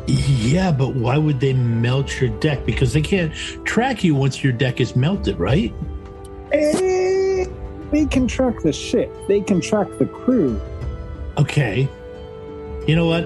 Yeah 0.07 0.73
but 0.73 0.95
why 0.95 1.17
would 1.17 1.39
they 1.41 1.53
melt 1.53 2.21
your 2.21 2.31
deck 2.41 2.65
because 2.67 2.93
they 2.93 3.01
can't 3.01 3.33
track 3.65 4.03
you 4.03 4.15
once 4.15 4.43
your 4.43 4.53
deck 4.53 4.81
is 4.81 4.97
melted 4.97 5.39
right 5.39 5.73
Eh, 6.53 7.47
they 7.91 8.05
can 8.05 8.27
track 8.29 8.61
the 8.63 8.73
ship. 8.73 9.11
They 9.27 9.41
can 9.41 9.61
track 9.61 9.89
the 9.99 10.05
crew. 10.07 10.61
okay 11.39 11.89
you 12.87 12.97
know 12.97 13.07
what 13.07 13.25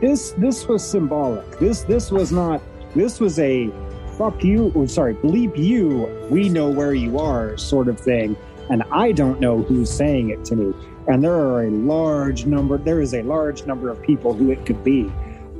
This 0.00 0.32
this 0.32 0.66
was 0.66 0.84
symbolic. 0.84 1.58
This 1.58 1.82
this 1.82 2.10
was 2.10 2.30
not. 2.32 2.60
This 2.94 3.20
was 3.20 3.38
a 3.38 3.70
fuck 4.16 4.42
you. 4.44 4.72
Or 4.74 4.86
sorry, 4.88 5.14
bleep 5.14 5.56
you. 5.56 6.06
We 6.30 6.48
know 6.48 6.68
where 6.70 6.94
you 6.94 7.18
are, 7.18 7.56
sort 7.56 7.88
of 7.88 7.98
thing. 8.00 8.36
And 8.70 8.82
I 8.92 9.12
don't 9.12 9.40
know 9.40 9.62
who's 9.62 9.90
saying 9.90 10.30
it 10.30 10.44
to 10.46 10.56
me. 10.56 10.74
And 11.06 11.22
there 11.24 11.34
are 11.34 11.62
a 11.64 11.70
large 11.70 12.46
number. 12.46 12.78
There 12.78 13.00
is 13.00 13.14
a 13.14 13.22
large 13.22 13.64
number 13.66 13.88
of 13.90 14.02
people 14.02 14.34
who 14.34 14.50
it 14.50 14.66
could 14.66 14.82
be. 14.84 15.10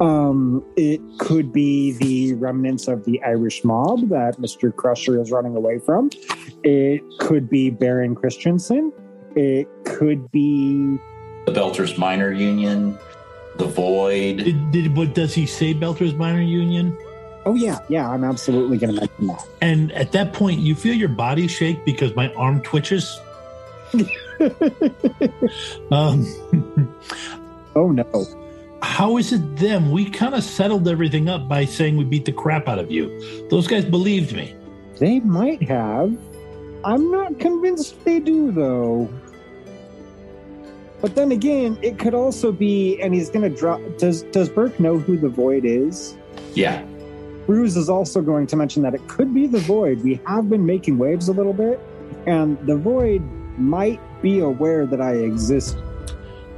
Um, 0.00 0.64
it 0.76 1.00
could 1.18 1.52
be 1.52 1.92
the 1.92 2.34
remnants 2.34 2.86
of 2.86 3.04
the 3.04 3.20
Irish 3.22 3.64
mob 3.64 4.08
that 4.10 4.36
Mr. 4.38 4.74
Crusher 4.74 5.20
is 5.20 5.32
running 5.32 5.56
away 5.56 5.78
from. 5.80 6.10
It 6.62 7.02
could 7.18 7.50
be 7.50 7.70
Baron 7.70 8.14
Christensen. 8.14 8.92
It 9.34 9.68
could 9.84 10.30
be 10.30 10.98
The 11.46 11.52
Belters 11.52 11.98
Minor 11.98 12.32
Union, 12.32 12.98
the 13.56 13.66
Void. 13.66 14.38
Did, 14.38 14.70
did 14.70 14.96
what 14.96 15.14
does 15.14 15.34
he 15.34 15.46
say 15.46 15.74
Belter's 15.74 16.14
minor 16.14 16.40
union? 16.40 16.96
Oh 17.44 17.54
yeah, 17.54 17.78
yeah. 17.88 18.08
I'm 18.08 18.24
absolutely 18.24 18.78
going 18.78 18.94
to 18.94 19.00
mention 19.00 19.26
that. 19.28 19.46
And 19.60 19.92
at 19.92 20.12
that 20.12 20.32
point, 20.32 20.60
you 20.60 20.74
feel 20.74 20.94
your 20.94 21.08
body 21.08 21.48
shake 21.48 21.84
because 21.84 22.14
my 22.14 22.32
arm 22.34 22.62
twitches. 22.62 23.20
Um, 25.90 26.24
oh 27.74 27.90
no. 27.90 28.04
How 28.82 29.16
is 29.16 29.32
it 29.32 29.56
them? 29.56 29.90
We 29.90 30.10
kind 30.10 30.34
of 30.34 30.44
settled 30.44 30.88
everything 30.88 31.28
up 31.28 31.48
by 31.48 31.64
saying 31.64 31.96
we 31.96 32.04
beat 32.04 32.24
the 32.24 32.32
crap 32.32 32.68
out 32.68 32.78
of 32.78 32.90
you. 32.90 33.48
Those 33.48 33.66
guys 33.66 33.84
believed 33.84 34.34
me. 34.34 34.54
They 34.98 35.20
might 35.20 35.62
have. 35.62 36.16
I'm 36.84 37.10
not 37.10 37.38
convinced 37.38 38.04
they 38.04 38.20
do, 38.20 38.52
though. 38.52 39.08
But 41.00 41.14
then 41.14 41.32
again, 41.32 41.78
it 41.82 41.98
could 41.98 42.14
also 42.14 42.50
be, 42.50 43.00
and 43.00 43.14
he's 43.14 43.30
going 43.30 43.48
to 43.48 43.56
drop. 43.56 43.80
Does 43.98 44.22
Does 44.24 44.48
Burke 44.48 44.78
know 44.80 44.98
who 44.98 45.16
the 45.16 45.28
Void 45.28 45.64
is? 45.64 46.16
Yeah, 46.54 46.84
Bruce 47.46 47.76
is 47.76 47.88
also 47.88 48.20
going 48.20 48.46
to 48.48 48.56
mention 48.56 48.82
that 48.82 48.94
it 48.94 49.06
could 49.08 49.32
be 49.32 49.46
the 49.46 49.60
Void. 49.60 50.02
We 50.02 50.20
have 50.26 50.50
been 50.50 50.66
making 50.66 50.98
waves 50.98 51.28
a 51.28 51.32
little 51.32 51.52
bit, 51.52 51.80
and 52.26 52.58
the 52.66 52.76
Void 52.76 53.22
might 53.56 54.00
be 54.22 54.40
aware 54.40 54.86
that 54.86 55.00
I 55.00 55.14
exist. 55.14 55.78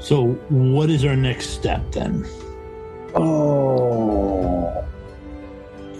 So, 0.00 0.28
what 0.48 0.88
is 0.88 1.04
our 1.04 1.16
next 1.16 1.50
step 1.50 1.92
then? 1.92 2.26
Oh. 3.14 4.84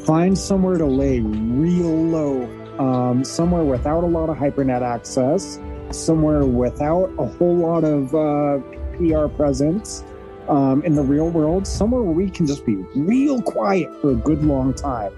Find 0.04 0.36
somewhere 0.36 0.78
to 0.78 0.86
lay 0.86 1.20
real 1.20 1.94
low. 2.06 2.48
Um, 2.78 3.24
somewhere 3.24 3.62
without 3.62 4.02
a 4.02 4.06
lot 4.06 4.30
of 4.30 4.38
hypernet 4.38 4.80
access. 4.80 5.58
Somewhere 5.90 6.46
without 6.46 7.12
a 7.18 7.26
whole 7.26 7.56
lot 7.56 7.84
of 7.84 8.14
uh, 8.14 8.58
PR 8.96 9.28
presence 9.28 10.02
um, 10.48 10.82
in 10.84 10.94
the 10.94 11.02
real 11.02 11.28
world. 11.28 11.66
Somewhere 11.66 12.02
where 12.02 12.14
we 12.14 12.30
can 12.30 12.46
just 12.46 12.64
be 12.64 12.76
real 12.96 13.42
quiet 13.42 13.88
for 14.00 14.12
a 14.12 14.16
good 14.16 14.42
long 14.42 14.72
time. 14.72 15.12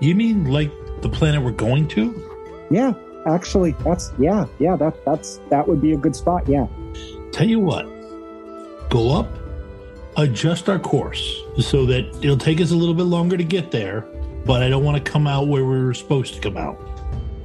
You 0.00 0.14
mean 0.14 0.44
like 0.44 0.70
the 1.00 1.08
planet 1.08 1.42
we're 1.42 1.52
going 1.52 1.88
to? 1.88 2.66
Yeah, 2.70 2.92
actually, 3.26 3.72
that's 3.84 4.12
yeah, 4.18 4.46
yeah. 4.58 4.76
That 4.76 5.02
that's 5.04 5.40
that 5.48 5.66
would 5.66 5.80
be 5.80 5.92
a 5.92 5.96
good 5.96 6.14
spot. 6.14 6.46
Yeah. 6.48 6.66
Tell 7.32 7.48
you 7.48 7.60
what, 7.60 7.86
go 8.90 9.16
up, 9.16 9.28
adjust 10.16 10.68
our 10.68 10.78
course 10.78 11.42
so 11.58 11.86
that 11.86 12.04
it'll 12.22 12.36
take 12.36 12.60
us 12.60 12.70
a 12.70 12.76
little 12.76 12.94
bit 12.94 13.04
longer 13.04 13.36
to 13.36 13.44
get 13.44 13.70
there, 13.70 14.02
but 14.44 14.62
I 14.62 14.68
don't 14.68 14.84
want 14.84 15.02
to 15.02 15.10
come 15.10 15.26
out 15.26 15.48
where 15.48 15.64
we 15.64 15.82
were 15.82 15.94
supposed 15.94 16.34
to 16.34 16.40
come 16.40 16.56
out. 16.56 16.78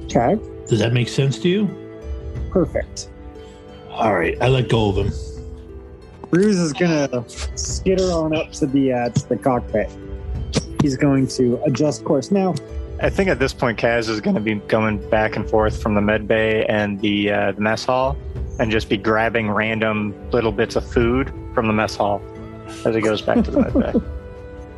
Okay. 0.04 0.38
Does 0.68 0.78
that 0.78 0.92
make 0.92 1.08
sense 1.08 1.38
to 1.40 1.48
you? 1.48 1.68
Perfect. 2.50 3.10
All 3.90 4.14
right, 4.14 4.36
I 4.40 4.48
let 4.48 4.68
go 4.68 4.88
of 4.88 4.96
him. 4.96 5.12
Bruce 6.30 6.56
is 6.56 6.72
gonna 6.72 7.24
skitter 7.28 8.04
on 8.04 8.34
up 8.36 8.52
to 8.52 8.66
the 8.66 8.92
uh, 8.92 9.08
to 9.08 9.28
the 9.28 9.36
cockpit. 9.36 9.90
He's 10.80 10.96
going 10.96 11.26
to 11.28 11.60
adjust 11.64 12.04
course 12.04 12.30
now. 12.30 12.54
I 13.02 13.10
think 13.10 13.28
at 13.28 13.38
this 13.38 13.52
point, 13.52 13.78
Kaz 13.78 14.08
is 14.08 14.20
going 14.20 14.34
to 14.34 14.42
be 14.42 14.56
going 14.56 14.98
back 15.08 15.36
and 15.36 15.48
forth 15.48 15.80
from 15.80 15.94
the 15.94 16.02
med 16.02 16.28
bay 16.28 16.64
and 16.66 17.00
the, 17.00 17.30
uh, 17.30 17.52
the 17.52 17.60
mess 17.60 17.84
hall 17.84 18.16
and 18.60 18.70
just 18.70 18.90
be 18.90 18.98
grabbing 18.98 19.50
random 19.50 20.14
little 20.30 20.52
bits 20.52 20.76
of 20.76 20.88
food 20.88 21.32
from 21.54 21.66
the 21.66 21.72
mess 21.72 21.96
hall 21.96 22.22
as 22.84 22.94
he 22.94 23.00
goes 23.00 23.22
back 23.22 23.42
to 23.42 23.50
the 23.50 23.60
med 23.60 23.72
bay. 23.72 23.92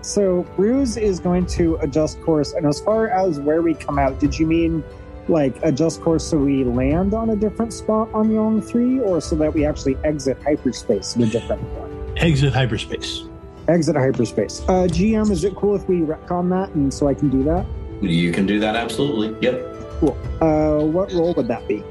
So 0.03 0.43
Bruce 0.57 0.97
is 0.97 1.21
going 1.21 1.47
to 1.47 1.77
adjust 1.77 2.21
course, 2.23 2.55
and 2.55 2.67
as 2.67 2.81
far 2.81 3.07
as 3.07 3.39
where 3.39 3.63
we 3.63 3.75
come 3.75 4.01
out, 4.01 4.19
did 4.19 4.37
you 4.37 4.47
mean 4.47 4.83
like 5.29 5.55
adjust 5.63 6.01
course 6.01 6.27
so 6.27 6.39
we 6.39 6.65
land 6.65 7.15
on 7.15 7.31
a 7.31 7.37
different 7.37 7.73
spot 7.73 8.13
on 8.13 8.33
Yong 8.33 8.61
Three, 8.61 8.99
or 8.99 9.21
so 9.21 9.37
that 9.37 9.55
we 9.55 9.65
actually 9.65 9.97
exit 10.03 10.43
hyperspace 10.43 11.15
in 11.15 11.23
a 11.23 11.27
different 11.27 11.63
one? 11.79 12.19
Exit 12.19 12.53
hyperspace. 12.53 13.23
Exit 13.69 13.95
hyperspace. 13.95 14.63
Uh, 14.63 14.89
GM, 14.91 15.31
is 15.31 15.45
it 15.45 15.55
cool 15.55 15.77
if 15.77 15.89
we 15.89 16.01
retcon 16.01 16.51
that, 16.51 16.75
and 16.75 16.93
so 16.93 17.07
I 17.07 17.15
can 17.15 17.29
do 17.31 17.45
that? 17.45 17.65
you 18.01 18.33
can 18.33 18.45
do 18.45 18.59
that 18.59 18.75
absolutely. 18.75 19.37
Yep. 19.41 20.01
Cool. 20.01 20.19
Uh, 20.41 20.85
what 20.85 21.13
role 21.13 21.33
would 21.35 21.47
that 21.47 21.69
be? 21.69 21.85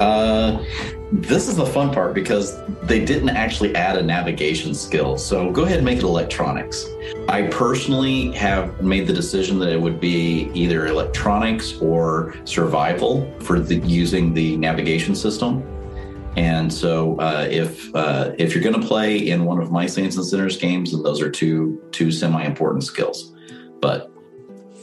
Uh, 0.00 0.64
this 1.12 1.48
is 1.48 1.56
the 1.56 1.66
fun 1.66 1.92
part 1.92 2.14
because 2.14 2.64
they 2.82 3.04
didn't 3.04 3.30
actually 3.30 3.74
add 3.74 3.96
a 3.96 4.02
navigation 4.02 4.74
skill. 4.74 5.18
So 5.18 5.50
go 5.50 5.64
ahead 5.64 5.78
and 5.78 5.84
make 5.84 5.98
it 5.98 6.04
electronics. 6.04 6.86
I 7.28 7.48
personally 7.48 8.30
have 8.32 8.82
made 8.82 9.06
the 9.06 9.12
decision 9.12 9.58
that 9.58 9.70
it 9.70 9.80
would 9.80 10.00
be 10.00 10.50
either 10.54 10.86
electronics 10.86 11.78
or 11.80 12.34
survival 12.44 13.28
for 13.40 13.58
the, 13.58 13.76
using 13.76 14.32
the 14.32 14.56
navigation 14.56 15.16
system. 15.16 15.66
And 16.36 16.72
so, 16.72 17.18
uh, 17.18 17.48
if 17.50 17.92
uh, 17.92 18.32
if 18.38 18.54
you're 18.54 18.62
going 18.62 18.80
to 18.80 18.86
play 18.86 19.18
in 19.18 19.44
one 19.44 19.60
of 19.60 19.72
my 19.72 19.86
Saints 19.86 20.14
and 20.14 20.24
Sinners 20.24 20.56
games, 20.56 20.92
then 20.92 21.02
those 21.02 21.20
are 21.20 21.28
two 21.28 21.82
two 21.90 22.12
semi 22.12 22.44
important 22.44 22.84
skills. 22.84 23.34
But 23.80 24.12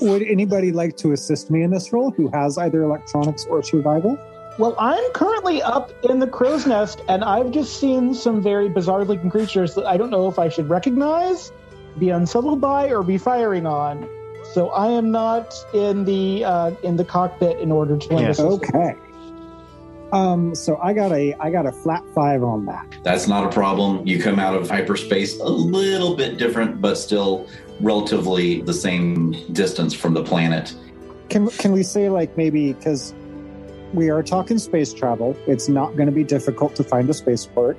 Would 0.01 0.23
anybody 0.23 0.73
like 0.73 0.97
to 0.97 1.13
assist 1.13 1.49
me 1.49 1.63
in 1.63 1.71
this 1.71 1.93
role 1.93 2.11
who 2.11 2.29
has 2.33 2.57
either 2.57 2.83
electronics 2.83 3.45
or 3.45 3.63
survival? 3.63 4.17
Well, 4.57 4.75
I'm 4.79 5.11
currently 5.11 5.61
up 5.61 5.91
in 6.03 6.19
the 6.19 6.27
crow's 6.27 6.65
nest, 6.65 7.01
and 7.07 7.23
I've 7.23 7.51
just 7.51 7.79
seen 7.79 8.15
some 8.15 8.41
very 8.41 8.69
bizarre 8.69 9.05
looking 9.05 9.29
creatures 9.29 9.75
that 9.75 9.85
I 9.85 9.97
don't 9.97 10.09
know 10.09 10.27
if 10.27 10.39
I 10.39 10.49
should 10.49 10.67
recognize, 10.67 11.51
be 11.99 12.09
unsettled 12.09 12.59
by, 12.59 12.89
or 12.89 13.03
be 13.03 13.19
firing 13.19 13.67
on. 13.67 14.09
So 14.53 14.69
I 14.69 14.87
am 14.87 15.11
not 15.11 15.53
in 15.73 16.05
the 16.05 16.43
uh, 16.43 16.71
in 16.81 16.95
the 16.95 17.05
cockpit 17.05 17.59
in 17.59 17.71
order 17.71 17.97
to 17.97 18.07
lend 18.07 18.27
Yes. 18.27 18.39
Okay. 18.39 18.95
Um, 20.11 20.55
so 20.55 20.77
I 20.81 20.93
got 20.93 21.11
a 21.11 21.35
I 21.39 21.51
got 21.51 21.65
a 21.65 21.71
flat 21.71 22.03
five 22.15 22.43
on 22.43 22.65
that. 22.65 22.85
That's 23.03 23.27
not 23.27 23.45
a 23.45 23.49
problem. 23.49 24.07
You 24.07 24.21
come 24.21 24.39
out 24.39 24.55
of 24.55 24.69
hyperspace 24.69 25.39
a 25.39 25.49
little 25.49 26.15
bit 26.15 26.37
different, 26.37 26.81
but 26.81 26.95
still 26.95 27.47
relatively 27.81 28.61
the 28.61 28.73
same 28.73 29.35
distance 29.53 29.93
from 29.93 30.13
the 30.13 30.23
planet. 30.23 30.73
Can 31.29 31.49
can 31.49 31.73
we 31.73 31.83
say 31.83 32.09
like 32.09 32.37
maybe 32.37 32.73
because 32.73 33.13
we 33.93 34.09
are 34.09 34.23
talking 34.23 34.57
space 34.57 34.93
travel, 34.93 35.37
it's 35.47 35.69
not 35.69 35.95
going 35.95 36.07
to 36.07 36.11
be 36.11 36.23
difficult 36.23 36.75
to 36.75 36.83
find 36.83 37.09
a 37.09 37.13
spaceport. 37.13 37.77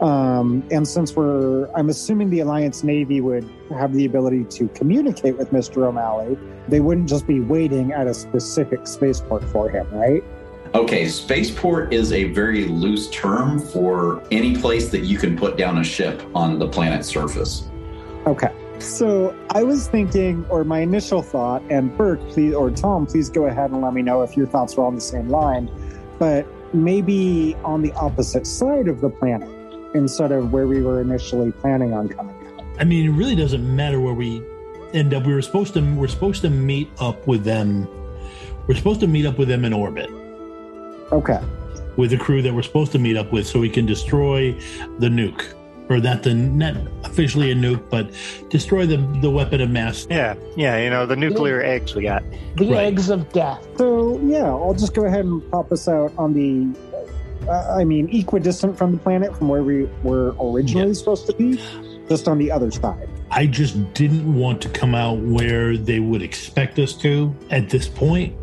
Um, 0.00 0.66
and 0.70 0.88
since 0.88 1.14
we're, 1.14 1.70
I'm 1.72 1.90
assuming 1.90 2.30
the 2.30 2.40
Alliance 2.40 2.82
Navy 2.82 3.20
would 3.20 3.48
have 3.70 3.92
the 3.92 4.06
ability 4.06 4.44
to 4.44 4.68
communicate 4.68 5.36
with 5.36 5.50
Mr. 5.50 5.86
O'Malley, 5.86 6.38
they 6.68 6.80
wouldn't 6.80 7.08
just 7.08 7.26
be 7.26 7.40
waiting 7.40 7.92
at 7.92 8.06
a 8.06 8.14
specific 8.14 8.86
spaceport 8.86 9.44
for 9.50 9.68
him, 9.68 9.86
right? 9.92 10.24
Okay, 10.74 11.08
spaceport 11.08 11.92
is 11.92 12.12
a 12.12 12.24
very 12.24 12.66
loose 12.66 13.10
term 13.10 13.58
for 13.58 14.22
any 14.30 14.56
place 14.56 14.88
that 14.90 15.00
you 15.00 15.18
can 15.18 15.36
put 15.36 15.58
down 15.58 15.78
a 15.78 15.84
ship 15.84 16.22
on 16.34 16.58
the 16.58 16.68
planet's 16.68 17.08
surface. 17.08 17.68
Okay. 18.26 18.50
So 18.80 19.36
I 19.50 19.62
was 19.62 19.88
thinking, 19.88 20.44
or 20.48 20.64
my 20.64 20.80
initial 20.80 21.22
thought, 21.22 21.62
and 21.70 21.96
Burke, 21.96 22.20
please, 22.30 22.54
or 22.54 22.70
Tom, 22.70 23.06
please 23.06 23.28
go 23.28 23.46
ahead 23.46 23.70
and 23.70 23.82
let 23.82 23.92
me 23.94 24.02
know 24.02 24.22
if 24.22 24.36
your 24.36 24.46
thoughts 24.46 24.76
were 24.76 24.84
on 24.84 24.94
the 24.94 25.00
same 25.00 25.28
line, 25.28 25.70
but 26.18 26.46
maybe 26.74 27.56
on 27.64 27.82
the 27.82 27.92
opposite 27.92 28.46
side 28.46 28.88
of 28.88 29.00
the 29.00 29.10
planet 29.10 29.48
instead 29.94 30.32
of 30.32 30.52
where 30.52 30.66
we 30.66 30.80
were 30.82 31.00
initially 31.00 31.52
planning 31.52 31.92
on 31.92 32.08
coming 32.08 32.34
out. 32.46 32.64
I 32.78 32.84
mean, 32.84 33.06
it 33.06 33.12
really 33.12 33.34
doesn't 33.34 33.76
matter 33.76 34.00
where 34.00 34.14
we 34.14 34.42
end 34.94 35.12
up. 35.12 35.26
We 35.26 35.34
were 35.34 35.42
supposed 35.42 35.74
to 35.74 35.80
we're 35.96 36.08
supposed 36.08 36.42
to 36.42 36.50
meet 36.50 36.90
up 37.00 37.26
with 37.26 37.44
them. 37.44 37.86
We're 38.66 38.76
supposed 38.76 39.00
to 39.00 39.06
meet 39.06 39.26
up 39.26 39.36
with 39.38 39.48
them 39.48 39.64
in 39.64 39.72
orbit 39.72 40.08
Okay. 41.12 41.40
with 41.96 42.10
the 42.10 42.16
crew 42.16 42.40
that 42.42 42.54
we're 42.54 42.62
supposed 42.62 42.92
to 42.92 42.98
meet 42.98 43.16
up 43.16 43.32
with, 43.32 43.46
so 43.46 43.58
we 43.58 43.68
can 43.68 43.84
destroy 43.84 44.52
the 45.00 45.08
nuke, 45.08 45.52
or 45.90 45.98
not 45.98 46.22
the 46.22 46.32
not 46.32 46.76
officially 47.04 47.50
a 47.50 47.54
nuke, 47.54 47.90
but 47.90 48.10
destroy 48.48 48.86
the 48.86 48.96
the 49.20 49.30
weapon 49.30 49.60
of 49.60 49.70
mass. 49.70 50.06
Yeah, 50.08 50.34
yeah, 50.56 50.78
you 50.78 50.88
know, 50.88 51.04
the 51.04 51.16
nuclear 51.16 51.60
eggs 51.62 51.94
we 51.94 52.04
got. 52.04 52.22
The 52.56 52.66
Right. 52.70 52.86
eggs 52.86 53.10
of 53.10 53.30
death. 53.32 53.66
So 53.76 54.18
yeah, 54.24 54.44
I'll 54.46 54.74
just 54.74 54.94
go 54.94 55.04
ahead 55.04 55.24
and 55.24 55.48
pop 55.50 55.70
us 55.72 55.88
out 55.88 56.12
on 56.16 56.32
the. 56.32 56.68
Uh, 57.48 57.76
I 57.78 57.84
mean, 57.84 58.08
equidistant 58.14 58.76
from 58.76 58.92
the 58.92 58.98
planet 58.98 59.34
from 59.36 59.48
where 59.48 59.62
we 59.64 59.88
were 60.04 60.34
originally 60.40 60.88
Yeah. 60.88 60.92
supposed 60.92 61.26
to 61.26 61.32
be, 61.32 61.58
just 62.08 62.28
on 62.28 62.38
the 62.38 62.52
other 62.52 62.70
side. 62.70 63.08
I 63.30 63.46
just 63.46 63.94
didn't 63.94 64.32
want 64.32 64.60
to 64.62 64.68
come 64.68 64.94
out 64.94 65.18
where 65.20 65.76
they 65.76 66.00
would 66.00 66.20
expect 66.22 66.78
us 66.78 66.92
to 66.94 67.34
at 67.50 67.70
this 67.70 67.88
point. 67.88 68.34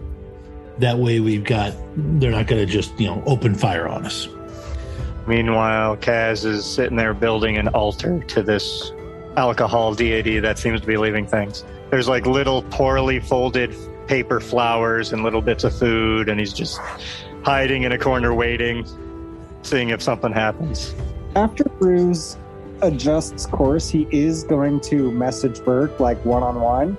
That 0.79 0.97
way, 0.99 1.19
we've 1.19 1.43
got 1.43 1.73
they're 1.95 2.31
not 2.31 2.47
going 2.47 2.65
to 2.65 2.71
just 2.71 2.99
you 2.99 3.07
know 3.07 3.23
open 3.25 3.55
fire 3.55 3.87
on 3.87 4.05
us. 4.05 4.27
Meanwhile, 5.27 5.97
Kaz 5.97 6.45
is 6.45 6.65
sitting 6.65 6.95
there 6.95 7.13
building 7.13 7.57
an 7.57 7.67
altar 7.69 8.23
to 8.23 8.41
this 8.41 8.93
alcohol 9.35 9.93
deity 9.93 10.39
that 10.39 10.57
seems 10.57 10.79
to 10.81 10.87
be 10.87 10.95
leaving 10.95 11.27
things. 11.27 11.65
There's 11.89 12.07
like 12.07 12.25
little 12.25 12.63
poorly 12.63 13.19
folded 13.19 13.75
paper 14.07 14.39
flowers 14.39 15.11
and 15.11 15.23
little 15.23 15.41
bits 15.41 15.65
of 15.65 15.77
food, 15.77 16.29
and 16.29 16.39
he's 16.39 16.53
just 16.53 16.79
hiding 17.43 17.83
in 17.83 17.91
a 17.91 17.97
corner 17.97 18.33
waiting, 18.33 18.85
seeing 19.63 19.89
if 19.89 20.01
something 20.01 20.31
happens. 20.31 20.95
After 21.35 21.65
Bruce 21.65 22.37
adjusts 22.81 23.45
course, 23.47 23.89
he 23.89 24.07
is 24.11 24.43
going 24.43 24.79
to 24.81 25.11
message 25.11 25.63
Burke 25.63 25.99
like 25.99 26.23
one 26.23 26.41
on 26.41 26.61
one, 26.61 26.97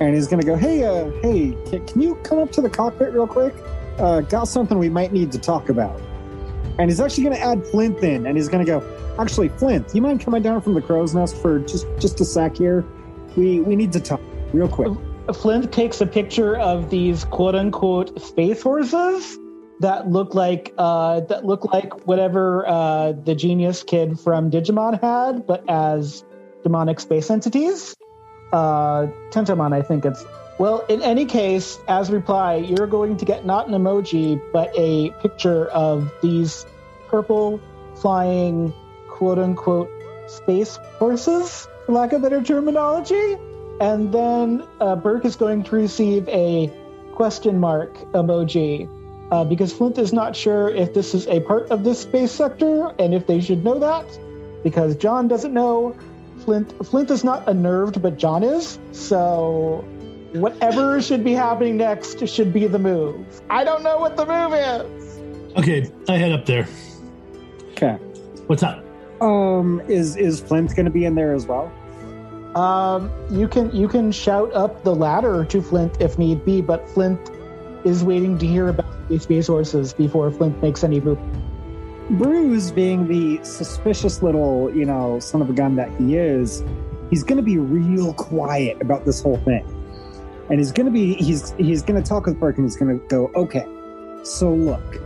and 0.00 0.14
he's 0.14 0.28
going 0.28 0.40
to 0.40 0.46
go, 0.46 0.56
"Hey, 0.56 0.82
uh, 0.84 1.10
hey, 1.20 1.54
can, 1.68 1.86
can 1.86 2.00
you 2.00 2.14
come 2.22 2.38
up 2.38 2.50
to 2.52 2.62
the 2.62 2.70
cockpit 2.70 3.12
real 3.12 3.26
quick? 3.26 3.54
Uh, 3.98 4.22
got 4.22 4.48
something 4.48 4.78
we 4.78 4.88
might 4.88 5.12
need 5.12 5.30
to 5.32 5.38
talk 5.38 5.68
about." 5.68 6.00
And 6.80 6.88
he's 6.88 6.98
actually 6.98 7.24
going 7.24 7.36
to 7.36 7.42
add 7.42 7.66
Flint 7.66 7.98
in, 7.98 8.26
and 8.26 8.38
he's 8.38 8.48
going 8.48 8.64
to 8.64 8.70
go, 8.70 8.82
"Actually, 9.18 9.50
Flint, 9.50 9.94
you 9.94 10.00
mind 10.00 10.22
coming 10.22 10.40
down 10.40 10.62
from 10.62 10.72
the 10.72 10.80
crow's 10.80 11.14
nest 11.14 11.36
for 11.36 11.58
just 11.58 11.86
just 11.98 12.18
a 12.22 12.24
sec 12.24 12.56
here? 12.56 12.86
We 13.36 13.60
we 13.60 13.76
need 13.76 13.92
to 13.92 14.00
talk 14.00 14.22
real 14.54 14.66
quick." 14.66 14.90
Flint 15.34 15.70
takes 15.72 16.00
a 16.00 16.06
picture 16.06 16.56
of 16.56 16.88
these 16.88 17.24
quote 17.24 17.54
unquote 17.54 18.18
space 18.22 18.62
horses 18.62 19.38
that 19.80 20.08
look 20.08 20.34
like 20.34 20.72
uh, 20.78 21.20
that 21.20 21.44
look 21.44 21.70
like 21.70 22.06
whatever 22.06 22.66
uh, 22.66 23.12
the 23.12 23.34
genius 23.34 23.82
kid 23.82 24.18
from 24.18 24.50
Digimon 24.50 24.98
had, 25.02 25.46
but 25.46 25.62
as 25.68 26.24
demonic 26.62 26.98
space 26.98 27.30
entities. 27.30 27.94
Uh, 28.54 29.06
Tentomon, 29.30 29.74
I 29.74 29.82
think 29.82 30.06
it's. 30.06 30.24
Well, 30.60 30.84
in 30.90 31.00
any 31.00 31.24
case, 31.24 31.78
as 31.88 32.10
reply, 32.10 32.56
you're 32.56 32.86
going 32.86 33.16
to 33.16 33.24
get 33.24 33.46
not 33.46 33.68
an 33.68 33.72
emoji, 33.72 34.38
but 34.52 34.70
a 34.76 35.08
picture 35.22 35.68
of 35.68 36.12
these 36.20 36.66
purple 37.08 37.58
flying 37.94 38.74
quote 39.08 39.38
unquote 39.38 39.90
space 40.26 40.76
horses, 40.98 41.66
for 41.86 41.92
lack 41.92 42.12
of 42.12 42.20
better 42.20 42.42
terminology. 42.42 43.38
And 43.80 44.12
then 44.12 44.62
uh, 44.82 44.96
Burke 44.96 45.24
is 45.24 45.34
going 45.34 45.62
to 45.62 45.76
receive 45.76 46.28
a 46.28 46.70
question 47.14 47.58
mark 47.58 47.94
emoji 48.12 48.86
uh, 49.30 49.44
because 49.44 49.72
Flint 49.72 49.96
is 49.96 50.12
not 50.12 50.36
sure 50.36 50.68
if 50.68 50.92
this 50.92 51.14
is 51.14 51.26
a 51.28 51.40
part 51.40 51.70
of 51.70 51.84
this 51.84 52.00
space 52.00 52.32
sector 52.32 52.94
and 52.98 53.14
if 53.14 53.26
they 53.26 53.40
should 53.40 53.64
know 53.64 53.78
that 53.78 54.04
because 54.62 54.94
John 54.96 55.26
doesn't 55.26 55.54
know. 55.54 55.96
Flint 56.44 56.70
Flint 56.84 57.10
is 57.10 57.24
not 57.24 57.48
unnerved, 57.48 58.02
but 58.02 58.18
John 58.18 58.42
is. 58.42 58.78
So 58.92 59.86
whatever 60.32 61.00
should 61.02 61.24
be 61.24 61.32
happening 61.32 61.76
next 61.76 62.26
should 62.28 62.52
be 62.52 62.66
the 62.66 62.78
move. 62.78 63.42
I 63.50 63.64
don't 63.64 63.82
know 63.82 63.98
what 63.98 64.16
the 64.16 64.26
move 64.26 64.54
is. 64.54 65.56
Okay, 65.56 65.90
I 66.08 66.16
head 66.16 66.32
up 66.32 66.46
there. 66.46 66.68
Okay. 67.72 67.94
What's 68.46 68.62
up? 68.62 68.84
Um, 69.20 69.82
is 69.88 70.16
is 70.16 70.40
Flint 70.40 70.74
going 70.74 70.86
to 70.86 70.90
be 70.90 71.04
in 71.04 71.14
there 71.14 71.34
as 71.34 71.46
well? 71.46 71.72
Um, 72.54 73.10
you 73.30 73.48
can 73.48 73.74
you 73.74 73.88
can 73.88 74.12
shout 74.12 74.52
up 74.54 74.82
the 74.82 74.94
ladder 74.94 75.44
to 75.44 75.62
Flint 75.62 76.00
if 76.00 76.18
need 76.18 76.44
be, 76.44 76.60
but 76.60 76.88
Flint 76.90 77.30
is 77.84 78.02
waiting 78.04 78.38
to 78.38 78.46
hear 78.46 78.68
about 78.68 79.08
these 79.08 79.22
space 79.22 79.46
horses 79.46 79.92
before 79.92 80.30
Flint 80.30 80.60
makes 80.62 80.84
any 80.84 81.00
move. 81.00 81.18
Bruce, 82.10 82.70
being 82.72 83.06
the 83.06 83.42
suspicious 83.44 84.20
little, 84.20 84.74
you 84.74 84.84
know, 84.84 85.20
son 85.20 85.40
of 85.40 85.48
a 85.48 85.52
gun 85.52 85.76
that 85.76 85.90
he 85.96 86.16
is, 86.16 86.64
he's 87.08 87.22
going 87.22 87.36
to 87.36 87.42
be 87.42 87.56
real 87.56 88.12
quiet 88.14 88.80
about 88.82 89.04
this 89.04 89.22
whole 89.22 89.38
thing. 89.38 89.64
And 90.50 90.58
he's 90.58 90.72
going 90.72 90.86
to 90.86 90.92
be, 90.92 91.14
he's, 91.14 91.52
he's 91.52 91.80
going 91.80 92.02
to 92.02 92.06
talk 92.06 92.26
with 92.26 92.38
Burke 92.38 92.56
and 92.58 92.66
he's 92.66 92.76
going 92.76 92.98
to 92.98 93.06
go, 93.06 93.30
okay, 93.36 93.66
so 94.24 94.52
look, 94.52 95.00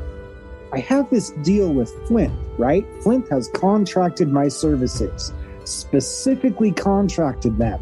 I 0.72 0.80
have 0.80 1.09
this 1.11 1.30
deal 1.42 1.72
with 1.72 1.92
Flint, 2.09 2.32
right? 2.59 2.84
Flint 3.03 3.28
has 3.30 3.49
contracted 3.55 4.28
my 4.28 4.49
services, 4.49 5.32
specifically 5.64 6.72
contracted 6.72 7.59
them 7.59 7.80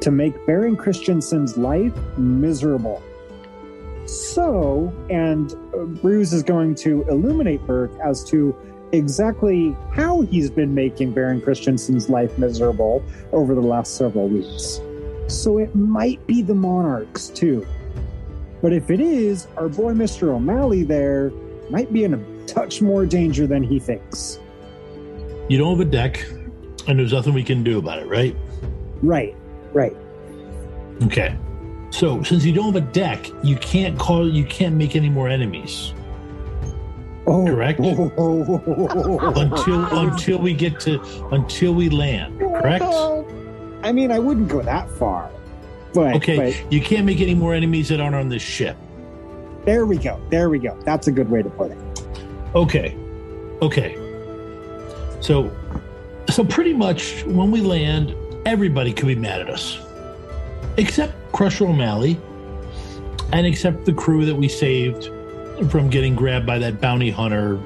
to 0.00 0.10
make 0.10 0.34
Baron 0.46 0.76
Christensen's 0.76 1.56
life 1.56 1.94
miserable. 2.16 3.02
So, 4.06 4.92
and 5.08 5.54
uh, 5.74 5.84
Bruce 5.84 6.32
is 6.32 6.42
going 6.42 6.74
to 6.76 7.04
illuminate 7.08 7.64
Burke 7.66 7.92
as 8.02 8.24
to 8.24 8.56
exactly 8.90 9.76
how 9.92 10.22
he's 10.22 10.50
been 10.50 10.74
making 10.74 11.12
Baron 11.12 11.40
Christensen's 11.40 12.08
life 12.08 12.36
miserable 12.38 13.04
over 13.32 13.54
the 13.54 13.60
last 13.60 13.96
several 13.96 14.28
weeks. 14.28 14.80
So 15.32 15.58
it 15.58 15.74
might 15.74 16.24
be 16.26 16.42
the 16.42 16.54
Monarchs 16.54 17.28
too. 17.28 17.66
But 18.60 18.72
if 18.72 18.90
it 18.90 19.00
is, 19.00 19.48
our 19.56 19.68
boy 19.68 19.92
Mr. 19.92 20.28
O'Malley 20.28 20.82
there 20.82 21.30
might 21.70 21.92
be 21.92 22.04
in 22.04 22.14
a 22.14 22.46
touch 22.46 22.80
more 22.82 23.06
danger 23.06 23.46
than 23.46 23.62
he 23.62 23.78
thinks. 23.78 24.38
You 25.48 25.58
don't 25.58 25.76
have 25.76 25.86
a 25.86 25.90
deck, 25.90 26.24
and 26.86 26.98
there's 26.98 27.12
nothing 27.12 27.34
we 27.34 27.44
can 27.44 27.62
do 27.62 27.78
about 27.78 27.98
it, 27.98 28.06
right? 28.06 28.36
Right, 29.02 29.34
right. 29.72 29.96
Okay. 31.02 31.36
So 31.90 32.22
since 32.22 32.44
you 32.44 32.52
don't 32.52 32.72
have 32.72 32.76
a 32.76 32.92
deck, 32.92 33.28
you 33.42 33.56
can't 33.56 33.98
call 33.98 34.28
you 34.28 34.44
can't 34.44 34.76
make 34.76 34.96
any 34.96 35.08
more 35.08 35.28
enemies 35.28 35.92
Oh, 37.26 37.46
Correct. 37.46 37.78
Oh, 37.82 38.12
oh, 38.18 38.62
oh, 38.66 39.40
until 39.40 39.84
until 39.98 40.38
we 40.38 40.54
get 40.54 40.80
to 40.80 41.00
until 41.30 41.72
we 41.72 41.88
land. 41.88 42.40
Correct? 42.40 42.82
I 43.82 43.92
mean, 43.92 44.10
I 44.10 44.18
wouldn't 44.18 44.48
go 44.48 44.62
that 44.62 44.88
far. 44.90 45.30
But, 45.94 46.16
Okay. 46.16 46.36
but 46.62 46.72
You 46.72 46.80
can't 46.80 47.04
make 47.04 47.20
any 47.20 47.34
more 47.34 47.54
enemies 47.54 47.88
that 47.88 48.00
aren't 48.00 48.14
on 48.16 48.28
this 48.28 48.42
ship. 48.42 48.76
there 49.64 49.86
we 49.86 49.96
go. 49.96 50.20
There 50.30 50.48
we 50.50 50.58
go. 50.58 50.76
That's 50.84 51.06
a 51.08 51.12
good 51.12 51.30
way 51.30 51.42
to 51.42 51.50
put 51.50 51.70
it. 51.70 51.78
Okay. 52.54 52.96
Okay. 53.60 53.96
So 55.20 55.50
so 56.30 56.44
pretty 56.44 56.72
much 56.72 57.24
when 57.24 57.50
we 57.50 57.60
land, 57.60 58.14
everybody 58.46 58.92
could 58.92 59.06
be 59.06 59.14
mad 59.14 59.40
at 59.42 59.50
us. 59.50 59.78
Except 60.78 61.12
Crusher 61.32 61.66
O'Malley 61.66 62.18
and 63.32 63.46
except 63.46 63.84
the 63.84 63.92
crew 63.92 64.24
that 64.26 64.34
we 64.34 64.48
saved 64.48 65.10
from 65.70 65.88
getting 65.90 66.14
grabbed 66.16 66.46
by 66.46 66.58
that 66.58 66.80
bounty 66.80 67.10
hunter, 67.10 67.56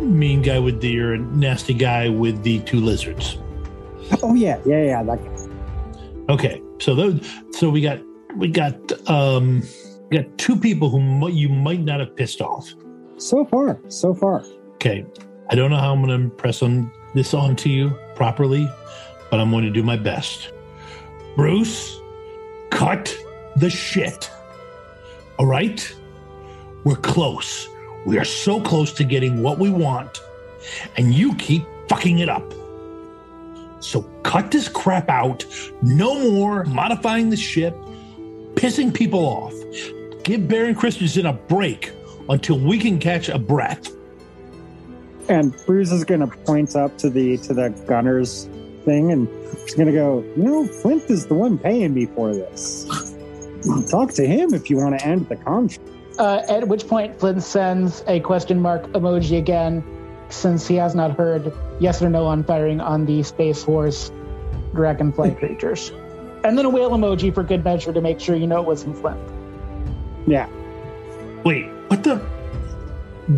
mean 0.00 0.40
guy 0.42 0.58
with 0.58 0.80
the 0.80 0.98
or 1.00 1.16
nasty 1.16 1.74
guy 1.74 2.08
with 2.08 2.42
the 2.42 2.60
two 2.60 2.80
lizards. 2.80 3.38
Oh 4.22 4.34
yeah, 4.34 4.58
yeah, 4.64 4.82
yeah. 4.84 5.02
That 5.02 5.24
guy. 5.24 5.46
Okay, 6.30 6.62
so 6.78 6.94
those, 6.94 7.28
so 7.50 7.68
we 7.68 7.80
got 7.80 7.98
we 8.36 8.48
got 8.48 8.74
um 9.10 9.62
we 10.10 10.18
got 10.18 10.38
two 10.38 10.56
people 10.56 10.88
who 10.88 11.28
you 11.28 11.48
might 11.48 11.80
not 11.80 11.98
have 11.98 12.14
pissed 12.14 12.40
off. 12.40 12.72
So 13.16 13.44
far, 13.44 13.80
so 13.88 14.14
far. 14.14 14.44
Okay. 14.74 15.04
I 15.50 15.56
don't 15.56 15.70
know 15.70 15.76
how 15.76 15.92
I'm 15.92 15.98
going 15.98 16.16
to 16.16 16.24
impress 16.24 16.62
on 16.62 16.90
this 17.12 17.34
onto 17.34 17.68
you 17.68 17.90
properly, 18.14 18.68
but 19.30 19.40
I'm 19.40 19.50
going 19.50 19.64
to 19.64 19.70
do 19.70 19.82
my 19.82 19.96
best. 19.96 20.52
Bruce, 21.34 21.98
cut 22.70 23.14
the 23.56 23.68
shit. 23.68 24.30
All 25.38 25.46
right? 25.46 25.94
We're 26.84 26.96
close. 26.96 27.68
We 28.06 28.18
are 28.18 28.24
so 28.24 28.60
close 28.60 28.92
to 28.94 29.04
getting 29.04 29.42
what 29.42 29.58
we 29.58 29.68
want, 29.68 30.22
and 30.96 31.12
you 31.12 31.34
keep 31.34 31.64
fucking 31.88 32.20
it 32.20 32.28
up. 32.28 32.54
So 33.80 34.08
cut 34.22 34.50
this 34.50 34.68
crap 34.68 35.08
out. 35.08 35.44
No 35.82 36.30
more 36.30 36.64
modifying 36.64 37.30
the 37.30 37.36
ship, 37.36 37.74
pissing 38.54 38.92
people 38.92 39.20
off. 39.20 39.54
Give 40.24 40.46
Baron 40.46 40.74
Christensen 40.74 41.26
a 41.26 41.32
break 41.32 41.92
until 42.28 42.58
we 42.58 42.78
can 42.78 42.98
catch 42.98 43.28
a 43.28 43.38
breath. 43.38 43.88
And 45.28 45.54
Bruce 45.64 45.92
is 45.92 46.04
going 46.04 46.20
to 46.20 46.26
point 46.26 46.74
up 46.76 46.96
to 46.98 47.10
the 47.10 47.38
to 47.38 47.54
the 47.54 47.70
gunners 47.86 48.48
thing, 48.84 49.12
and 49.12 49.28
he's 49.62 49.74
going 49.74 49.86
to 49.86 49.92
go, 49.92 50.24
"You 50.36 50.42
know, 50.42 50.66
Flint 50.66 51.04
is 51.10 51.26
the 51.26 51.34
one 51.34 51.58
paying 51.58 51.94
me 51.94 52.06
for 52.06 52.34
this. 52.34 52.86
Talk 53.90 54.12
to 54.14 54.26
him 54.26 54.54
if 54.54 54.70
you 54.70 54.76
want 54.76 54.98
to 54.98 55.06
end 55.06 55.28
the 55.28 55.36
contract." 55.36 55.88
Uh, 56.18 56.42
at 56.48 56.66
which 56.68 56.86
point, 56.86 57.18
Flint 57.18 57.42
sends 57.42 58.02
a 58.06 58.20
question 58.20 58.60
mark 58.60 58.86
emoji 58.92 59.38
again, 59.38 59.84
since 60.32 60.66
he 60.66 60.76
has 60.76 60.94
not 60.94 61.16
heard 61.16 61.52
yes 61.78 62.02
or 62.02 62.10
no 62.10 62.26
on 62.26 62.44
firing 62.44 62.80
on 62.80 63.06
the 63.06 63.22
Space 63.22 63.62
Horse 63.62 64.10
dragonfly 64.74 65.34
creatures. 65.38 65.92
And 66.44 66.56
then 66.56 66.64
a 66.64 66.70
whale 66.70 66.90
emoji 66.90 67.34
for 67.34 67.42
good 67.42 67.64
measure 67.64 67.92
to 67.92 68.00
make 68.00 68.20
sure 68.20 68.34
you 68.34 68.46
know 68.46 68.60
it 68.60 68.66
wasn't 68.66 68.96
Flint. 68.96 69.20
Yeah. 70.26 70.48
Wait, 71.44 71.66
what 71.88 72.02
the? 72.02 72.16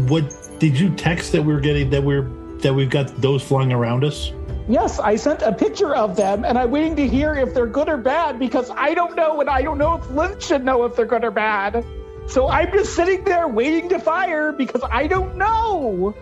What 0.09 0.24
did 0.59 0.78
you 0.78 0.90
text 0.90 1.32
that 1.32 1.43
we 1.43 1.53
are 1.53 1.61
getting 1.61 1.90
that 1.90 2.03
we're 2.03 2.30
that 2.59 2.72
we've 2.72 2.90
got 2.90 3.09
those 3.20 3.43
flying 3.43 3.72
around 3.72 4.05
us? 4.05 4.32
Yes, 4.68 5.01
I 5.01 5.16
sent 5.16 5.43
a 5.43 5.53
picture 5.53 5.95
of 5.95 6.16
them, 6.16 6.45
and 6.45 6.57
I'm 6.57 6.70
waiting 6.70 6.95
to 6.97 7.09
hear 7.09 7.34
if 7.34 7.53
they're 7.53 7.66
good 7.66 7.88
or 7.88 7.97
bad 7.97 8.38
because 8.38 8.70
I 8.70 8.95
don't 8.95 9.16
know, 9.16 9.40
and 9.40 9.51
I 9.51 9.62
don't 9.62 9.78
know 9.78 9.95
if 9.97 10.05
Flint 10.05 10.40
should 10.40 10.64
know 10.64 10.84
if 10.84 10.95
they're 10.95 11.07
good 11.07 11.24
or 11.24 11.32
bad. 11.32 11.84
So 12.28 12.49
I'm 12.49 12.70
just 12.70 12.95
sitting 12.95 13.24
there 13.24 13.49
waiting 13.49 13.88
to 13.88 13.99
fire 13.99 14.53
because 14.53 14.82
I 14.88 15.09
don't 15.09 15.36
know. 15.36 16.14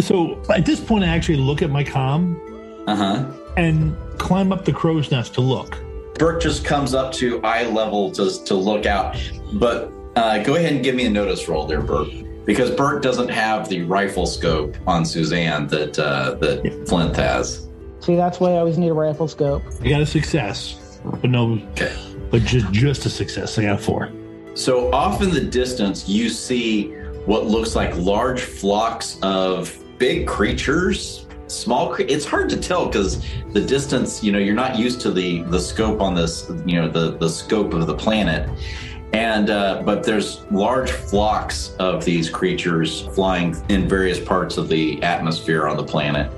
So 0.00 0.40
at 0.52 0.64
this 0.66 0.80
point, 0.80 1.04
I 1.04 1.08
actually 1.08 1.38
look 1.38 1.62
at 1.62 1.70
my 1.70 1.84
com 1.84 2.40
Uh 2.86 2.96
huh. 2.96 3.24
and 3.56 3.96
climb 4.18 4.52
up 4.52 4.64
the 4.64 4.72
crow's 4.72 5.10
nest 5.10 5.34
to 5.34 5.40
look. 5.40 5.78
Burke 6.18 6.40
just 6.42 6.64
comes 6.64 6.94
up 6.94 7.12
to 7.14 7.42
eye 7.42 7.64
level 7.64 8.10
to, 8.12 8.44
to 8.44 8.54
look 8.54 8.86
out. 8.86 9.16
But 9.54 9.90
uh, 10.16 10.42
go 10.44 10.54
ahead 10.54 10.72
and 10.72 10.84
give 10.84 10.94
me 10.94 11.06
a 11.06 11.10
notice 11.10 11.48
roll 11.48 11.66
there, 11.66 11.80
Burke. 11.80 12.08
Because 12.44 12.70
Burke 12.70 13.02
doesn't 13.02 13.30
have 13.30 13.68
the 13.68 13.82
rifle 13.82 14.26
scope 14.26 14.76
on 14.86 15.04
Suzanne 15.04 15.66
that 15.68 15.98
uh, 15.98 16.34
that 16.34 16.86
Flint 16.88 17.16
has. 17.16 17.68
See, 18.00 18.16
that's 18.16 18.38
why 18.38 18.50
I 18.50 18.58
always 18.58 18.76
need 18.76 18.90
a 18.90 18.94
rifle 18.94 19.26
scope. 19.28 19.62
I 19.82 19.88
got 19.88 20.02
a 20.02 20.06
success, 20.06 20.98
but 21.04 21.30
no, 21.30 21.58
Okay. 21.72 21.96
but 22.30 22.42
just 22.42 22.70
just 22.70 23.06
a 23.06 23.10
success. 23.10 23.58
I 23.58 23.62
got 23.62 23.80
a 23.80 23.82
four. 23.82 24.12
So 24.54 24.92
off 24.92 25.22
in 25.22 25.30
the 25.30 25.40
distance, 25.40 26.06
you 26.08 26.28
see 26.28 26.94
what 27.26 27.46
looks 27.46 27.74
like 27.74 27.96
large 27.96 28.40
flocks 28.40 29.18
of 29.22 29.76
big 29.98 30.26
creatures. 30.26 31.26
Small, 31.46 31.94
cre- 31.94 32.02
it's 32.02 32.24
hard 32.24 32.48
to 32.50 32.56
tell 32.56 32.86
because 32.86 33.24
the 33.52 33.60
distance. 33.60 34.22
You 34.22 34.32
know, 34.32 34.38
you're 34.38 34.54
not 34.54 34.78
used 34.78 35.00
to 35.02 35.10
the 35.10 35.42
the 35.44 35.60
scope 35.60 36.00
on 36.00 36.14
this. 36.14 36.50
You 36.66 36.80
know, 36.80 36.88
the 36.88 37.16
the 37.16 37.28
scope 37.28 37.74
of 37.74 37.86
the 37.86 37.94
planet, 37.94 38.48
and 39.12 39.50
uh, 39.50 39.82
but 39.84 40.02
there's 40.02 40.44
large 40.50 40.90
flocks 40.90 41.74
of 41.78 42.04
these 42.04 42.28
creatures 42.28 43.02
flying 43.14 43.56
in 43.68 43.88
various 43.88 44.18
parts 44.18 44.56
of 44.56 44.68
the 44.68 45.02
atmosphere 45.02 45.68
on 45.68 45.76
the 45.76 45.84
planet. 45.84 46.30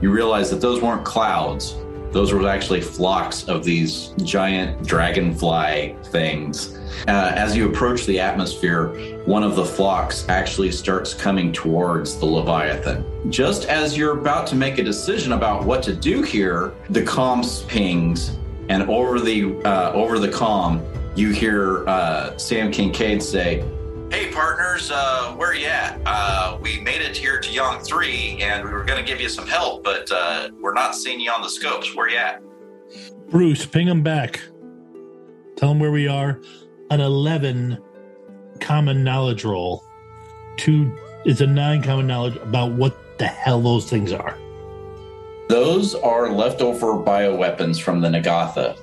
You 0.00 0.10
realize 0.10 0.50
that 0.50 0.60
those 0.60 0.82
weren't 0.82 1.04
clouds; 1.04 1.76
those 2.12 2.32
were 2.32 2.46
actually 2.46 2.80
flocks 2.80 3.48
of 3.48 3.64
these 3.64 4.12
giant 4.22 4.86
dragonfly 4.86 5.96
things. 6.04 6.76
Uh, 7.06 7.32
as 7.34 7.56
you 7.56 7.68
approach 7.68 8.06
the 8.06 8.18
atmosphere, 8.18 9.17
one 9.28 9.42
of 9.42 9.56
the 9.56 9.64
flocks 9.64 10.26
actually 10.30 10.72
starts 10.72 11.12
coming 11.12 11.52
towards 11.52 12.18
the 12.18 12.24
Leviathan. 12.24 13.30
Just 13.30 13.66
as 13.66 13.94
you're 13.94 14.18
about 14.18 14.46
to 14.46 14.56
make 14.56 14.78
a 14.78 14.82
decision 14.82 15.32
about 15.32 15.66
what 15.66 15.82
to 15.82 15.94
do 15.94 16.22
here, 16.22 16.72
the 16.88 17.02
comms 17.02 17.68
pings, 17.68 18.38
and 18.70 18.84
over 18.84 19.20
the 19.20 19.54
uh, 19.66 19.92
over 19.92 20.18
the 20.18 20.28
comm, 20.28 20.82
you 21.14 21.30
hear 21.30 21.86
uh, 21.86 22.38
Sam 22.38 22.72
Kincaid 22.72 23.22
say, 23.22 23.62
"Hey 24.10 24.32
partners, 24.32 24.90
uh, 24.90 25.34
where 25.34 25.54
you 25.54 25.66
at? 25.66 26.00
Uh, 26.06 26.56
we 26.62 26.80
made 26.80 27.02
it 27.02 27.14
here 27.14 27.38
to 27.38 27.52
Yong 27.52 27.80
Three, 27.80 28.38
and 28.40 28.64
we 28.64 28.70
were 28.70 28.84
going 28.84 28.98
to 28.98 29.06
give 29.06 29.20
you 29.20 29.28
some 29.28 29.46
help, 29.46 29.84
but 29.84 30.10
uh, 30.10 30.48
we're 30.58 30.72
not 30.72 30.94
seeing 30.94 31.20
you 31.20 31.30
on 31.30 31.42
the 31.42 31.50
scopes. 31.50 31.94
Where 31.94 32.08
you 32.08 32.16
at?" 32.16 32.42
Bruce, 33.28 33.66
ping 33.66 33.88
him 33.88 34.02
back. 34.02 34.40
Tell 35.56 35.72
him 35.72 35.80
where 35.80 35.92
we 35.92 36.08
are. 36.08 36.40
An 36.90 37.02
eleven 37.02 37.76
common 38.60 39.04
knowledge 39.04 39.44
roll. 39.44 39.84
Two 40.56 40.96
is 41.24 41.40
a 41.40 41.46
nine 41.46 41.82
common 41.82 42.06
knowledge 42.06 42.36
about 42.36 42.72
what 42.72 42.96
the 43.18 43.26
hell 43.26 43.60
those 43.60 43.88
things 43.88 44.12
are. 44.12 44.36
Those 45.48 45.94
are 45.94 46.30
leftover 46.30 46.92
bioweapons 46.94 47.80
from 47.80 48.00
the 48.00 48.10
Nagatha. 48.10 48.76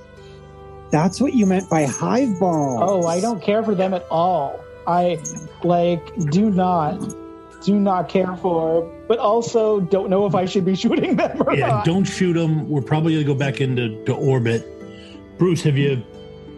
That's 0.91 1.19
what 1.21 1.33
you 1.33 1.45
meant 1.45 1.69
by 1.69 1.85
hive 1.85 2.39
bomb. 2.39 2.81
Oh, 2.81 3.05
I 3.07 3.19
don't 3.19 3.41
care 3.41 3.63
for 3.63 3.75
them 3.75 3.93
at 3.93 4.05
all. 4.09 4.59
I 4.87 5.19
like 5.63 6.15
do 6.31 6.49
not 6.49 6.97
do 7.63 7.79
not 7.79 8.07
care 8.09 8.35
for, 8.37 8.83
but 9.07 9.17
also 9.17 9.79
don't 9.79 10.09
know 10.09 10.25
if 10.27 10.35
I 10.35 10.45
should 10.45 10.65
be 10.65 10.75
shooting 10.83 11.15
them 11.15 11.41
or 11.45 11.55
Yeah, 11.55 11.67
not. 11.67 11.85
don't 11.85 12.03
shoot 12.03 12.33
them. 12.33 12.69
We're 12.69 12.81
probably 12.81 13.13
going 13.13 13.25
to 13.25 13.33
go 13.33 13.37
back 13.37 13.61
into 13.61 14.03
to 14.05 14.13
orbit. 14.13 14.63
Bruce, 15.37 15.63
have 15.63 15.77
you 15.77 16.03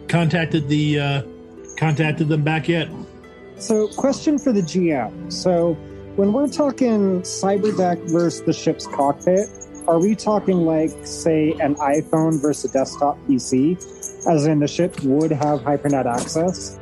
contacted 0.08 0.68
the 0.68 1.00
uh, 1.00 1.22
contacted 1.76 2.28
them 2.28 2.44
back 2.44 2.68
yet? 2.68 2.88
So, 3.58 3.88
question 3.88 4.38
for 4.38 4.52
the 4.52 4.62
GM. 4.62 5.32
So, 5.32 5.74
when 6.16 6.32
we're 6.32 6.48
talking 6.48 7.22
cyberdeck 7.22 8.10
versus 8.10 8.42
the 8.42 8.52
ship's 8.52 8.86
cockpit, 8.86 9.48
are 9.86 9.98
we 9.98 10.14
talking 10.14 10.58
like, 10.58 10.90
say, 11.04 11.52
an 11.60 11.74
iPhone 11.76 12.40
versus 12.40 12.70
a 12.70 12.72
desktop 12.72 13.18
PC? 13.26 13.76
As 14.28 14.46
in, 14.46 14.60
the 14.60 14.68
ship 14.68 15.00
would 15.02 15.30
have 15.32 15.60
hypernet 15.60 16.06
access? 16.06 16.78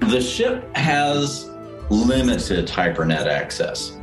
The 0.00 0.20
ship 0.20 0.76
has 0.76 1.48
limited 1.90 2.66
hypernet 2.66 3.26
access. 3.26 3.96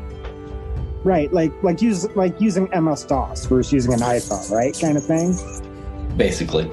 Right, 1.03 1.31
like 1.33 1.51
like 1.63 1.81
use 1.81 2.07
like 2.15 2.39
using 2.39 2.69
MS 2.75 3.05
DOS 3.05 3.45
versus 3.47 3.73
using 3.73 3.93
an 3.93 3.99
iPhone, 3.99 4.51
right? 4.51 4.77
Kind 4.79 4.97
of 4.97 5.05
thing. 5.05 5.35
Basically, 6.15 6.69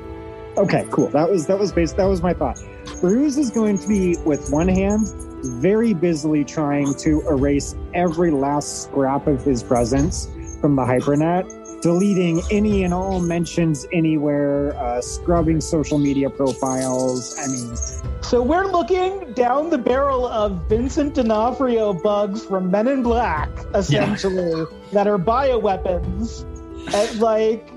Okay, 0.59 0.85
cool. 0.91 1.09
That 1.11 1.31
was 1.31 1.47
that 1.47 1.59
was 1.59 1.71
base. 1.71 1.93
That 1.93 2.07
was 2.07 2.21
my 2.21 2.33
thought. 2.33 2.61
Bruce 3.01 3.37
is 3.37 3.51
going 3.51 3.79
to 3.79 3.87
be 3.87 4.17
with 4.25 4.51
one 4.51 4.67
hand 4.67 5.07
very 5.43 5.95
busily 5.95 6.45
trying 6.45 6.95
to 6.95 7.21
erase 7.29 7.75
every 7.95 8.31
last 8.31 8.85
scrap 8.85 9.27
of 9.27 9.43
his 9.45 9.63
presence 9.63 10.29
from 10.61 10.77
the 10.77 10.83
hypernet, 10.83 11.81
deleting 11.81 12.43
any 12.51 12.83
and 12.83 12.93
all 12.93 13.21
mentions 13.21 13.87
anywhere, 13.93 14.77
uh, 14.77 15.01
scrubbing 15.01 15.61
social 15.61 15.99
media 15.99 16.29
profiles. 16.29 17.39
I 17.39 17.47
mean, 17.47 17.77
So 18.23 18.43
we're 18.43 18.67
looking 18.67 19.33
down 19.35 19.71
the 19.71 19.79
barrel 19.79 20.27
of 20.27 20.69
Vincent 20.69 21.15
D'Onofrio 21.15 21.93
bugs 21.93 22.45
from 22.45 22.71
Men 22.71 22.89
in 22.89 23.03
Black, 23.03 23.49
essentially, 23.75 24.67
that 24.93 25.07
are 25.07 25.19
bioweapons. 25.19 26.45
And 26.93 27.21
like, 27.21 27.71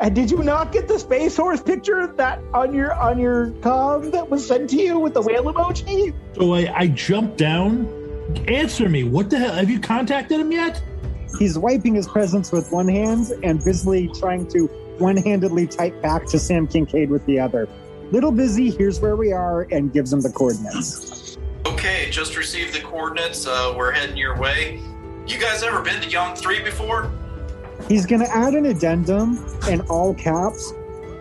and 0.00 0.14
did 0.14 0.30
you 0.30 0.42
not 0.42 0.72
get 0.72 0.88
the 0.88 0.98
space 0.98 1.36
horse 1.36 1.62
picture 1.62 2.06
that 2.06 2.40
on 2.52 2.74
your 2.74 2.94
on 2.94 3.18
your 3.18 3.50
com 3.62 4.10
that 4.10 4.28
was 4.28 4.46
sent 4.46 4.70
to 4.70 4.76
you 4.76 4.98
with 4.98 5.14
the 5.14 5.22
whale 5.22 5.44
emoji? 5.44 6.14
So 6.34 6.54
I, 6.54 6.72
I 6.76 6.86
jumped 6.88 7.38
down. 7.38 7.88
Answer 8.48 8.88
me. 8.88 9.04
What 9.04 9.30
the 9.30 9.38
hell? 9.38 9.52
Have 9.52 9.70
you 9.70 9.78
contacted 9.78 10.40
him 10.40 10.50
yet? 10.50 10.82
he's 11.38 11.58
wiping 11.58 11.94
his 11.94 12.06
presence 12.06 12.52
with 12.52 12.70
one 12.70 12.88
hand 12.88 13.32
and 13.42 13.62
busily 13.62 14.08
trying 14.08 14.46
to 14.48 14.66
one-handedly 14.98 15.66
type 15.66 16.00
back 16.02 16.24
to 16.26 16.38
Sam 16.38 16.66
Kincaid 16.66 17.10
with 17.10 17.24
the 17.26 17.40
other. 17.40 17.68
Little 18.12 18.32
busy. 18.32 18.70
Here's 18.70 19.00
where 19.00 19.16
we 19.16 19.32
are, 19.32 19.62
and 19.72 19.92
gives 19.92 20.12
him 20.12 20.20
the 20.20 20.30
coordinates. 20.30 21.36
Okay, 21.66 22.08
just 22.10 22.36
received 22.36 22.74
the 22.74 22.80
coordinates. 22.80 23.46
Uh, 23.46 23.74
we're 23.76 23.90
heading 23.90 24.16
your 24.16 24.38
way. 24.38 24.80
You 25.26 25.38
guys 25.38 25.62
ever 25.62 25.80
been 25.80 26.00
to 26.02 26.08
Yong 26.08 26.36
3 26.36 26.62
before? 26.62 27.10
He's 27.88 28.06
going 28.06 28.22
to 28.22 28.30
add 28.30 28.54
an 28.54 28.66
addendum 28.66 29.44
in 29.68 29.80
all 29.82 30.14
caps. 30.14 30.72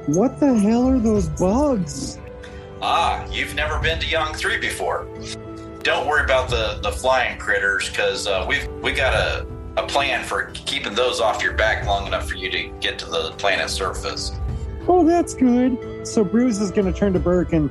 What 0.07 0.39
the 0.39 0.57
hell 0.57 0.88
are 0.88 0.99
those 0.99 1.30
bugs? 1.30 2.20
Ah, 2.82 3.26
you've 3.30 3.55
never 3.55 3.80
been 3.80 3.99
to 3.99 4.07
Yong 4.07 4.34
3 4.34 4.59
before. 4.59 5.07
Don't 5.84 6.07
worry 6.07 6.24
about 6.24 6.49
the, 6.49 6.80
the 6.82 6.91
flying 6.91 7.38
critters, 7.38 7.89
because 7.89 8.28
uh, 8.28 8.45
we've 8.47 8.68
we 8.82 8.93
got 8.93 9.14
a, 9.14 9.45
a 9.76 9.86
plan 9.86 10.24
for 10.24 10.51
keeping 10.53 10.93
those 10.93 11.20
off 11.20 11.43
your 11.43 11.53
back 11.53 11.86
long 11.86 12.07
enough 12.07 12.28
for 12.28 12.36
you 12.36 12.49
to 12.49 12.70
get 12.80 12.97
to 12.99 13.05
the 13.05 13.32
planet's 13.38 13.74
surface. 13.74 14.32
Oh, 14.88 15.05
that's 15.05 15.34
good. 15.34 16.07
So 16.07 16.24
Bruce 16.24 16.59
is 16.59 16.72
going 16.72 16.91
to 16.91 16.97
turn 16.97 17.14
to 17.14 17.20
Burke 17.20 17.53
and 17.53 17.70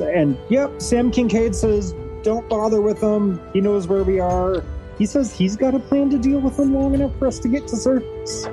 and 0.00 0.36
yep, 0.48 0.82
Sam 0.82 1.10
Kincaid 1.10 1.54
says 1.54 1.94
don't 2.22 2.48
bother 2.48 2.80
with 2.80 3.00
him. 3.00 3.40
He 3.52 3.60
knows 3.60 3.86
where 3.86 4.02
we 4.02 4.18
are. 4.18 4.64
He 4.98 5.06
says 5.06 5.32
he's 5.32 5.56
got 5.56 5.74
a 5.74 5.80
plan 5.80 6.10
to 6.10 6.18
deal 6.18 6.40
with 6.40 6.56
them 6.56 6.72
long 6.72 6.94
enough 6.94 7.16
for 7.18 7.26
us 7.26 7.38
to 7.40 7.48
get 7.48 7.66
to 7.68 7.76
surface. 7.76 8.46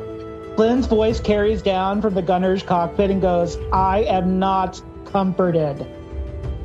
Flint's 0.55 0.87
voice 0.87 1.19
carries 1.19 1.61
down 1.61 2.01
from 2.01 2.13
the 2.13 2.21
gunner's 2.21 2.63
cockpit 2.63 3.09
and 3.09 3.21
goes, 3.21 3.57
I 3.71 4.03
am 4.03 4.39
not 4.39 4.81
comforted. 5.05 5.81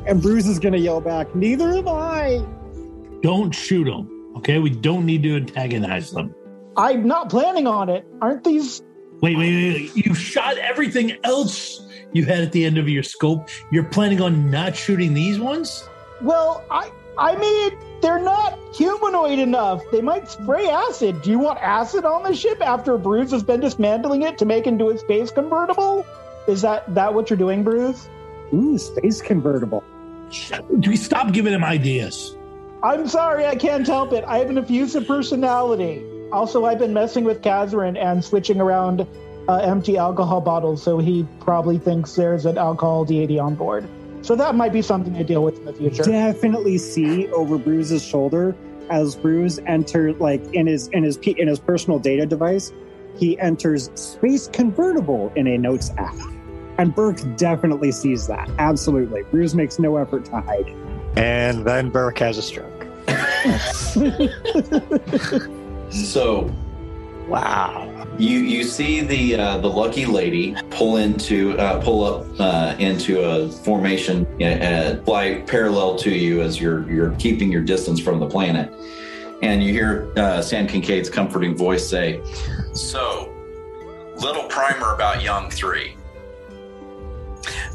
And 0.07 0.23
Bruce 0.23 0.47
is 0.47 0.59
going 0.59 0.73
to 0.73 0.79
yell 0.79 1.01
back, 1.01 1.35
Neither 1.35 1.71
am 1.71 1.89
I. 1.89 2.45
Don't 3.23 3.55
shoot 3.55 3.85
them. 3.85 4.35
Okay, 4.37 4.59
we 4.59 4.71
don't 4.71 5.07
need 5.07 5.23
to 5.23 5.37
antagonize 5.37 6.11
them. 6.11 6.35
I'm 6.77 7.07
not 7.07 7.31
planning 7.31 7.67
on 7.67 7.89
it. 7.89 8.07
Aren't 8.21 8.45
these. 8.45 8.83
Wait, 9.23 9.37
wait, 9.37 9.93
wait. 9.95 10.07
You 10.07 10.15
shot 10.15 10.59
everything 10.59 11.17
else 11.25 11.87
you 12.13 12.25
had 12.27 12.41
at 12.41 12.53
the 12.53 12.65
end 12.65 12.77
of 12.77 12.89
your 12.89 13.03
scope. 13.03 13.49
You're 13.73 13.85
planning 13.85 14.21
on 14.21 14.51
not 14.51 14.77
shooting 14.77 15.15
these 15.15 15.39
ones? 15.39 15.89
Well, 16.21 16.65
I. 16.71 16.91
I 17.19 17.37
mean, 17.37 17.79
they're 18.03 18.19
not 18.19 18.59
humanoid 18.75 19.39
enough. 19.39 19.83
They 19.91 20.03
might 20.03 20.29
spray 20.29 20.69
acid. 20.69 21.23
Do 21.23 21.31
you 21.31 21.39
want 21.39 21.59
acid 21.61 22.05
on 22.05 22.23
the 22.23 22.35
ship 22.35 22.61
after 22.61 22.99
Bruce 22.99 23.31
has 23.31 23.43
been 23.43 23.61
dismantling 23.61 24.23
it 24.23 24.39
to 24.39 24.45
make 24.45 24.67
into 24.67 24.91
a 24.91 24.99
space 24.99 25.31
convertible? 25.31 26.07
Is 26.47 26.63
that 26.63 26.95
that 26.95 27.15
what 27.15 27.31
you're 27.31 27.39
doing, 27.39 27.65
Bruce? 27.65 28.09
Ooh, 28.53 28.79
space 28.79 29.23
convertible. 29.23 29.83
Do 30.81 30.91
we 30.91 30.97
stop 30.97 31.33
giving 31.33 31.53
him 31.53 31.65
ideas? 31.65 32.37
I'm 32.83 33.09
sorry, 33.09 33.47
I 33.47 33.57
can't 33.57 33.87
help 33.87 34.13
it. 34.13 34.25
I 34.25 34.39
have 34.39 34.51
an 34.51 34.59
effusive 34.59 35.07
personality. 35.07 36.05
Also, 36.33 36.65
I've 36.65 36.79
been 36.79 36.93
messing 36.93 37.25
with 37.25 37.41
Kazarin 37.41 37.97
and 37.97 38.25
switching 38.25 38.61
around 38.61 39.07
uh, 39.49 39.57
empty 39.57 39.97
alcohol 39.97 40.41
bottles, 40.41 40.83
so 40.83 40.99
he 40.99 41.27
probably 41.41 41.79
thinks 41.79 42.15
there's 42.15 42.47
an 42.47 42.59
alcohol 42.59 43.05
deity 43.05 43.39
on 43.39 43.55
board. 43.55 43.89
So 44.27 44.35
that 44.35 44.57
might 44.57 44.73
be 44.73 44.83
something 44.83 45.15
to 45.15 45.23
deal 45.23 45.45
with 45.45 45.57
in 45.59 45.67
the 45.67 45.73
future. 45.73 46.03
Definitely 46.03 46.79
see 46.79 47.29
over 47.29 47.59
Bruce's 47.59 48.05
shoulder 48.05 48.57
as 48.91 49.15
Bruce 49.15 49.61
enters, 49.67 50.19
like 50.19 50.43
in 50.53 50.67
his 50.67 50.89
in 50.89 51.05
his 51.05 51.17
in 51.19 51.47
his 51.47 51.61
personal 51.61 52.01
data 52.01 52.27
device, 52.27 52.73
he 53.17 53.39
enters 53.39 53.89
space 53.95 54.49
convertible 54.49 55.33
in 55.37 55.47
a 55.47 55.57
notes 55.57 55.93
app. 55.97 56.17
And 56.77 56.93
Burke 56.93 57.21
definitely 57.37 57.93
sees 57.93 58.27
that. 58.27 58.51
Absolutely. 58.59 59.23
Bruce 59.31 59.55
makes 59.55 59.79
no 59.79 59.97
effort 59.97 60.25
to 60.25 60.41
hide. 60.41 60.75
And 61.17 61.65
then 61.65 61.91
Burke 61.91 62.19
has 62.19 62.37
a 62.37 62.43
stroke. 62.43 62.85
So 65.91 66.53
Wow. 67.29 68.07
you 68.19 68.39
you 68.39 68.63
see 68.63 69.01
the 69.01 69.35
uh, 69.35 69.59
the 69.59 69.69
lucky 69.69 70.07
lady 70.07 70.55
pull 70.71 70.99
into 70.99 71.59
uh, 71.59 71.83
pull 71.83 72.05
up 72.05 72.41
uh, 72.41 72.77
into 72.79 73.21
a 73.21 73.49
formation 73.51 74.27
uh, 74.41 75.03
fly 75.05 75.43
parallel 75.47 75.97
to 75.97 76.11
you 76.11 76.41
as 76.41 76.61
you're 76.61 76.89
you're 76.91 77.11
keeping 77.17 77.51
your 77.51 77.63
distance 77.63 78.01
from 78.01 78.21
the 78.21 78.29
planet, 78.29 78.73
and 79.43 79.63
you 79.63 79.73
hear 79.73 80.13
uh, 80.17 80.41
Sam 80.41 80.69
Kincaid's 80.69 81.11
comforting 81.11 81.57
voice 81.57 81.89
say, 81.89 82.21
"So, 82.73 83.35
little 84.17 84.45
primer 84.45 84.95
about 84.95 85.23
Yong 85.23 85.51
Three. 85.51 85.97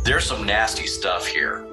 There's 0.06 0.24
some 0.24 0.46
nasty 0.46 0.88
stuff 0.88 1.28
here." 1.28 1.66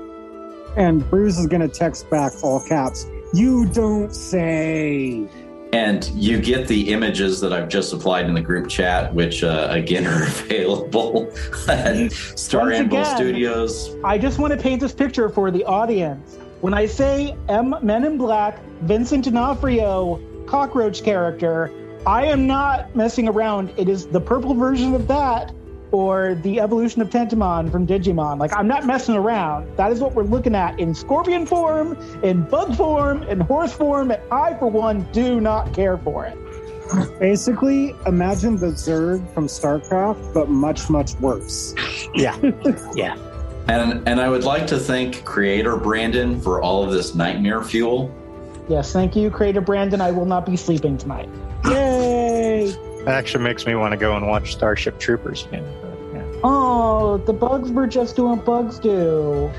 And 0.77 1.09
Bruce 1.09 1.39
is 1.39 1.47
going 1.47 1.63
to 1.63 1.69
text 1.69 2.11
back 2.11 2.33
all 2.43 2.61
caps. 2.61 3.07
You 3.33 3.67
don't 3.67 4.13
say. 4.15 5.29
And 5.73 6.07
you 6.15 6.41
get 6.41 6.67
the 6.67 6.91
images 6.93 7.41
that 7.41 7.53
I've 7.53 7.69
just 7.69 7.91
supplied 7.91 8.27
in 8.27 8.35
the 8.35 8.41
group 8.41 8.69
chat, 8.69 9.13
which 9.15 9.45
uh, 9.45 9.69
again 9.71 10.07
are 10.07 10.23
available 10.27 11.31
at 11.69 12.11
Star 12.13 12.73
Anvil 12.73 13.05
Studios. 13.05 13.95
I 14.03 14.17
just 14.17 14.39
want 14.39 14.53
to 14.55 14.59
paint 14.59 14.81
this 14.81 14.93
picture 14.93 15.29
for 15.29 15.51
the 15.51 15.65
audience. 15.65 16.37
When 16.61 16.75
I 16.75 16.87
say 16.87 17.37
M- 17.49 17.77
Men 17.83 18.05
in 18.05 18.17
Black, 18.17 18.59
Vincent 18.81 19.25
D'Onofrio, 19.25 20.21
cockroach 20.47 21.05
character, 21.05 21.71
I 22.07 22.25
am 22.25 22.47
not 22.47 22.97
messing 22.97 23.29
around. 23.29 23.73
It 23.77 23.89
is 23.89 24.07
the 24.07 24.21
purple 24.21 24.55
version 24.55 24.95
of 24.95 25.07
that 25.09 25.53
or 25.93 26.35
the 26.43 26.61
evolution 26.61 27.03
of 27.03 27.11
Tentomon 27.11 27.71
from 27.71 27.87
Digimon. 27.87 28.39
Like, 28.39 28.55
I'm 28.55 28.69
not 28.69 28.87
messing 28.87 29.15
around. 29.15 29.77
That 29.77 29.93
is 29.93 30.01
what 30.01 30.15
we're 30.15 30.25
looking 30.25 30.55
at 30.55 30.79
in 30.79 30.95
scorpion 30.95 31.47
form, 31.47 31.97
in 32.23 32.43
bug 32.43 32.77
form, 32.77 33.23
in 33.25 33.41
horse 33.41 33.73
form, 33.73 34.11
and 34.11 34.21
I, 34.31 34.55
for 34.55 34.71
one, 34.71 35.07
do 35.13 35.41
not 35.41 35.73
care 35.73 35.97
for 35.99 36.27
it. 36.27 36.39
Basically, 37.19 37.95
imagine 38.07 38.57
the 38.57 38.69
Zerg 38.69 39.35
from 39.35 39.47
StarCraft, 39.47 40.33
but 40.33 40.49
much, 40.49 40.89
much 40.89 41.15
worse. 41.17 41.75
Yeah. 42.15 42.37
yeah. 42.95 43.17
And 43.69 44.09
and 44.09 44.19
I 44.19 44.31
would 44.31 44.45
like 44.45 44.67
to 44.69 44.79
thank 44.79 45.25
creator 45.27 45.77
Brandon 45.77 46.41
for 46.41 46.63
all 46.63 46.83
of 46.83 46.91
this 46.91 47.15
nightmare 47.15 47.63
fuel. 47.63 48.11
Yes, 48.67 48.93
thank 48.93 49.15
you, 49.15 49.31
Creator 49.31 49.61
Brandon. 49.61 50.01
I 50.01 50.11
will 50.11 50.25
not 50.25 50.47
be 50.47 50.57
sleeping 50.57 50.97
tonight. 50.97 51.29
Yay! 51.67 52.75
That 53.05 53.15
actually 53.15 53.45
makes 53.45 53.67
me 53.67 53.75
want 53.75 53.93
to 53.93 53.97
go 53.97 54.17
and 54.17 54.27
watch 54.27 54.53
Starship 54.53 54.99
Troopers 54.99 55.47
again. 55.47 55.65
Yeah. 56.13 56.41
Oh, 56.45 57.19
the 57.19 57.33
bugs 57.33 57.71
were 57.71 57.87
just 57.87 58.17
doing 58.17 58.37
what 58.37 58.45
bugs 58.45 58.79
do. 58.79 59.51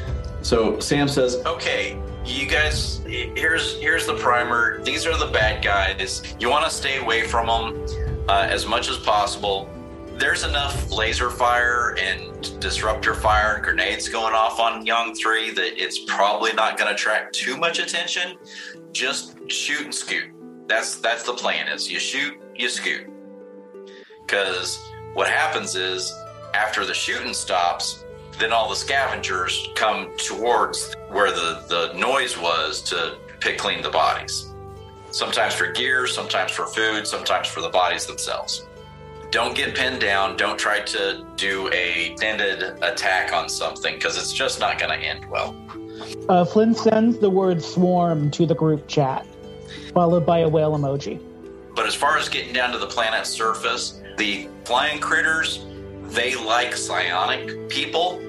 So 0.41 0.79
Sam 0.79 1.07
says, 1.07 1.37
"Okay, 1.45 1.99
you 2.25 2.45
guys, 2.45 3.01
here's 3.05 3.79
here's 3.79 4.05
the 4.05 4.15
primer. 4.15 4.81
These 4.83 5.05
are 5.05 5.17
the 5.17 5.31
bad 5.31 5.63
guys. 5.63 6.23
You 6.39 6.49
want 6.49 6.65
to 6.65 6.71
stay 6.71 6.97
away 6.97 7.23
from 7.23 7.47
them 7.47 8.25
uh, 8.29 8.47
as 8.49 8.65
much 8.65 8.89
as 8.89 8.97
possible. 8.97 9.69
There's 10.13 10.43
enough 10.43 10.91
laser 10.91 11.29
fire 11.29 11.95
and 11.97 12.59
disruptor 12.59 13.13
fire 13.13 13.55
and 13.55 13.63
grenades 13.63 14.09
going 14.09 14.33
off 14.33 14.59
on 14.59 14.85
Yong 14.85 15.15
Three 15.15 15.51
that 15.51 15.81
it's 15.81 15.99
probably 16.05 16.53
not 16.53 16.77
going 16.77 16.89
to 16.89 16.93
attract 16.93 17.33
too 17.33 17.57
much 17.57 17.79
attention. 17.79 18.37
Just 18.91 19.37
shoot 19.49 19.85
and 19.85 19.95
scoot. 19.95 20.31
That's 20.67 20.97
that's 20.97 21.23
the 21.23 21.33
plan. 21.33 21.67
Is 21.69 21.89
you 21.89 21.99
shoot, 21.99 22.35
you 22.55 22.69
scoot. 22.69 23.07
Because 24.29 24.87
what 25.13 25.27
happens 25.27 25.75
is 25.75 26.13
after 26.53 26.85
the 26.85 26.93
shooting 26.93 27.33
stops, 27.33 28.05
then 28.37 28.53
all 28.53 28.69
the 28.69 28.75
scavengers 28.75 29.69
come 29.73 30.15
towards 30.17 30.93
where 31.07 31.31
the, 31.31 31.63
the 31.67 31.93
noise 31.97 32.37
was 32.37 32.79
to 32.83 33.17
pick 33.39 33.57
clean 33.57 33.81
the 33.81 33.89
bodies. 33.89 34.53
Sometimes 35.09 35.55
for 35.55 35.71
gear, 35.71 36.05
sometimes 36.05 36.51
for 36.51 36.67
food, 36.67 37.07
sometimes 37.07 37.47
for 37.47 37.61
the 37.61 37.69
bodies 37.69 38.05
themselves. 38.05 38.67
Don't 39.31 39.55
get 39.55 39.73
pinned 39.73 39.99
down. 39.99 40.37
Don't 40.37 40.59
try 40.59 40.81
to 40.81 41.25
do 41.35 41.67
a 41.73 42.11
extended 42.11 42.61
attack 42.83 43.33
on 43.33 43.49
something 43.49 43.95
because 43.95 44.15
it's 44.15 44.31
just 44.31 44.59
not 44.59 44.77
going 44.77 44.91
to 44.91 45.03
end 45.03 45.25
well. 45.25 45.55
Uh, 46.29 46.45
Flint 46.45 46.77
sends 46.77 47.17
the 47.17 47.31
word 47.31 47.63
swarm 47.63 48.29
to 48.31 48.45
the 48.45 48.55
group 48.55 48.87
chat, 48.87 49.25
followed 49.91 50.23
by 50.23 50.39
a 50.39 50.49
whale 50.49 50.77
emoji. 50.77 51.19
But 51.75 51.87
as 51.87 51.95
far 51.95 52.17
as 52.17 52.29
getting 52.29 52.53
down 52.53 52.71
to 52.73 52.77
the 52.77 52.87
planet's 52.87 53.29
surface, 53.29 54.01
the 54.19 54.49
flying 54.65 54.99
critters, 54.99 55.65
they 56.03 56.35
like 56.35 56.75
psionic 56.75 57.69
people. 57.69 58.21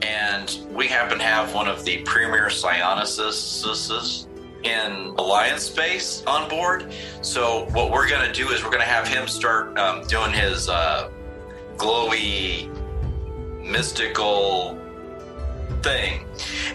And 0.00 0.58
we 0.72 0.88
happen 0.88 1.18
to 1.18 1.24
have 1.24 1.54
one 1.54 1.68
of 1.68 1.84
the 1.84 1.98
premier 1.98 2.46
psionicists 2.46 4.26
in 4.64 5.14
Alliance 5.18 5.62
Space 5.62 6.24
on 6.26 6.48
board. 6.48 6.92
So 7.20 7.66
what 7.72 7.92
we're 7.92 8.08
going 8.08 8.26
to 8.26 8.32
do 8.32 8.48
is 8.50 8.64
we're 8.64 8.70
going 8.70 8.80
to 8.80 8.86
have 8.86 9.06
him 9.06 9.28
start 9.28 9.78
um, 9.78 10.04
doing 10.06 10.32
his 10.32 10.68
uh, 10.68 11.10
glowy, 11.76 12.68
mystical 13.62 14.78
thing. 15.82 16.24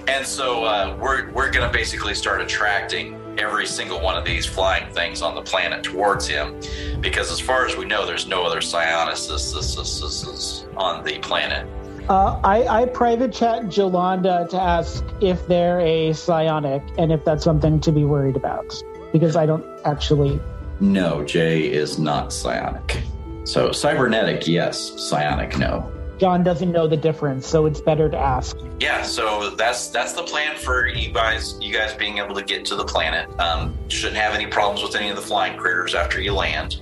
And 0.08 0.26
so 0.26 0.64
uh, 0.64 0.96
we're, 1.02 1.32
we're 1.32 1.52
going 1.52 1.68
to 1.68 1.74
basically 1.74 2.14
start 2.14 2.40
attracting 2.42 3.16
every 3.38 3.66
single 3.66 4.02
one 4.02 4.18
of 4.18 4.26
these 4.26 4.46
flying 4.46 4.92
things 4.94 5.22
on 5.22 5.36
the 5.36 5.42
planet 5.42 5.84
towards 5.84 6.28
him. 6.28 6.60
Because 7.00 7.32
as 7.32 7.40
far 7.40 7.66
as 7.66 7.76
we 7.76 7.86
know, 7.86 8.06
there's 8.06 8.28
no 8.28 8.44
other 8.44 8.60
psionicists 8.60 9.48
on 10.78 11.04
the 11.04 11.20
planet. 11.20 11.68
Uh, 12.10 12.40
I, 12.44 12.84
I 12.84 12.86
private 12.86 13.34
chat 13.34 13.64
Jolanda 13.64 14.50
to 14.50 14.58
ask 14.58 15.04
if 15.22 15.46
they're 15.48 15.82
a 15.82 16.14
psionic 16.14 16.82
and 16.98 17.12
if 17.12 17.26
that's 17.26 17.44
something 17.44 17.82
to 17.82 17.92
be 17.92 18.06
worried 18.06 18.38
about. 18.38 18.74
Because 19.12 19.36
I 19.36 19.46
don't 19.46 19.66
actually. 19.86 20.40
No, 20.80 21.24
Jay 21.24 21.72
is 21.72 22.00
not 22.00 22.32
psionic. 22.32 23.02
So 23.44 23.72
cybernetic, 23.72 24.48
yes. 24.48 24.94
Psionic, 24.98 25.58
no. 25.58 25.92
John 26.18 26.43
doesn't 26.43 26.72
know 26.72 26.88
the 26.88 26.97
difference, 26.97 27.47
so 27.47 27.65
it's 27.65 27.80
better 27.80 28.09
to 28.09 28.18
ask. 28.18 28.57
Yeah, 28.80 29.01
so 29.03 29.51
that's 29.51 29.89
that's 29.89 30.13
the 30.13 30.24
plan 30.24 30.55
for 30.57 30.88
you 30.88 31.11
guys. 31.11 31.57
You 31.61 31.74
guys 31.74 31.93
being 31.93 32.18
able 32.18 32.36
to 32.36 32.43
get 32.43 32.65
to 32.65 32.76
the 32.76 32.86
planet. 32.86 33.30
Um, 33.39 33.78
shouldn't 33.88 34.18
have 34.18 34.34
any 34.34 34.47
problems 34.47 34.84
with 34.84 34.95
any 34.95 35.09
of 35.09 35.15
the 35.15 35.22
flying 35.22 35.57
critters 35.57 35.93
after 35.95 36.20
you 36.20 36.34
land. 36.34 36.82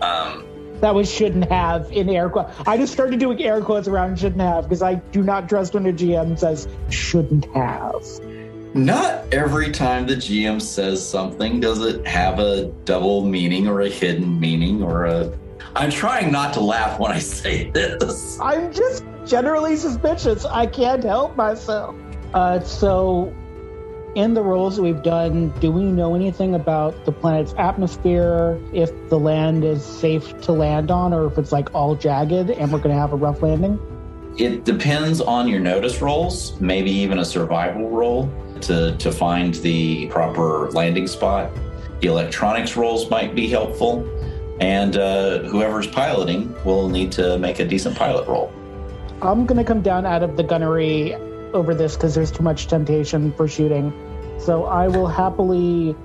Um, 0.00 0.44
That 0.80 0.94
was 0.94 1.12
shouldn't 1.12 1.50
have 1.50 1.90
in 1.90 2.08
air 2.08 2.30
quotes. 2.30 2.52
I 2.66 2.76
just 2.76 2.92
started 2.92 3.18
doing 3.18 3.42
air 3.42 3.60
quotes 3.60 3.88
around 3.88 4.18
shouldn't 4.18 4.40
have 4.40 4.64
because 4.64 4.82
I 4.82 4.94
do 4.96 5.22
not 5.22 5.48
trust 5.48 5.74
when 5.74 5.86
a 5.86 5.92
GM 5.92 6.38
says 6.38 6.68
shouldn't 6.88 7.46
have. 7.54 8.04
Not 8.74 9.24
every 9.32 9.72
time 9.72 10.06
the 10.06 10.14
GM 10.14 10.60
says 10.60 11.04
something 11.06 11.58
does 11.58 11.80
it 11.80 12.06
have 12.06 12.38
a 12.38 12.66
double 12.84 13.24
meaning 13.24 13.66
or 13.66 13.80
a 13.80 13.88
hidden 13.88 14.38
meaning 14.38 14.82
or 14.82 15.06
a. 15.06 15.36
I'm 15.74 15.90
trying 15.90 16.32
not 16.32 16.54
to 16.54 16.60
laugh 16.60 16.98
when 16.98 17.12
I 17.12 17.18
say 17.18 17.70
this. 17.70 18.38
I'm 18.40 18.72
just 18.72 19.04
generally 19.26 19.76
suspicious. 19.76 20.44
I 20.44 20.66
can't 20.66 21.04
help 21.04 21.36
myself. 21.36 21.94
Uh, 22.34 22.60
so, 22.60 23.34
in 24.14 24.34
the 24.34 24.42
roles 24.42 24.76
that 24.76 24.82
we've 24.82 25.02
done, 25.02 25.50
do 25.60 25.70
we 25.70 25.84
know 25.84 26.14
anything 26.14 26.54
about 26.54 27.04
the 27.04 27.12
planet's 27.12 27.54
atmosphere? 27.58 28.60
If 28.72 28.90
the 29.08 29.18
land 29.18 29.64
is 29.64 29.84
safe 29.84 30.40
to 30.42 30.52
land 30.52 30.90
on, 30.90 31.12
or 31.12 31.26
if 31.26 31.38
it's 31.38 31.52
like 31.52 31.74
all 31.74 31.94
jagged 31.94 32.50
and 32.50 32.72
we're 32.72 32.78
going 32.78 32.94
to 32.94 33.00
have 33.00 33.12
a 33.12 33.16
rough 33.16 33.42
landing? 33.42 33.78
It 34.38 34.64
depends 34.64 35.20
on 35.20 35.48
your 35.48 35.60
notice 35.60 36.00
rolls, 36.00 36.60
maybe 36.60 36.90
even 36.90 37.18
a 37.18 37.24
survival 37.24 37.90
roll 37.90 38.30
to, 38.62 38.96
to 38.96 39.12
find 39.12 39.54
the 39.54 40.06
proper 40.08 40.70
landing 40.70 41.06
spot. 41.06 41.50
The 42.00 42.06
electronics 42.06 42.76
rolls 42.76 43.10
might 43.10 43.34
be 43.34 43.48
helpful, 43.48 44.06
and 44.60 44.96
uh, 44.96 45.40
whoever's 45.40 45.86
piloting 45.86 46.54
will 46.64 46.88
need 46.88 47.12
to 47.12 47.38
make 47.38 47.58
a 47.58 47.64
decent 47.64 47.96
pilot 47.96 48.26
roll. 48.28 48.52
I'm 49.22 49.46
going 49.46 49.58
to 49.58 49.64
come 49.64 49.82
down 49.82 50.06
out 50.06 50.22
of 50.22 50.36
the 50.36 50.42
gunnery 50.42 51.14
over 51.52 51.74
this 51.74 51.96
because 51.96 52.14
there's 52.14 52.30
too 52.30 52.42
much 52.42 52.68
temptation 52.68 53.32
for 53.32 53.48
shooting. 53.48 53.92
So 54.38 54.64
I 54.64 54.88
will 54.88 55.08
happily 55.08 55.96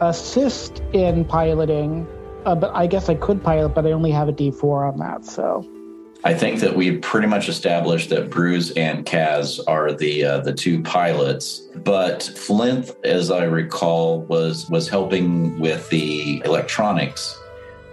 assist 0.00 0.80
in 0.92 1.24
piloting, 1.24 2.06
uh, 2.44 2.54
but 2.54 2.70
I 2.74 2.86
guess 2.86 3.08
I 3.08 3.14
could 3.16 3.42
pilot, 3.42 3.70
but 3.70 3.86
I 3.86 3.92
only 3.92 4.10
have 4.12 4.28
a 4.28 4.32
D4 4.32 4.92
on 4.92 4.98
that. 4.98 5.24
So 5.24 5.68
I 6.22 6.34
think 6.34 6.60
that 6.60 6.76
we 6.76 6.98
pretty 6.98 7.26
much 7.26 7.48
established 7.48 8.10
that 8.10 8.28
Bruce 8.30 8.70
and 8.72 9.06
Kaz 9.06 9.58
are 9.66 9.92
the 9.92 10.24
uh, 10.24 10.38
the 10.40 10.52
two 10.52 10.82
pilots, 10.82 11.60
but 11.76 12.22
Flint, 12.22 12.90
as 13.04 13.30
I 13.30 13.44
recall, 13.44 14.20
was 14.22 14.68
was 14.68 14.86
helping 14.86 15.58
with 15.58 15.88
the 15.88 16.42
electronics 16.44 17.39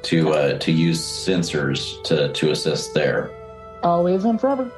to 0.08 0.34
uh, 0.34 0.58
to 0.60 0.72
use 0.72 1.02
sensors 1.02 2.02
to 2.04 2.32
to 2.34 2.52
assist 2.52 2.94
there. 2.94 3.30
always 3.84 4.26
and 4.26 4.40
forever. 4.40 4.72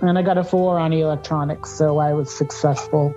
And 0.00 0.16
I 0.16 0.22
got 0.22 0.38
a 0.38 0.44
four 0.44 0.78
on 0.78 0.92
electronics, 0.92 1.70
so 1.70 1.98
I 1.98 2.12
was 2.14 2.32
successful. 2.32 3.12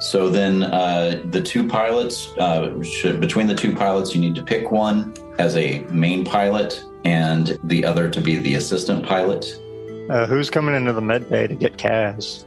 So 0.00 0.30
then, 0.30 0.62
uh, 0.62 1.20
the 1.24 1.42
two 1.42 1.66
pilots 1.66 2.28
uh, 2.38 2.80
should 2.84 3.20
between 3.20 3.48
the 3.48 3.54
two 3.56 3.74
pilots, 3.74 4.14
you 4.14 4.20
need 4.20 4.36
to 4.36 4.44
pick 4.44 4.70
one 4.70 5.12
as 5.38 5.56
a 5.56 5.80
main 5.90 6.24
pilot 6.24 6.84
and 7.04 7.58
the 7.64 7.84
other 7.84 8.08
to 8.08 8.20
be 8.20 8.36
the 8.36 8.54
assistant 8.54 9.04
pilot. 9.04 9.60
Uh, 10.08 10.26
who's 10.26 10.50
coming 10.50 10.76
into 10.76 10.92
the 10.92 11.00
med 11.00 11.28
bay 11.28 11.48
to 11.48 11.54
get 11.56 11.76
Kaz? 11.76 12.44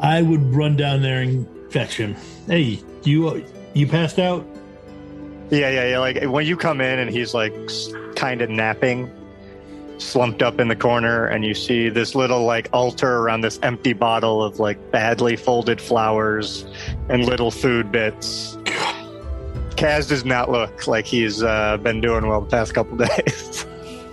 I 0.00 0.22
would 0.22 0.42
run 0.54 0.76
down 0.76 1.02
there 1.02 1.22
and 1.22 1.46
fetch 1.72 1.96
him. 1.96 2.16
Hey, 2.48 2.82
you 3.04 3.44
you 3.74 3.86
passed 3.86 4.18
out? 4.18 4.44
Yeah, 5.50 5.70
yeah, 5.70 5.88
yeah. 5.90 5.98
Like 5.98 6.22
when 6.24 6.46
you 6.46 6.56
come 6.56 6.80
in 6.80 6.98
and 6.98 7.10
he's 7.10 7.34
like 7.34 7.54
kind 8.16 8.42
of 8.42 8.50
napping, 8.50 9.10
slumped 9.98 10.42
up 10.42 10.60
in 10.60 10.68
the 10.68 10.76
corner, 10.76 11.26
and 11.26 11.44
you 11.44 11.54
see 11.54 11.88
this 11.88 12.14
little 12.14 12.44
like 12.44 12.68
altar 12.72 13.18
around 13.18 13.40
this 13.40 13.58
empty 13.62 13.92
bottle 13.94 14.42
of 14.42 14.58
like 14.60 14.90
badly 14.90 15.36
folded 15.36 15.80
flowers 15.80 16.66
and 17.08 17.24
little 17.24 17.50
food 17.50 17.90
bits. 17.90 18.56
Kaz 19.76 20.08
does 20.08 20.24
not 20.24 20.50
look 20.50 20.86
like 20.86 21.06
he's 21.06 21.42
uh, 21.42 21.76
been 21.78 22.00
doing 22.00 22.26
well 22.26 22.40
the 22.40 22.50
past 22.50 22.74
couple 22.74 22.96
days. 23.16 23.64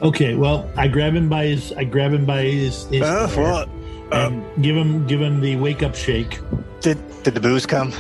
Okay, 0.02 0.36
well, 0.36 0.70
I 0.78 0.88
grab 0.88 1.16
him 1.16 1.28
by 1.30 1.46
his 1.48 1.74
I 1.74 1.84
grab 1.86 2.14
him 2.14 2.26
by 2.26 2.44
his, 2.44 2.86
his 2.88 3.02
Uh, 3.02 3.28
hair 3.28 3.44
what? 3.52 3.70
Uh, 4.12 4.30
and 4.30 4.64
give 4.64 4.76
him 4.78 5.06
give 5.08 5.20
him 5.22 5.42
the 5.42 5.56
wake 5.56 5.82
up 5.84 5.96
shake. 5.96 6.40
did 6.82 6.98
did 7.24 7.34
the 7.34 7.40
booze 7.40 7.66
come? 7.66 7.92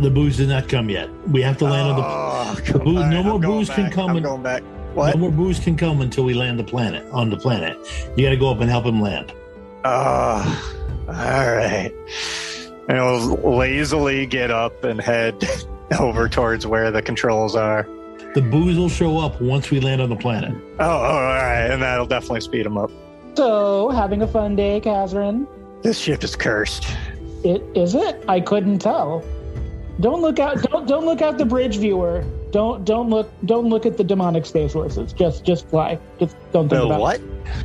The 0.00 0.10
booze 0.10 0.36
did 0.38 0.48
not 0.48 0.68
come 0.68 0.88
yet. 0.90 1.08
We 1.28 1.42
have 1.42 1.58
to 1.58 1.64
land 1.64 1.90
on 1.90 1.96
the 1.96 2.02
Oh, 2.04 2.54
the 2.72 2.78
booze- 2.78 2.96
all 2.98 3.08
no 3.10 3.22
more 3.22 3.34
I'm 3.34 3.40
going 3.40 3.58
booze 3.58 3.70
can 3.70 3.84
back. 3.84 3.92
come 3.92 4.10
I'm 4.10 4.16
and- 4.16 4.24
going 4.24 4.42
back. 4.42 4.62
What? 4.94 5.14
no 5.14 5.20
more 5.22 5.30
booze 5.30 5.58
can 5.58 5.74
come 5.76 6.00
until 6.02 6.24
we 6.24 6.34
land 6.34 6.58
the 6.58 6.64
planet 6.64 7.04
on 7.12 7.30
the 7.30 7.36
planet. 7.36 7.78
You 8.16 8.24
got 8.26 8.30
to 8.30 8.36
go 8.36 8.50
up 8.50 8.60
and 8.60 8.68
help 8.70 8.84
him 8.84 9.00
land. 9.00 9.32
Oh, 9.84 10.74
all 11.08 11.14
right. 11.14 11.90
And 12.88 12.98
he'll 12.98 13.36
lazily 13.56 14.26
get 14.26 14.50
up 14.50 14.84
and 14.84 15.00
head 15.00 15.42
over 16.00 16.28
towards 16.28 16.66
where 16.66 16.90
the 16.90 17.00
controls 17.00 17.56
are. 17.56 17.88
The 18.34 18.42
booze 18.42 18.76
will 18.76 18.88
show 18.90 19.18
up 19.18 19.40
once 19.40 19.70
we 19.70 19.80
land 19.80 20.00
on 20.02 20.08
the 20.10 20.16
planet. 20.16 20.54
Oh, 20.78 20.84
oh 20.84 20.88
all 20.88 21.20
right. 21.20 21.68
And 21.70 21.82
that'll 21.82 22.06
definitely 22.06 22.40
speed 22.42 22.66
him 22.66 22.76
up. 22.76 22.90
So, 23.34 23.88
having 23.90 24.20
a 24.22 24.26
fun 24.26 24.56
day, 24.56 24.78
Catherine. 24.80 25.46
This 25.82 25.98
ship 25.98 26.22
is 26.22 26.36
cursed. 26.36 26.84
It 27.44 27.62
is 27.74 27.94
it? 27.94 28.22
I 28.28 28.40
couldn't 28.40 28.80
tell. 28.80 29.24
Don't 30.00 30.22
look 30.22 30.38
out! 30.38 30.62
Don't 30.62 30.88
don't 30.88 31.04
look 31.04 31.20
out 31.20 31.38
the 31.38 31.44
bridge, 31.44 31.76
viewer. 31.76 32.24
Don't 32.50 32.84
don't 32.84 33.10
look 33.10 33.30
don't 33.44 33.68
look 33.68 33.84
at 33.86 33.96
the 33.96 34.04
demonic 34.04 34.46
space 34.46 34.72
horses. 34.72 35.12
Just 35.12 35.44
just 35.44 35.68
fly. 35.68 35.98
Just 36.18 36.36
don't 36.52 36.68
think 36.68 36.80
The 36.80 36.86
about 36.86 37.00
what? 37.00 37.20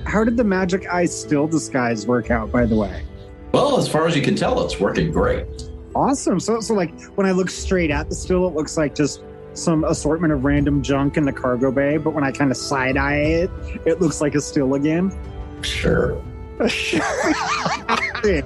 How 0.05 0.23
did 0.23 0.37
the 0.37 0.43
magic 0.43 0.91
eye 0.91 1.05
still 1.05 1.47
disguise 1.47 2.05
work 2.05 2.29
out, 2.29 2.51
by 2.51 2.65
the 2.65 2.75
way? 2.75 3.05
Well, 3.53 3.77
as 3.77 3.87
far 3.87 4.07
as 4.07 4.15
you 4.15 4.21
can 4.21 4.35
tell, 4.35 4.63
it's 4.63 4.79
working 4.79 5.11
great. 5.11 5.47
Awesome. 5.95 6.39
So, 6.39 6.59
so 6.59 6.73
like 6.73 6.99
when 7.15 7.25
I 7.25 7.31
look 7.31 7.49
straight 7.49 7.91
at 7.91 8.09
the 8.09 8.15
still, 8.15 8.45
it 8.47 8.53
looks 8.53 8.77
like 8.77 8.93
just 8.93 9.23
some 9.53 9.83
assortment 9.85 10.33
of 10.33 10.43
random 10.43 10.83
junk 10.83 11.17
in 11.17 11.25
the 11.25 11.33
cargo 11.33 11.71
bay. 11.71 11.97
But 11.97 12.13
when 12.13 12.23
I 12.23 12.31
kind 12.31 12.51
of 12.51 12.57
side 12.57 12.97
eye 12.97 13.15
it, 13.15 13.49
it 13.85 14.01
looks 14.01 14.21
like 14.21 14.35
a 14.35 14.41
still 14.41 14.75
again. 14.75 15.17
Sure. 15.61 16.21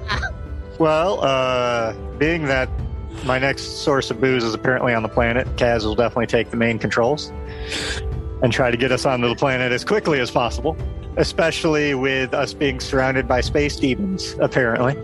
well, 0.78 1.22
uh, 1.22 1.92
being 2.18 2.44
that 2.44 2.68
my 3.24 3.38
next 3.38 3.82
source 3.84 4.10
of 4.10 4.20
booze 4.20 4.44
is 4.44 4.54
apparently 4.54 4.94
on 4.94 5.02
the 5.02 5.08
planet, 5.08 5.46
Kaz 5.56 5.84
will 5.84 5.94
definitely 5.94 6.26
take 6.26 6.50
the 6.50 6.56
main 6.56 6.78
controls 6.78 7.32
and 8.42 8.52
try 8.52 8.70
to 8.70 8.76
get 8.76 8.90
us 8.90 9.06
onto 9.06 9.28
the 9.28 9.36
planet 9.36 9.72
as 9.72 9.84
quickly 9.84 10.18
as 10.20 10.30
possible, 10.30 10.76
especially 11.16 11.94
with 11.94 12.34
us 12.34 12.52
being 12.52 12.80
surrounded 12.80 13.28
by 13.28 13.40
space 13.40 13.76
demons, 13.76 14.34
apparently. 14.40 14.96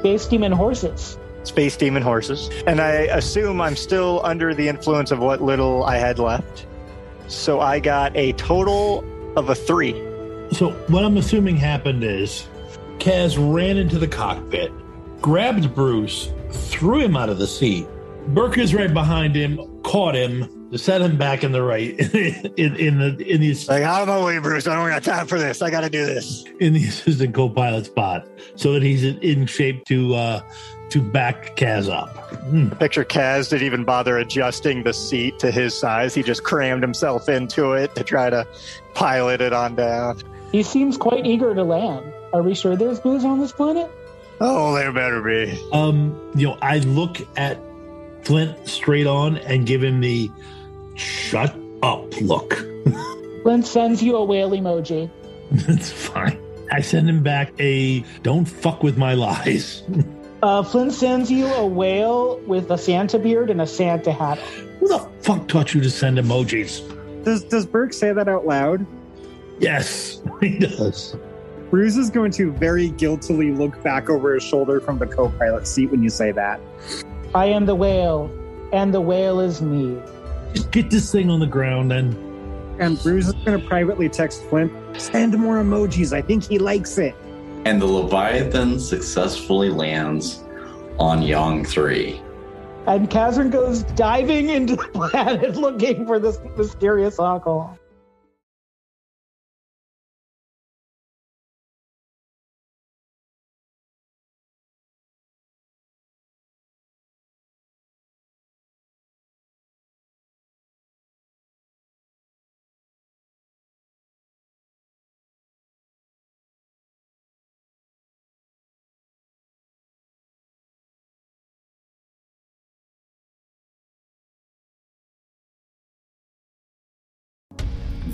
Space 0.00 0.26
demon 0.26 0.52
horses. 0.52 1.18
Space 1.44 1.76
demon 1.76 2.02
horses. 2.02 2.50
And 2.66 2.80
I 2.80 2.90
assume 2.90 3.60
I'm 3.60 3.76
still 3.76 4.20
under 4.24 4.54
the 4.54 4.68
influence 4.68 5.10
of 5.10 5.18
what 5.18 5.42
little 5.42 5.84
I 5.84 5.96
had 5.96 6.18
left. 6.18 6.66
So 7.28 7.60
I 7.60 7.80
got 7.80 8.14
a 8.16 8.32
total 8.34 9.04
of 9.36 9.48
a 9.48 9.54
three. 9.54 9.92
So 10.52 10.72
what 10.88 11.04
I'm 11.04 11.16
assuming 11.16 11.56
happened 11.56 12.04
is 12.04 12.46
Kaz 12.98 13.36
ran 13.38 13.76
into 13.76 13.98
the 13.98 14.06
cockpit, 14.06 14.70
grabbed 15.20 15.74
Bruce, 15.74 16.30
threw 16.54 17.00
him 17.00 17.16
out 17.16 17.28
of 17.28 17.38
the 17.38 17.46
seat. 17.46 17.86
Burke 18.28 18.56
is 18.58 18.74
right 18.74 18.92
behind 18.92 19.34
him, 19.34 19.58
caught 19.82 20.14
him, 20.14 20.74
set 20.78 21.02
him 21.02 21.18
back 21.18 21.44
in 21.44 21.52
the 21.52 21.62
right 21.62 21.90
in, 22.56 22.76
in 22.76 22.98
the 22.98 23.16
in 23.30 23.40
the 23.42 23.54
Like, 23.68 23.82
out 23.82 24.00
of 24.02 24.08
my 24.08 24.24
way, 24.24 24.38
Bruce. 24.38 24.66
I 24.66 24.74
don't 24.76 24.88
got 24.88 25.02
time 25.04 25.26
for 25.26 25.38
this. 25.38 25.60
I 25.60 25.70
got 25.70 25.82
to 25.82 25.90
do 25.90 26.06
this. 26.06 26.44
in 26.60 26.72
the 26.72 26.84
assistant 26.84 27.34
co-pilot 27.34 27.84
spot 27.86 28.26
so 28.56 28.72
that 28.72 28.82
he's 28.82 29.04
in- 29.04 29.18
in 29.18 29.46
shape 29.46 29.84
to 29.86 30.14
uh 30.14 30.40
to 30.90 31.02
back 31.02 31.54
Kaz 31.56 31.90
up. 31.92 32.08
Hmm. 32.44 32.68
Picture 32.70 33.04
Kaz 33.04 33.50
didn't 33.50 33.66
even 33.66 33.84
bother 33.84 34.16
adjusting 34.16 34.84
the 34.84 34.92
seat 34.94 35.38
to 35.40 35.50
his 35.50 35.78
size. 35.78 36.14
He 36.14 36.22
just 36.22 36.44
crammed 36.44 36.82
himself 36.82 37.28
into 37.28 37.72
it 37.72 37.94
to 37.96 38.04
try 38.04 38.30
to 38.30 38.46
pilot 38.94 39.40
it 39.42 39.52
on 39.52 39.74
down. 39.74 40.22
He 40.50 40.62
seems 40.62 40.96
quite 40.96 41.26
eager 41.26 41.54
to 41.54 41.62
land. 41.64 42.10
Are 42.32 42.42
we 42.42 42.54
sure 42.54 42.74
there's 42.76 43.00
booze 43.00 43.24
on 43.24 43.38
this 43.40 43.52
planet? 43.52 43.90
Oh, 44.40 44.74
there 44.74 44.92
better 44.92 45.22
be. 45.22 45.58
Um, 45.72 46.32
you 46.34 46.48
know, 46.48 46.58
I 46.60 46.78
look 46.78 47.18
at 47.36 47.58
Flint 48.22 48.68
straight 48.68 49.06
on 49.06 49.38
and 49.38 49.66
give 49.66 49.82
him 49.82 50.00
the 50.00 50.30
shut 50.96 51.54
up 51.82 52.20
look. 52.20 52.54
Flint 53.42 53.66
sends 53.66 54.02
you 54.02 54.16
a 54.16 54.24
whale 54.24 54.50
emoji. 54.50 55.10
That's 55.50 55.90
fine. 55.90 56.40
I 56.72 56.80
send 56.80 57.08
him 57.08 57.22
back 57.22 57.52
a 57.60 58.00
don't 58.22 58.46
fuck 58.46 58.82
with 58.82 58.96
my 58.96 59.14
lies. 59.14 59.82
Uh, 60.42 60.62
Flint 60.62 60.92
sends 60.92 61.30
you 61.30 61.46
a 61.46 61.66
whale 61.66 62.38
with 62.40 62.70
a 62.70 62.78
Santa 62.78 63.18
beard 63.18 63.50
and 63.50 63.60
a 63.60 63.66
Santa 63.66 64.12
hat. 64.12 64.38
Who 64.80 64.88
the 64.88 64.98
fuck 65.20 65.46
taught 65.46 65.74
you 65.74 65.80
to 65.82 65.90
send 65.90 66.18
emojis? 66.18 66.82
Does 67.24 67.44
does 67.44 67.66
Burke 67.66 67.92
say 67.92 68.12
that 68.12 68.28
out 68.28 68.46
loud? 68.46 68.86
Yes, 69.58 70.20
he 70.40 70.58
does. 70.58 71.16
Bruce 71.74 71.96
is 71.96 72.08
going 72.08 72.30
to 72.30 72.52
very 72.52 72.90
guiltily 72.90 73.50
look 73.50 73.82
back 73.82 74.08
over 74.08 74.34
his 74.34 74.44
shoulder 74.44 74.80
from 74.80 74.96
the 74.96 75.08
co-pilot 75.08 75.66
seat 75.66 75.90
when 75.90 76.04
you 76.04 76.08
say 76.08 76.30
that. 76.30 76.60
I 77.34 77.46
am 77.46 77.66
the 77.66 77.74
whale, 77.74 78.30
and 78.72 78.94
the 78.94 79.00
whale 79.00 79.40
is 79.40 79.60
me. 79.60 80.00
Just 80.54 80.70
get 80.70 80.88
this 80.88 81.10
thing 81.10 81.30
on 81.30 81.40
the 81.40 81.48
ground 81.48 81.92
and 81.92 82.14
And 82.80 82.96
Bruce 83.02 83.26
is 83.26 83.32
going 83.44 83.60
to 83.60 83.66
privately 83.66 84.08
text 84.08 84.44
Flint, 84.44 84.72
send 84.96 85.36
more 85.36 85.56
emojis. 85.56 86.12
I 86.12 86.22
think 86.22 86.44
he 86.44 86.60
likes 86.60 86.96
it. 86.96 87.16
And 87.64 87.82
the 87.82 87.86
Leviathan 87.86 88.78
successfully 88.78 89.70
lands 89.70 90.44
on 91.00 91.22
Yong 91.22 91.64
3. 91.64 92.22
And 92.86 93.10
Kazrin 93.10 93.50
goes 93.50 93.82
diving 93.82 94.48
into 94.48 94.76
the 94.76 94.84
planet 95.10 95.56
looking 95.56 96.06
for 96.06 96.20
this 96.20 96.38
mysterious 96.56 97.18
alcohol. 97.18 97.76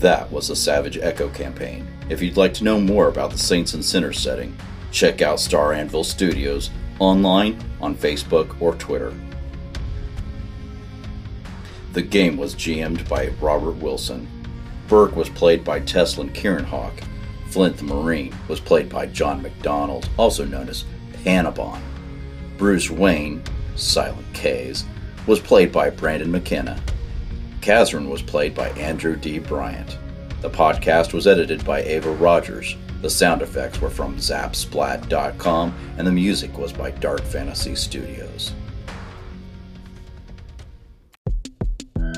That 0.01 0.33
was 0.33 0.49
the 0.49 0.57
Savage 0.57 0.97
Echo 0.97 1.29
campaign. 1.29 1.87
If 2.09 2.23
you'd 2.23 2.39
like 2.39 2.55
to 2.55 2.65
know 2.65 2.81
more 2.81 3.09
about 3.09 3.31
the 3.31 3.39
Saints 3.39 3.75
and 3.75 3.85
Sinners 3.85 4.19
setting, 4.19 4.57
check 4.91 5.21
out 5.21 5.39
Star 5.39 5.75
Anvil 5.75 6.05
Studios 6.05 6.71
online 6.99 7.63
on 7.83 7.95
Facebook 7.95 8.59
or 8.63 8.75
Twitter. 8.77 9.13
The 11.93 12.01
game 12.01 12.39
was 12.39 12.55
GM'd 12.55 13.07
by 13.11 13.29
Robert 13.43 13.77
Wilson. 13.77 14.27
Burke 14.89 15.17
was 15.17 15.29
played 15.29 15.65
by 15.65 15.81
Teslin 15.81 16.31
Kieranhawk. 16.31 17.05
Flint 17.49 17.77
the 17.77 17.85
Marine 17.85 18.35
was 18.49 18.59
played 18.59 18.89
by 18.89 19.05
John 19.05 19.43
McDonald, 19.43 20.09
also 20.17 20.47
known 20.47 20.71
as 20.71 20.87
Panabon. 21.25 21.83
Bruce 22.57 22.89
Wayne, 22.89 23.43
Silent 23.77 24.33
K's, 24.33 24.87
was 25.27 25.41
played 25.41 25.71
by 25.71 25.91
Brandon 25.91 26.31
McKenna. 26.31 26.81
Kazran 27.61 28.09
was 28.09 28.23
played 28.23 28.55
by 28.55 28.71
Andrew 28.71 29.17
D. 29.17 29.39
Bryant. 29.39 29.99
The 30.41 30.51
podcast 30.51 31.13
was 31.13 31.27
edited 31.27 31.65
by 31.65 31.83
Ava 31.83 32.13
Rogers. 32.13 32.77
The 33.03 33.11
sound 33.11 33.43
effects 33.43 33.81
were 33.81 33.91
from 33.91 34.17
Zapsplat.com, 34.17 35.75
and 35.99 36.07
the 36.07 36.13
music 36.13 36.57
was 36.57 36.73
by 36.73 36.91
Dark 36.93 37.23
Fantasy 37.23 37.75
Studios. 37.75 38.53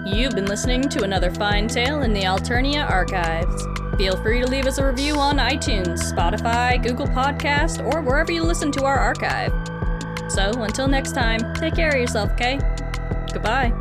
You've 0.04 0.34
been 0.34 0.46
listening 0.46 0.82
to 0.90 1.04
another 1.04 1.32
fine 1.32 1.68
tale 1.68 2.02
in 2.02 2.12
the 2.12 2.22
Alternia 2.22 2.88
archives. 2.88 3.66
Feel 3.96 4.16
free 4.22 4.40
to 4.40 4.46
leave 4.46 4.66
us 4.66 4.78
a 4.78 4.86
review 4.86 5.14
on 5.16 5.38
iTunes, 5.38 6.12
Spotify, 6.12 6.82
Google 6.82 7.06
Podcast, 7.06 7.84
or 7.92 8.02
wherever 8.02 8.32
you 8.32 8.42
listen 8.42 8.72
to 8.72 8.84
our 8.84 8.98
archive. 8.98 9.52
So 10.28 10.50
until 10.62 10.88
next 10.88 11.12
time, 11.12 11.54
take 11.54 11.74
care 11.74 11.90
of 11.90 11.96
yourself, 11.96 12.32
okay? 12.32 12.58
Goodbye. 13.32 13.72